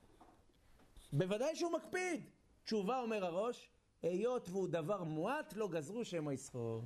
בוודאי 1.14 1.56
שהוא 1.56 1.72
מקפיד. 1.72 2.24
תשובה 2.64 3.00
אומר 3.00 3.26
הראש, 3.26 3.70
היות 4.02 4.50
והוא 4.50 4.68
דבר 4.68 5.04
מועט, 5.04 5.54
לא 5.54 5.68
גזרו 5.68 6.06
שמא 6.06 6.32
יסחור. 6.32 6.84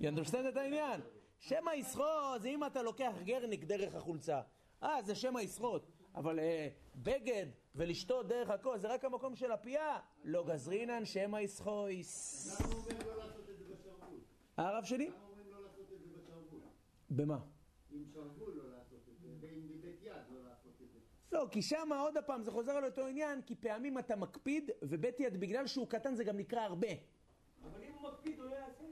You 0.00 0.02
understand 0.02 0.48
את 0.48 0.56
העניין? 0.56 1.00
שמא 1.38 1.70
יסחור 1.70 2.34
זה 2.40 2.48
אם 2.48 2.64
אתה 2.64 2.82
לוקח 2.82 3.12
גרניק 3.24 3.64
דרך 3.64 3.94
החולצה. 3.94 4.40
אה, 4.82 5.02
זה 5.02 5.14
שמא 5.14 5.40
יסחוט. 5.40 5.86
אבל 6.14 6.38
אה, 6.38 6.68
בגד 6.96 7.46
ולשתות 7.74 8.28
דרך 8.28 8.50
הכוס 8.50 8.80
זה 8.80 8.88
רק 8.88 9.04
המקום 9.04 9.36
של 9.36 9.52
הפייה. 9.52 9.98
לא 10.24 10.44
גזרינן 10.44 11.04
שמא 11.04 11.36
יסחויס. 11.36 12.60
למה 12.60 12.74
הוא 12.74 12.82
אומר 12.82 13.06
לא 13.06 13.16
לעשות 13.16 13.50
את 13.50 13.58
זה 13.58 13.64
בשרוול? 13.64 14.20
הרב 14.56 14.84
שלי? 14.84 15.06
למה 15.06 15.16
אומרים 15.28 15.50
לא 15.50 15.62
לעשות 15.62 15.92
את 15.92 16.00
זה 16.00 16.06
בשרוול? 16.16 16.60
במה? 17.10 17.38
עם 17.90 18.04
שרוול 18.12 18.54
לא 18.54 18.70
לעשות 18.70 19.08
את 19.12 19.18
זה, 19.18 19.28
ועם 19.40 19.68
בבית 19.68 20.02
יד 20.02 20.12
לא 20.30 20.44
לעשות 20.44 20.82
את 20.82 20.90
זה. 20.92 20.98
לא, 21.32 21.48
כי 21.50 21.62
שם 21.62 21.88
עוד 22.00 22.14
פעם 22.26 22.42
זה 22.42 22.50
חוזר 22.50 22.72
על 22.72 22.84
אותו 22.84 23.06
עניין, 23.06 23.42
כי 23.42 23.54
פעמים 23.54 23.98
אתה 23.98 24.16
מקפיד, 24.16 24.70
ובית 24.82 25.20
יד 25.20 25.40
בגלל 25.40 25.66
שהוא 25.66 25.86
קטן 25.88 26.14
זה 26.14 26.24
גם 26.24 26.36
נקרא 26.36 26.60
הרבה. 26.60 26.88
אבל 27.62 27.82
אם 27.82 27.92
הוא 27.92 28.10
מקפיד, 28.10 28.38
הוא 28.38 28.44
לא 28.50 28.54
יעשה. 28.54 28.84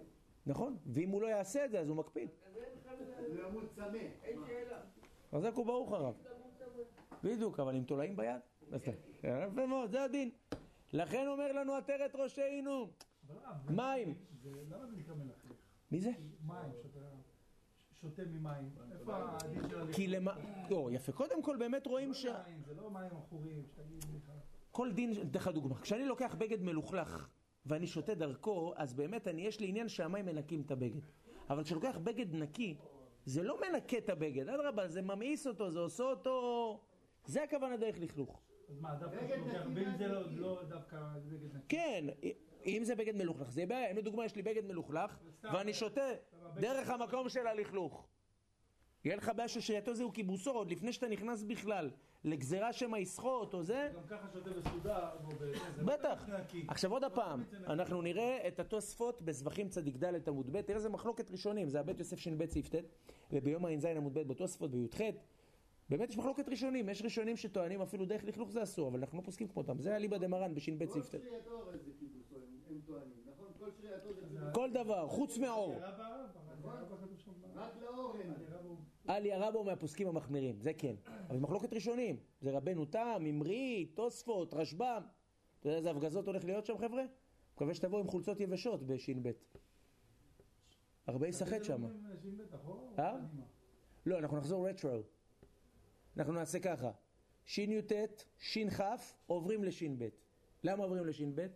נכון? 0.46 0.76
ואם 0.86 1.08
הוא 1.10 1.22
לא 1.22 1.26
יעשה 1.26 1.64
את 1.64 1.70
זה 1.70 1.80
אז 1.80 1.88
הוא 1.88 1.96
מקפיד. 1.96 2.28
אז. 2.46 2.54
הוא 3.28 3.48
ימות 3.48 3.64
צמא. 3.76 3.98
אין 4.22 4.38
שאלה. 4.46 4.80
חזק 5.32 5.58
וברוך 5.58 5.92
הרב. 5.92 6.14
בדיוק, 7.24 7.60
אבל 7.60 7.74
עם 7.76 7.84
תולעים 7.84 8.16
ביד? 8.16 8.40
אתה- 8.76 8.90
יפה 9.46 9.66
מאוד, 9.66 9.90
זה 9.90 10.02
הדין. 10.02 10.30
לכן 10.92 11.26
אומר 11.26 11.52
לנו 11.52 11.74
עטרת 11.74 12.14
ראשינו, 12.14 12.90
מים. 13.70 14.14
זה- 14.42 14.50
למה 14.70 14.86
זה 14.86 14.96
נקרא 14.96 15.14
מלכלך? 15.14 15.52
מי 15.90 16.00
זה? 16.00 16.10
מים, 16.46 16.58
שאתה 16.82 16.98
שותה 17.92 18.22
ממים? 18.24 18.70
איפה 18.92 19.12
הדין 19.16 19.68
של? 19.68 19.73
כי 19.94 20.06
למה... 20.06 20.32
לא, 20.70 20.88
יפה. 20.92 21.12
קודם 21.12 21.42
כל 21.42 21.56
באמת 21.56 21.86
רואים 21.86 22.14
ש... 22.14 22.26
מים, 22.26 22.62
זה 22.66 22.74
לא 22.74 22.90
מים 22.90 23.10
עכורים, 23.16 23.62
שתגיד 23.66 24.04
לך. 24.16 24.30
כל 24.70 24.92
דין, 24.92 25.12
אתן 25.12 25.38
לך 25.38 25.48
דוגמה, 25.48 25.80
כשאני 25.80 26.06
לוקח 26.06 26.34
בגד 26.38 26.62
מלוכלך 26.62 27.28
ואני 27.66 27.86
שותה 27.86 28.14
דרכו, 28.14 28.72
אז 28.76 28.94
באמת 28.94 29.28
אני, 29.28 29.42
יש 29.42 29.60
לי 29.60 29.68
עניין 29.68 29.88
שהמים 29.88 30.26
מנקים 30.26 30.62
את 30.66 30.70
הבגד. 30.70 31.00
אבל 31.50 31.64
כשאני 31.64 31.80
לוקח 31.80 31.98
בגד 31.98 32.34
נקי, 32.34 32.76
זה 33.24 33.42
לא 33.42 33.60
מנקה 33.60 33.98
את 33.98 34.08
הבגד, 34.08 34.48
אדרבה, 34.48 34.88
זה 34.88 35.02
ממאיס 35.02 35.46
אותו, 35.46 35.70
זה 35.70 35.78
עושה 35.78 36.04
אותו... 36.04 36.80
זה 37.26 37.42
הכוונה 37.42 37.76
דרך 37.76 37.98
לכלוך. 37.98 38.42
אז 38.68 38.80
מה, 38.80 38.94
דווקא 38.94 39.16
בגד 39.16 39.36
שלוקח, 39.44 39.66
נקי 39.66 39.80
ואם 39.80 39.96
זה 39.98 40.06
לא- 40.08 40.22
זה? 40.22 40.40
לא 40.40 40.62
דווקא 40.68 40.96
בגד 41.26 41.56
נקי? 41.56 41.66
כן, 41.68 42.04
אם 42.66 42.80
זה 42.84 42.94
בגד 42.94 43.16
מלוכלך, 43.16 43.50
זה 43.50 43.66
בעיה. 43.66 43.90
אם 43.90 43.96
לדוגמה 43.96 44.24
יש 44.24 44.36
לי 44.36 44.42
בגד 44.42 44.64
מלוכלך, 44.64 45.18
ואני 45.42 45.74
שותה 45.74 46.06
דרך 46.56 46.90
המקום 46.90 47.28
של 47.28 47.46
הלכלוך. 47.46 48.06
יהיה 49.04 49.16
לך 49.16 49.32
בעיה 49.36 49.48
ששייתו 49.48 49.94
זהו 49.94 50.12
כיבוסו, 50.12 50.50
עוד 50.50 50.70
לפני 50.70 50.92
שאתה 50.92 51.08
נכנס 51.08 51.42
בכלל 51.42 51.90
לגזירה 52.24 52.72
שמא 52.72 52.96
יסחוט 52.96 53.54
או 53.54 53.62
זה, 53.62 53.90
גם 53.94 54.02
ככה 54.08 54.28
שותה 54.32 54.50
זה 55.38 55.52
לא 55.78 55.84
בטח. 55.84 56.28
נקי. 56.28 56.64
עכשיו 56.68 56.92
עוד 56.92 57.04
הפעם, 57.04 57.40
נקי. 57.40 57.56
אנחנו 57.66 58.02
נראה 58.02 58.48
את 58.48 58.60
התוספות 58.60 59.22
בזבחים 59.22 59.68
צדיק 59.68 59.96
ד' 59.96 60.28
עמוד 60.28 60.52
ב', 60.52 60.60
תראה 60.60 60.76
איזה 60.76 60.88
מחלוקת 60.88 61.30
ראשונים, 61.30 61.68
זה 61.68 61.80
הבית 61.80 61.98
יוסף 61.98 62.18
ש"ב 62.18 62.46
סעיף 62.46 62.68
ט', 62.68 62.74
וביום 63.32 63.64
הע"ז 63.64 63.84
עמוד 63.84 64.14
ב' 64.14 64.20
בתוספות 64.20 64.70
בי"ח, 64.70 65.00
באמת 65.88 66.10
יש 66.10 66.16
מחלוקת 66.16 66.48
ראשונים, 66.48 66.88
יש 66.88 67.02
ראשונים 67.02 67.36
שטוענים 67.36 67.80
אפילו 67.82 68.06
דרך 68.06 68.24
לכלוך 68.24 68.50
זה 68.50 68.62
אסור, 68.62 68.88
אבל 68.88 68.98
אנחנו 68.98 69.18
לא 69.18 69.22
פוסקים 69.22 69.48
כמותם, 69.48 69.78
זה 69.78 69.96
אליבא 69.96 70.18
דמרן 70.18 70.54
בש"ב 70.54 70.86
כל 70.86 70.92
סעיף 70.92 71.14
ט'. 71.14 71.18
כל 74.54 74.70
דבר, 74.70 75.08
חוץ 75.08 75.38
מהאור. 75.38 75.76
רק 77.54 77.72
לאור 77.82 78.16
אין. 78.20 78.34
רב 79.04 79.10
הוא- 79.10 79.16
אל 79.16 79.26
ירה 79.26 79.50
בו 79.50 79.64
מהפוסקים 79.64 80.08
המחמירים, 80.08 80.60
זה 80.60 80.72
כן. 80.74 80.94
אבל 81.28 81.38
מחלוקת 81.38 81.72
ראשונים, 81.72 82.16
זה 82.40 82.50
רבנו 82.50 82.84
תם, 82.84 83.22
אמרי, 83.30 83.86
תוספות, 83.94 84.54
רשב"ם. 84.54 85.02
אתה 85.60 85.68
יודע 85.68 85.78
איזה 85.78 85.90
הפגזות 85.90 86.26
הולך 86.26 86.44
להיות 86.44 86.66
שם 86.66 86.78
חבר'ה? 86.78 87.04
מקווה 87.54 87.74
שתבואו 87.74 88.00
עם 88.00 88.08
חולצות 88.08 88.40
יבשות 88.40 88.86
בש"ב. 88.86 89.30
הרבה 91.06 91.28
יסחט 91.28 91.64
שם. 91.64 91.84
אה? 92.98 93.16
לא, 94.06 94.18
אנחנו 94.18 94.36
נחזור 94.36 94.68
רטרו. 94.68 94.90
אנחנו 96.16 96.32
נעשה 96.32 96.58
ככה, 96.60 96.90
שי"ט, 97.44 97.92
ש"כ, 98.38 98.80
עוברים 99.26 99.64
לש"ב. 99.64 100.08
למה 100.64 100.84
עוברים 100.84 101.06
לש"ב? 101.06 101.46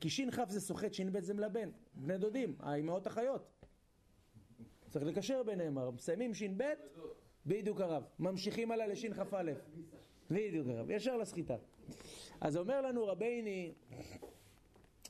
כי 0.00 0.10
ש"כ 0.10 0.40
זה 0.48 0.60
סוחט, 0.60 0.92
ש"ב 0.94 1.20
זה 1.20 1.34
מלבן. 1.34 1.70
בני 1.94 2.18
דודים, 2.18 2.56
האימהות 2.60 3.06
החיות. 3.06 3.65
צריך 4.96 5.08
לקשר 5.08 5.42
ביניהם. 5.42 5.78
מסיימים 5.94 6.34
ש"ב, 6.34 6.62
בדיוק 7.46 7.80
הרב. 7.80 8.04
ממשיכים 8.18 8.70
הלאה 8.70 8.86
לש"כא. 8.86 9.42
בדיוק 10.30 10.68
הרב, 10.68 10.90
ישר 10.90 11.16
לסחיטה. 11.16 11.56
אז 12.40 12.56
אומר 12.56 12.80
לנו 12.80 13.06
רבייני, 13.06 13.72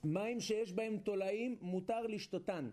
מים 0.05 0.41
שיש 0.41 0.72
בהם 0.72 0.99
תולעים 0.99 1.57
מותר 1.61 2.07
לשתותן 2.07 2.70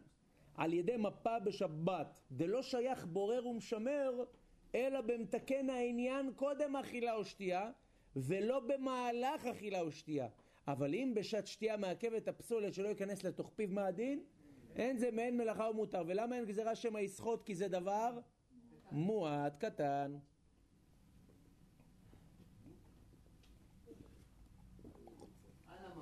על 0.56 0.74
ידי 0.74 0.98
מפה 0.98 1.40
בשבת, 1.40 2.20
דלא 2.32 2.62
שייך 2.62 3.06
בורר 3.06 3.48
ומשמר, 3.48 4.24
אלא 4.76 5.02
במתקן 5.02 5.70
העניין 5.70 6.32
קודם 6.36 6.76
אכילה 6.76 7.16
או 7.16 7.26
שתייה, 7.26 7.72
ולא 8.16 8.60
במהלך 8.60 9.46
אכילה 9.46 9.82
או 9.82 9.92
שתייה. 9.92 10.28
אבל 10.68 10.94
אם 10.94 11.14
בשעת 11.16 11.48
שתייה 11.48 11.78
מעכבת 11.78 12.28
הפסולת 12.28 12.74
שלא 12.74 12.88
ייכנס 12.88 13.24
לתוך 13.24 13.52
פיו 13.56 13.70
מהדין, 13.70 14.24
אין 14.76 14.98
זה 14.98 15.12
מעין 15.12 15.38
מלאכה 15.38 15.70
ומותר. 15.70 16.04
ולמה 16.08 16.36
אין 16.36 16.46
גזירה 16.46 16.76
שמא 16.76 17.00
יסחוט? 17.00 17.44
כי 17.44 17.56
זה 17.56 17.68
דבר 17.68 18.20
מועט 18.92 19.58
קטן. 19.58 20.18
על. 25.68 26.02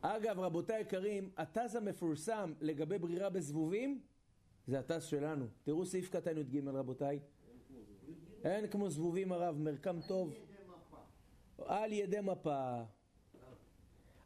אגב, 0.00 0.38
רבותיי 0.38 0.76
היקרים, 0.76 1.30
הטז 1.36 1.74
המפורסם 1.74 2.52
לגבי 2.60 2.98
ברירה 2.98 3.30
בזבובים, 3.30 4.00
זה 4.66 4.78
הטז 4.78 5.04
שלנו. 5.04 5.46
תראו 5.62 5.86
סעיף 5.86 6.10
קטן 6.10 6.38
י"ג 6.38 6.68
רבותיי. 6.68 7.20
אין 8.44 8.66
כמו 8.66 8.90
זבובים 8.90 9.32
הרב, 9.32 9.58
מרקם 9.58 10.00
טוב. 10.08 10.34
על 11.58 11.92
ידי 11.92 12.20
מפה. 12.20 12.82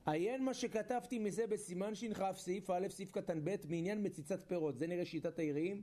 עיין 0.07 0.45
מה 0.45 0.55
שכתבתי 0.55 1.19
מזה 1.19 1.47
בסימן 1.47 1.95
ש"כ, 1.95 2.23
סעיף 2.37 2.71
א', 2.71 2.89
סעיף 2.89 3.11
קטן 3.11 3.45
ב', 3.45 3.55
מעניין 3.69 4.07
מציצת 4.07 4.43
פירות. 4.43 4.79
זה 4.79 4.87
נראה 4.87 5.05
שיטת 5.05 5.39
היראים, 5.39 5.83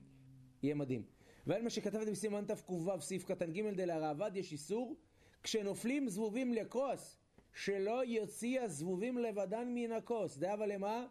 יהיה 0.64 0.76
מדהים. 0.76 1.04
ועל 1.48 1.62
מה 1.62 1.70
שכתבתי 1.70 2.12
בסימן 2.12 2.46
תק"ו, 2.46 3.02
סעיף 3.02 3.24
קטן 3.24 3.54
ג' 3.54 3.70
דלהראב"ד, 3.70 4.32
יש 4.36 4.52
איסור, 4.52 4.96
כשנופלים 5.44 6.10
זבובים 6.10 6.54
לכוס, 6.54 7.18
שלא 7.54 8.06
יוציא 8.06 8.62
הזבובים 8.62 9.18
לבדן 9.18 9.68
מן 9.74 9.92
הכוס. 9.92 10.38
דאבה 10.38 10.66
למה? 10.66 11.08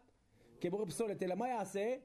כבור 0.61 0.87
פסולת. 0.87 1.23
אלא 1.23 1.35
מה 1.35 1.49
יעשה? 1.49 1.97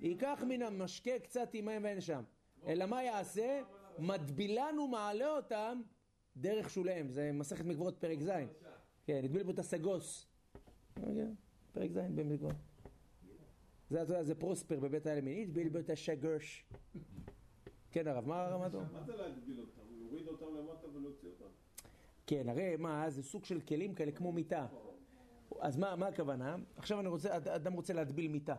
ייקח 0.00 0.44
מן 0.48 0.62
המשקה 0.62 1.18
קצת 1.18 1.54
עם 1.54 1.64
מים 1.64 1.84
ואין 1.84 2.00
שם. 2.00 2.22
אלא 2.66 2.86
מה 2.86 3.02
יעשה? 3.02 3.60
מטבילן 3.98 4.78
ומעלה 4.78 5.36
אותם 5.36 5.82
דרך 6.36 6.70
שוליהם. 6.70 7.08
זה 7.08 7.30
מסכת 7.32 7.64
מגבורות 7.64 7.96
פרק 8.00 8.22
ז'. 8.22 8.30
כן, 9.04 9.20
הדביל 9.24 9.42
בו 9.42 9.50
את 9.50 9.58
הסגוס. 9.58 10.29
רגע, 11.02 11.24
פרק 11.72 11.90
ז' 11.92 11.98
במגבורות. 12.14 12.56
זה, 13.90 14.02
אתה 14.02 14.12
יודע, 14.12 14.22
זה 14.22 14.34
פרוספר 14.34 14.80
בבית 14.80 15.06
בו 15.72 15.78
את 15.78 15.90
השגוש. 15.90 16.64
כן 17.90 18.08
הרב, 18.08 18.28
מה 18.28 18.42
הרמת? 18.44 18.74
מה 18.74 19.02
זה 19.02 19.16
להגביל 19.16 19.60
אותם? 19.60 19.80
להוריד 20.00 20.28
אותם 20.28 20.44
למטה 20.58 20.86
ולהוציא 20.94 21.28
אותם? 21.28 21.44
כן, 22.26 22.48
הרי 22.48 22.76
מה, 22.76 23.10
זה 23.10 23.22
סוג 23.22 23.44
של 23.44 23.60
כלים 23.60 23.94
כאלה 23.94 24.12
כמו 24.12 24.32
מיטה. 24.32 24.66
אז 25.60 25.76
מה, 25.76 25.96
מה 25.96 26.06
הכוונה? 26.06 26.56
עכשיו 26.76 27.00
אני 27.00 27.08
רוצה, 27.08 27.36
אד- 27.36 27.48
אדם 27.48 27.72
רוצה 27.72 27.92
להטביל 27.94 28.28
מיטה. 28.28 28.54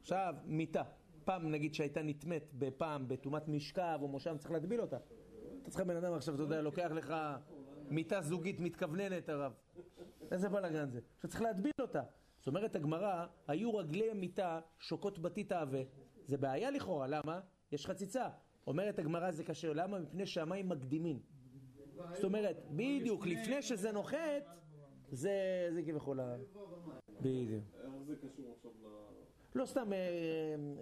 עכשיו, 0.00 0.34
מיטה. 0.44 0.82
פעם 1.24 1.50
נגיד 1.50 1.74
שהייתה 1.74 2.02
נטמאת 2.02 2.50
בפעם 2.58 3.08
בטומאת 3.08 3.48
משכב 3.48 3.98
או 4.02 4.08
מושב, 4.08 4.36
צריך 4.36 4.50
להטביל 4.50 4.80
אותה. 4.80 4.96
אתה 5.62 5.70
צריך 5.70 5.84
בן 5.86 5.96
אדם 5.96 6.12
עכשיו, 6.12 6.34
אתה 6.34 6.42
יודע, 6.42 6.62
לוקח 6.62 6.90
לך 6.94 7.14
מיטה 7.90 8.20
זוגית 8.20 8.60
מתכווננת, 8.60 9.28
הרב. 9.28 9.52
איזה 10.30 10.48
בלאגן 10.48 10.90
זה. 10.90 11.00
עכשיו 11.16 11.30
צריך 11.30 11.42
להטביל 11.42 11.72
אותה. 11.80 12.02
זאת 12.38 12.46
אומרת 12.46 12.76
הגמרא, 12.76 13.26
היו 13.46 13.76
רגלי 13.76 14.10
המיטה 14.10 14.60
שוקות 14.78 15.18
בתית 15.18 15.52
העבה. 15.52 15.78
זה 16.26 16.36
בעיה 16.36 16.70
לכאורה, 16.70 17.06
למה? 17.06 17.40
יש 17.72 17.86
חציצה. 17.86 18.28
אומרת 18.66 18.98
הגמרא 18.98 19.30
זה 19.30 19.44
קשה, 19.44 19.74
למה? 19.74 19.98
מפני 19.98 20.26
שהמים 20.26 20.68
מקדימים. 20.68 21.20
זאת 22.12 22.24
אומרת, 22.24 22.56
בדיוק, 22.70 23.26
לפני 23.26 23.62
שזה 23.62 23.92
נוחת, 23.92 24.56
זה, 25.10 25.68
זה 25.74 25.82
כביכול 25.82 26.20
ה... 26.20 26.36
בדיוק. 27.20 27.64
איך 27.74 28.02
זה 28.06 28.16
קשור 28.16 28.52
עכשיו 28.56 28.70
ל... 28.82 28.88
לא 29.54 29.66
סתם, 29.66 29.92
אה, 29.92 29.98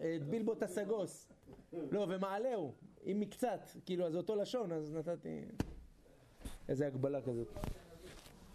אה, 0.02 0.14
הדביל 0.14 0.42
בו 0.42 0.52
את 0.52 0.62
הסגוס. 0.62 1.32
לא, 1.72 2.06
ומעלהו, 2.10 2.74
עם 3.02 3.20
מקצת. 3.20 3.60
כאילו, 3.84 4.06
אז 4.06 4.16
אותו 4.16 4.36
לשון, 4.36 4.72
אז 4.72 4.94
נתתי... 4.94 5.44
איזה 6.68 6.86
הגבלה 6.86 7.22
כזאת. 7.22 7.48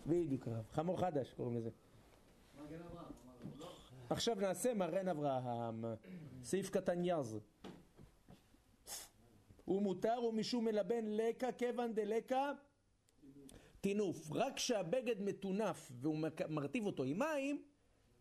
בדיוק, 0.06 0.48
הרב. 0.48 0.66
חמור 0.72 1.00
חדש 1.00 1.34
קוראים 1.34 1.58
לזה. 1.58 1.70
עכשיו 4.10 4.36
נעשה 4.36 4.74
מרן 4.74 5.08
אברהם, 5.08 5.86
סעיף 6.44 6.70
קטן 6.70 7.02
יז. 7.06 7.40
ומותר 9.68 10.24
ומשום 10.24 10.66
מלבן 10.66 11.06
לקה 11.06 11.52
כיוון 11.52 11.94
דלקה 11.94 12.52
טינוף. 13.82 14.32
רק 14.32 14.56
כשהבגד 14.56 15.22
מטונף 15.22 15.92
והוא 15.96 16.18
מרטיב 16.50 16.86
אותו 16.86 17.04
עם 17.04 17.20
מים, 17.20 17.64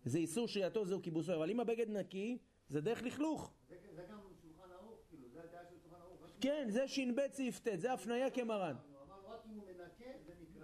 זה 0.05 0.19
איסור 0.19 0.49
שרייתו 0.49 0.85
זהו 0.85 1.03
כיבוסו. 1.03 1.35
אבל 1.35 1.51
אם 1.51 1.61
הבגד 1.61 1.91
נקי, 1.91 2.39
זה 2.69 2.81
דרך 2.81 3.03
לכלוך. 3.03 3.53
זה 3.69 3.77
זה 3.95 4.05
גם 4.11 4.19
שולחן 4.43 4.73
ערוך, 4.73 4.99
כאילו, 5.09 5.29
זה 5.29 5.43
הדעה 5.43 5.63
של 5.71 5.77
שולחן 5.83 6.01
ערוך. 6.01 6.21
כן, 6.41 6.67
זה 6.71 6.89
ש"ב 6.89 7.21
סעיף 7.33 7.61
ט', 7.61 7.69
זה 7.81 7.93
הפניה 7.93 8.31
כמרן. 8.31 8.77
הוא 8.77 8.99
אמר, 9.07 9.35
רק 9.35 9.41
אם 9.47 9.55
הוא 9.55 9.65
מנקה, 9.67 10.19
זה 10.27 10.33
נקרא... 10.41 10.60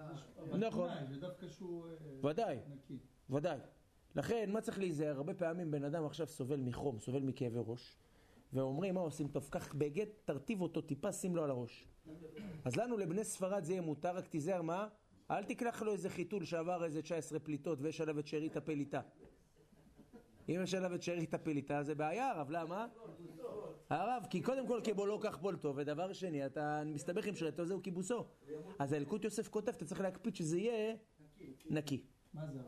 נכון. 0.59 0.89
תנאי, 0.89 1.07
זה 1.07 1.21
דווקא 1.21 1.49
שהוא 1.49 1.87
אה, 1.87 2.31
ודאי. 2.31 2.59
נקי. 2.69 2.99
ודאי. 3.31 3.59
לכן, 4.17 4.51
מה 4.53 4.61
צריך 4.61 4.79
להיזהר? 4.79 5.17
הרבה 5.17 5.35
פעמים 5.35 5.71
בן 5.71 5.85
אדם 5.85 6.05
עכשיו 6.05 6.27
סובל 6.27 6.61
מחום, 6.61 6.99
סובל 6.99 7.23
מכאבי 7.23 7.59
ראש, 7.67 7.97
ואומרים, 8.53 8.95
מה 8.95 9.01
עושים 9.01 9.29
טוב? 9.29 9.49
קח 9.51 9.75
בגד, 9.75 10.07
תרטיב 10.25 10.61
אותו 10.61 10.81
טיפה, 10.81 11.13
שים 11.13 11.37
לו 11.37 11.45
על 11.45 11.51
הראש. 11.51 11.87
אז 12.65 12.77
לנו, 12.77 12.99
לבני 12.99 13.25
ספרד, 13.25 13.65
זה 13.65 13.73
יהיה 13.73 13.83
מותר, 13.83 14.17
רק 14.17 14.27
תיזהר 14.27 14.63
מה? 14.63 14.89
אל 15.31 15.45
תקלח 15.45 15.83
לו 15.83 15.93
איזה 15.93 16.11
חיתול 16.11 16.45
שעבר 16.45 16.85
איזה 16.85 17.03
19 17.03 17.39
פליטות 17.39 17.79
ויש 17.83 18.01
עליו 18.01 18.19
את 18.19 18.27
שארית 18.27 18.57
הפליטה. 18.57 19.01
אם 20.49 20.61
יש 20.63 20.75
עליו 20.75 20.95
את 20.95 21.03
שארית 21.03 21.35
הפליטה, 21.35 21.83
זה 21.83 21.95
בעיה, 21.95 22.31
הרב, 22.31 22.51
למה? 22.51 22.87
הרב, 23.91 24.27
כי 24.31 24.43
קודם 24.43 24.67
כל 24.67 24.81
כבולו 24.85 25.21
כך 25.21 25.39
בולטו, 25.39 25.77
ודבר 25.77 26.13
שני, 26.13 26.47
אתה 26.47 26.83
מסתבך 26.87 27.27
עם 27.27 27.35
שרתו, 27.35 27.67
זהו 27.67 27.83
כיבוסו. 27.83 28.25
אז 28.79 28.93
האלקוט 28.93 29.25
יוסף 29.25 29.49
כותב, 29.49 29.69
אתה 29.69 29.85
צריך 29.85 30.01
להקפיד 30.01 30.37
שזה 30.37 30.59
יהיה 30.59 30.97
נקי. 31.71 32.03
מה 32.35 32.47
זה, 32.47 32.59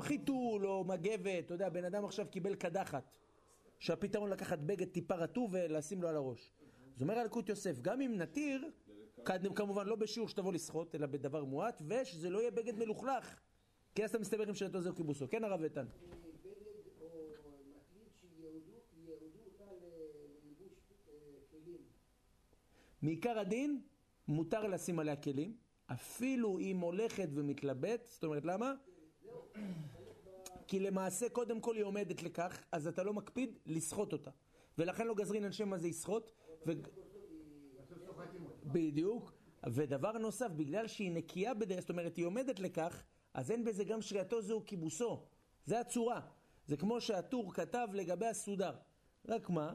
חיתול? 0.00 0.66
או 0.66 0.84
מגבת, 0.84 1.44
אתה 1.44 1.54
יודע, 1.54 1.68
בן 1.68 1.84
אדם 1.84 2.04
עכשיו 2.04 2.26
קיבל 2.30 2.54
קדחת. 2.54 3.10
שהפתרון 3.78 4.30
לקחת 4.30 4.58
בגד 4.58 4.88
טיפה 4.88 5.14
רטוב 5.14 5.50
ולשים 5.52 6.02
לו 6.02 6.08
על 6.08 6.16
הראש. 6.16 6.52
אז 6.96 7.02
אומר 7.02 7.22
אלקוט 7.22 7.48
יוסף, 7.48 7.80
גם 7.80 8.00
אם 8.00 8.14
נתיר, 8.16 8.70
כמובן 9.54 9.86
לא 9.86 9.96
בשיעור 9.96 10.28
שתבוא 10.28 10.52
לשחות, 10.52 10.94
אלא 10.94 11.06
בדבר 11.06 11.44
מועט, 11.44 11.82
ושזה 11.88 12.30
לא 12.30 12.38
יהיה 12.38 12.50
בגד 12.50 12.78
מלוכלך. 12.78 13.40
כי 13.96 14.04
אז 14.04 14.10
אתה 14.10 14.18
מסתבר 14.18 14.48
עם 14.48 14.54
שנתו 14.54 14.80
זהו 14.80 14.94
כיבוסו. 14.94 15.28
כן 15.28 15.44
הרב 15.44 15.62
איתן? 15.62 15.86
אה, 15.86 15.88
כלים. 21.50 21.80
מעיקר 23.02 23.38
הדין, 23.38 23.80
מותר 24.28 24.66
לשים 24.66 24.98
עליה 24.98 25.16
כלים, 25.16 25.56
אפילו 25.86 26.58
אם 26.58 26.78
הולכת 26.80 27.28
ומתלבט, 27.34 28.06
זאת 28.06 28.24
אומרת 28.24 28.44
למה? 28.44 28.74
כי 30.66 30.80
למעשה 30.80 31.28
קודם 31.28 31.60
כל 31.60 31.76
היא 31.76 31.84
עומדת 31.84 32.22
לכך, 32.22 32.64
אז 32.72 32.86
אתה 32.86 33.02
לא 33.02 33.12
מקפיד 33.12 33.58
לסחוט 33.66 34.12
אותה. 34.12 34.30
ולכן 34.78 35.06
לא 35.06 35.14
גזרין 35.14 35.44
אנשי 35.44 35.64
מה 35.64 35.78
זה 35.78 35.88
יסחוט. 35.88 36.32
ו... 36.66 36.72
בדיוק. 38.64 39.32
ודבר 39.66 40.12
נוסף, 40.12 40.48
בגלל 40.56 40.86
שהיא 40.86 41.12
נקייה 41.12 41.54
בדרך, 41.54 41.80
זאת 41.80 41.90
אומרת 41.90 42.16
היא 42.16 42.26
עומדת 42.26 42.60
לכך, 42.60 43.04
אז 43.36 43.50
אין 43.50 43.64
בזה 43.64 43.84
גם 43.84 44.02
שריעתו 44.02 44.42
זהו 44.42 44.62
כיבוסו. 44.66 45.22
זה 45.64 45.80
הצורה. 45.80 46.20
זה 46.66 46.76
כמו 46.76 47.00
שהטור 47.00 47.54
כתב 47.54 47.88
לגבי 47.92 48.26
הסודר. 48.26 48.74
רק 49.28 49.50
מה? 49.50 49.74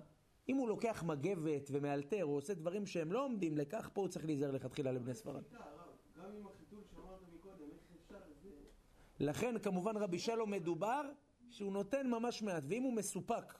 אם 0.49 0.57
הוא 0.57 0.69
לוקח 0.69 1.03
מגבת 1.03 1.69
ומאלתר, 1.71 2.25
או 2.25 2.29
עושה 2.35 2.53
דברים 2.53 2.85
שהם 2.85 3.11
לא 3.11 3.25
עומדים 3.25 3.57
לכך, 3.57 3.89
פה 3.93 4.01
הוא 4.01 4.09
צריך 4.09 4.25
להיזהר 4.25 4.51
לכתחילה 4.51 4.91
לבני 4.91 5.13
ספרד. 5.13 5.43
גם 5.43 6.31
עם 6.37 6.47
החיתול 6.47 6.79
שאמרת 6.91 7.19
מקודם, 7.35 7.69
איך 7.71 7.81
אפשר 8.03 8.15
זה? 8.43 8.49
לכן 9.19 9.59
כמובן 9.59 9.97
רבי 9.97 10.19
שלום 10.19 10.51
מדובר 10.51 11.01
שהוא 11.49 11.71
נותן 11.71 12.07
ממש 12.07 12.41
מעט, 12.41 12.63
ואם 12.67 12.83
הוא 12.83 12.93
מסופק, 12.93 13.59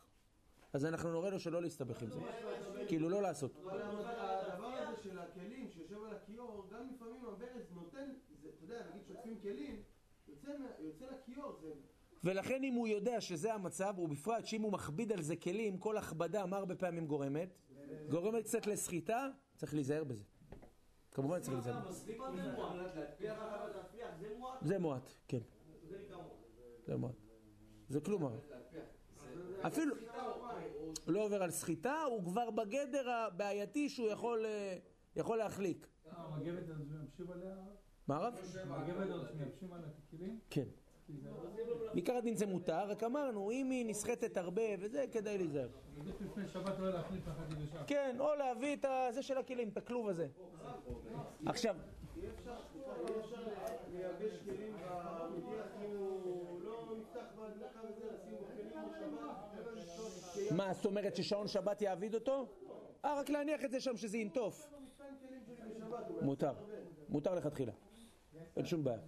אז 0.74 0.86
אנחנו 0.86 1.12
נורה 1.12 1.30
לו 1.30 1.39
שלא 1.39 1.62
להסתבך 1.62 2.02
עם 2.02 2.10
זה. 2.10 2.20
כאילו 2.88 3.10
לא 3.10 3.22
לעשות. 3.22 3.58
אבל 3.64 3.82
הדבר 3.82 4.68
הזה 4.68 5.04
של 5.04 5.20
הכלים 5.20 5.70
שיושב 5.70 6.04
על 6.04 6.16
הכיור, 6.16 6.68
גם 6.72 6.88
לפעמים 6.95 7.26
הברז 7.26 7.72
נותן, 7.72 8.10
אתה 8.41 8.64
יודע, 8.64 8.84
נגיד 8.89 9.02
שוטפים 9.08 9.39
כלים, 9.41 9.82
יוצא, 10.44 10.58
מה- 10.60 10.70
יוצא 10.80 11.06
לכיור, 11.06 11.58
זה... 11.62 11.72
ולכן 12.24 12.64
אם 12.64 12.74
הוא 12.74 12.88
יודע 12.88 13.22
שזה 13.22 13.54
המצב, 13.54 13.94
ובפרט 13.98 14.46
שאם 14.46 14.62
הוא 14.62 14.72
מכביד 14.72 15.12
על 15.12 15.22
זה 15.22 15.36
כלים, 15.36 15.78
כל 15.78 15.98
הכבדה, 15.98 16.46
מה 16.46 16.58
הרבה 16.58 16.76
פעמים 16.76 17.08
גורמת? 17.08 17.58
גורמת 18.10 18.44
קצת 18.44 18.68
לסחיטה, 18.68 19.30
צריך 19.56 19.74
להיזהר 19.74 20.04
בזה. 20.04 20.24
כמובן 21.12 21.39
צריך 21.39 21.54
להיזהר. 21.54 21.74
להטפיח 21.86 22.20
זה 24.62 24.80
מועט? 24.80 25.10
כן, 25.28 25.39
זה 26.86 26.96
מועט. 26.98 27.16
זה 27.89 28.00
כלום 28.02 28.24
הרי. 28.24 28.38
אפילו 29.68 29.96
לא 31.08 31.24
עובר 31.26 31.44
על 31.44 31.52
סחיטה, 31.52 32.02
הוא 32.04 32.24
כבר 32.26 32.50
בגדר 32.52 33.10
הבעייתי 33.10 33.89
שהוא 33.89 34.10
יכול, 34.10 34.46
אה, 34.46 34.78
להחליק. 35.38 35.88
המגבת 36.06 36.70
הזאת 36.70 36.88
שמייבשים 36.88 37.32
עליה, 37.32 37.56
מה 38.12 38.18
רב? 38.18 38.34
המגבת 38.70 39.09
הזאת 39.09 39.28
שמייבשים 39.30 39.74
עליה 39.74 39.88
את 39.88 39.93
הכלים, 40.07 40.39
כן. 40.49 40.66
זה 41.22 41.30
בעיקר 41.93 42.16
הדין 42.16 42.36
זה 42.36 42.45
מותר, 42.45 42.89
רק 42.89 43.03
אמרנו, 43.03 43.51
אם 43.51 43.70
היא 43.70 43.86
נסחטת 43.86 44.38
הרבה 44.38 44.62
וזה, 44.80 45.05
כדאי 45.12 45.38
להיזהר. 45.38 45.70
כן, 47.88 48.16
או 48.20 48.36
להביא 48.36 48.76
את 48.76 48.86
הזה 48.86 49.22
של 49.22 49.38
הכלים, 49.38 49.70
את 49.70 49.78
הכלוב 49.78 50.07
הזה. 50.07 50.28
עכשיו, 51.45 51.76
מה, 60.51 60.74
זאת 60.74 60.86
אומרת 60.86 61.16
ששעון 61.16 61.47
שבת 61.47 61.82
יעביד 61.82 62.16
אותו? 62.16 62.47
אה, 63.05 63.20
רק 63.20 63.30
להניח 63.30 63.66
את 63.66 63.72
זה 63.72 63.80
שם 63.80 63.97
שזה 63.97 64.18
ינטוף. 64.18 64.70
מותר, 66.22 66.53
מותר 67.09 67.36
לכתחילה. 67.36 67.72
אין 68.58 68.66
שום 68.66 68.84
בעיה. 68.84 68.99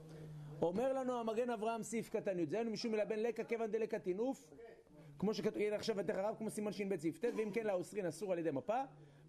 אומר 0.61 0.93
לנו 0.93 1.19
המגן 1.19 1.49
אברהם 1.49 1.83
סעיף 1.83 2.09
קטן 2.09 2.39
י' 2.39 2.45
זיינו 2.45 2.71
משום 2.71 2.91
מלבן 2.91 3.19
לקה 3.19 3.43
כיוון 3.43 3.71
דלקה 3.71 3.99
טינוף 3.99 4.47
כמו 5.19 5.33
שכתוב, 5.33 5.57
יהיה 5.57 5.75
עכשיו 5.75 5.95
ותך 5.97 6.15
הרב 6.15 6.35
כמו 6.37 6.49
סימן 6.49 6.71
ש"ב 6.71 6.95
סעיף 6.95 7.19
ט' 7.19 7.25
ואם 7.37 7.51
כן 7.53 7.65
לאוסרין 7.65 8.05
אסור 8.05 8.31
על 8.31 8.39
ידי 8.39 8.51
מפה 8.51 8.81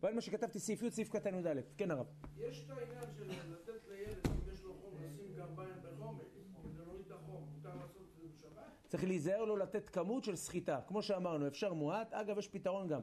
ועל 0.02 0.14
מה 0.14 0.20
שכתבתי 0.20 0.58
סעיף 0.58 0.82
י' 0.82 0.90
סעיף 0.90 1.08
קטן 1.08 1.34
י"א 1.34 1.60
כן 1.76 1.90
הרב. 1.90 2.06
יש 2.36 2.64
את 2.64 2.70
העניין 2.70 3.04
של 3.16 3.52
לתת 3.52 3.88
לילד, 3.88 4.26
אם 4.26 4.52
יש 4.52 4.62
לו 4.62 4.74
חום, 4.74 4.94
לשים 5.02 5.32
גרביים 5.36 5.74
בחומץ, 5.82 6.24
כדי 6.62 6.84
להוריד 6.84 7.06
את 7.06 7.12
החום, 7.12 7.48
מותר 7.56 7.76
לעשות 7.76 8.02
את 8.02 8.16
זה 8.16 8.28
בשבת? 8.28 8.88
צריך 8.88 9.04
להיזהר 9.04 9.44
לו 9.44 9.56
לתת 9.56 9.90
כמות 9.90 10.24
של 10.24 10.36
סחיטה. 10.36 10.80
כמו 10.86 11.02
שאמרנו 11.02 11.46
אפשר 11.46 11.72
מועט 11.72 12.12
אגב 12.12 12.38
יש 12.38 12.48
פתרון 12.48 12.88
גם. 12.88 13.00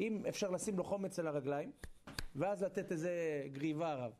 אם 0.00 0.26
אפשר 0.28 0.50
לשים 0.50 0.78
לו 0.78 0.84
חומץ 0.84 1.18
על 1.18 1.26
הרגליים 1.26 1.72
ואז 2.36 2.62
לתת 2.62 2.92
איזה 2.92 3.12
גריבה 3.52 3.92
הרב 3.92 4.12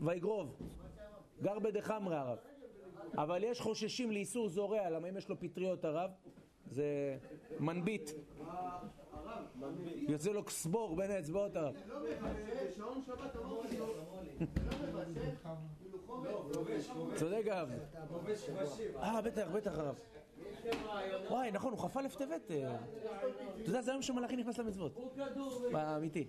ויגרוב. 0.00 0.56
גר 1.42 1.58
בדחמרא 1.58 2.16
הרב. 2.16 2.38
אבל 3.14 3.44
יש 3.44 3.60
חוששים 3.60 4.10
לאיסור 4.10 4.48
זורע 4.48 4.90
למה? 4.90 5.08
אם 5.08 5.16
יש 5.16 5.28
לו 5.28 5.40
פטריות 5.40 5.84
הרב 5.84 6.10
זה 6.70 7.18
מנביט. 7.60 8.10
יוצא 10.08 10.30
לו 10.30 10.42
סבור 10.48 10.96
בין 10.96 11.10
האצבעות 11.10 11.56
הרב. 11.56 11.74
לא 11.88 11.96
בשעון 12.70 13.02
שבת 13.06 13.36
אמרתי 13.36 13.78
לו, 13.78 13.86
צודק 17.14 17.44
הרב. 17.46 17.70
אה 18.96 19.20
בטח 19.20 19.48
בטח 19.52 19.78
הרב. 19.78 19.98
וואי 21.30 21.50
נכון 21.50 21.72
הוא 21.72 21.80
חפה 21.80 22.00
לפטבת. 22.00 22.50
אתה 22.50 23.68
יודע 23.70 23.82
זה 23.82 23.90
היום 23.90 24.02
שמלאכי 24.02 24.36
נכנס 24.36 24.58
למצוות. 24.58 24.98
אמיתי 25.96 26.26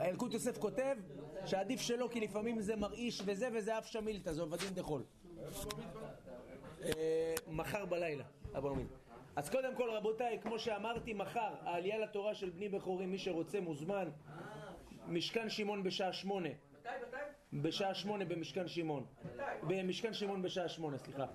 אלקוט 0.00 0.32
יוסף 0.32 0.58
כותב 0.58 0.96
שעדיף 1.46 1.80
שלא 1.80 2.08
כי 2.12 2.20
לפעמים 2.20 2.60
זה 2.60 2.76
מרעיש 2.76 3.22
וזה 3.24 3.48
וזה 3.52 3.78
אף 3.78 3.86
שמילתא 3.86 4.32
זה 4.32 4.42
עובדין 4.42 4.68
דחול. 4.74 5.02
אה, 6.84 7.34
מחר 7.48 7.84
בלילה 7.84 8.24
עומד 8.54 8.86
אז 9.36 9.50
קודם 9.50 9.76
כל 9.76 9.90
רבותיי 9.90 10.38
כמו 10.42 10.58
שאמרתי 10.58 11.12
מחר 11.12 11.54
העלייה 11.60 11.98
לתורה 11.98 12.34
של 12.34 12.50
בני 12.50 12.68
בכורים 12.68 13.10
מי 13.10 13.18
שרוצה 13.18 13.60
מוזמן. 13.60 14.08
משכן 15.08 15.50
שמעון 15.50 15.82
בשעה 15.82 16.12
שמונה. 16.12 16.48
מתי? 16.48 16.88
מתי? 17.08 17.60
בשעה 17.62 17.94
שמונה 17.94 18.24
במשכן 18.24 18.68
שמעון. 18.68 19.04
במשכן 19.62 20.14
שמעון 20.14 20.42
בשעה 20.42 20.68
שמונה 20.68 20.98
סליחה 20.98 21.26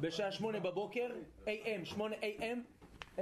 בשעה 0.00 0.32
שמונה 0.32 0.60
בבוקר 0.60 1.10
AM 1.44 1.84
שמונה 1.84 2.16
AM 2.16 2.58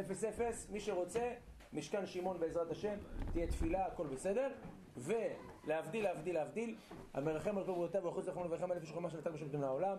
אפס 0.01 0.25
אפס 0.25 0.71
מי 0.71 0.81
שרוצה 0.81 1.33
משכן 1.73 2.07
שמעון 2.07 2.41
בעזרת 2.41 2.71
השם 2.71 2.95
תהיה 3.33 3.47
תפילה 3.47 3.87
הכל 3.87 4.07
בסדר. 4.07 4.49
ולהבדיל 4.97 6.05
להבדיל 6.05 6.35
להבדיל 6.35 6.77
המרחם 7.15 7.59
על 7.59 7.65
כל 7.65 7.73
בריאותיו 7.73 8.05
ואחוז 8.05 8.25
זכרון 8.25 8.47
ורחם 8.51 8.73
אלף 8.73 8.85
שחומה 8.85 9.11
שנתן 9.11 9.33
בשם 9.33 9.61
לעולם 9.61 9.97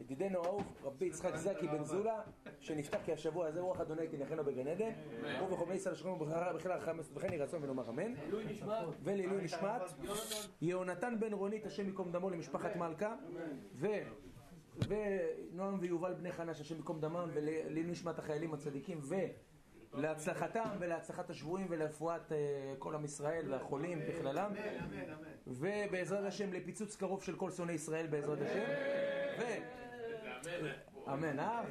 ידידנו 0.00 0.42
האהוב 0.42 0.62
רבי 0.82 1.06
יצחק 1.06 1.36
זקי 1.36 1.68
בן 1.68 1.84
זולה 1.84 2.20
שנפתח 2.60 2.98
כי 3.04 3.12
השבוע 3.12 3.46
הזה 3.46 3.60
רוח 3.60 3.80
אדוני 3.80 4.08
תנחנו 4.08 4.44
בגן 4.44 4.68
עדן. 4.68 4.90
הוא 5.40 5.66
בני 5.66 5.74
ישראל 5.74 5.94
ובחרה 6.06 6.52
בחילה 6.52 6.74
הרחמס 6.74 7.10
וכן 7.14 7.28
יהי 7.28 7.38
רצון 7.38 7.64
ונאמר 7.64 7.90
אמן. 7.90 8.14
ולעילוי 9.02 9.44
נשמת 9.44 9.82
יהונתן 10.62 11.14
בן 11.20 11.32
רונית 11.32 11.66
השם 11.66 11.86
ייקום 11.86 12.12
דמו 12.12 12.30
למשפחת 12.30 12.76
מלכה. 12.76 13.14
ונועם 14.78 15.78
ויובל 15.80 16.14
בני 16.14 16.32
חנש 16.32 16.60
השם 16.60 16.76
ייקום 16.76 17.00
דמם 17.00 17.30
ולעילוי 17.34 17.82
נשמת 17.82 18.18
החיילים 18.18 18.54
הצדיקים 18.54 19.00
ולהצלחתם 19.94 20.68
ולהצלחת 20.78 21.30
השבויים 21.30 21.66
ולרפואת 21.70 22.32
אה, 22.32 22.38
כל 22.78 22.94
עם 22.94 23.04
ישראל 23.04 23.52
והחולים 23.52 23.98
בכללם. 24.08 24.52
ובעזרת 25.46 26.24
השם 26.24 26.52
לפיצוץ 26.52 26.96
קרוב 26.96 27.22
של 27.22 27.36
כל 27.36 27.50
שונאי 27.50 27.74
ישראל 27.74 28.06
בעזרת 28.06 28.38
השם. 28.40 28.64
ו... 29.38 29.42
אמן, 31.12 31.38
אה? 31.38 31.62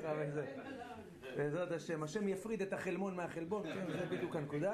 בעזרת 1.38 1.72
השם, 1.72 2.04
השם 2.04 2.28
יפריד 2.28 2.62
את 2.62 2.74
החלמון 2.74 3.16
מהחלבון, 3.16 3.64
כן, 3.64 3.86
זה 4.00 4.06
בדיוק 4.06 4.36
הנקודה, 4.36 4.74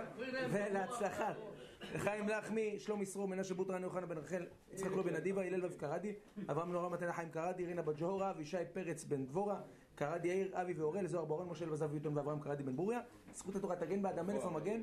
ולהצלחה. 0.52 1.34
חיים 1.82 2.30
לחמי, 2.30 2.80
שלום 2.80 3.02
ישרור, 3.02 3.28
מנשה 3.28 3.54
בוטרן, 3.54 3.84
יוחנן 3.84 4.08
בן 4.08 4.18
רחל, 4.18 4.46
יצחק 4.74 4.92
רובין 4.92 5.16
אדיבה, 5.16 5.46
הלל 5.46 5.66
רב 5.66 5.74
קרדי, 5.74 6.14
אברהם 6.50 6.72
נורא 6.72 6.90
מתנה 6.90 7.14
חיים 7.14 7.30
קרדי, 7.30 7.66
רינה 7.66 7.82
בת 7.82 7.96
ג'הורה, 7.96 8.30
אבישי 8.30 8.58
פרץ 8.74 9.04
בן 9.04 9.26
דבורה, 9.26 9.62
קרדי 9.96 10.28
יאיר, 10.28 10.62
אבי 10.62 10.74
ואורל, 10.74 11.08
זוהר 11.08 11.26
ברון, 11.26 11.50
משה 11.50 11.66
אלבזב 11.66 11.92
ויוטון 11.92 12.18
ואברהם 12.18 12.40
קרדי 12.40 12.64
בן 12.64 12.76
בוריה, 12.76 13.00
זכות 13.34 13.56
התורה 13.56 13.76
תגן 13.76 14.02
בעד 14.02 14.20
המלך 14.20 14.46
המגן. 14.46 14.82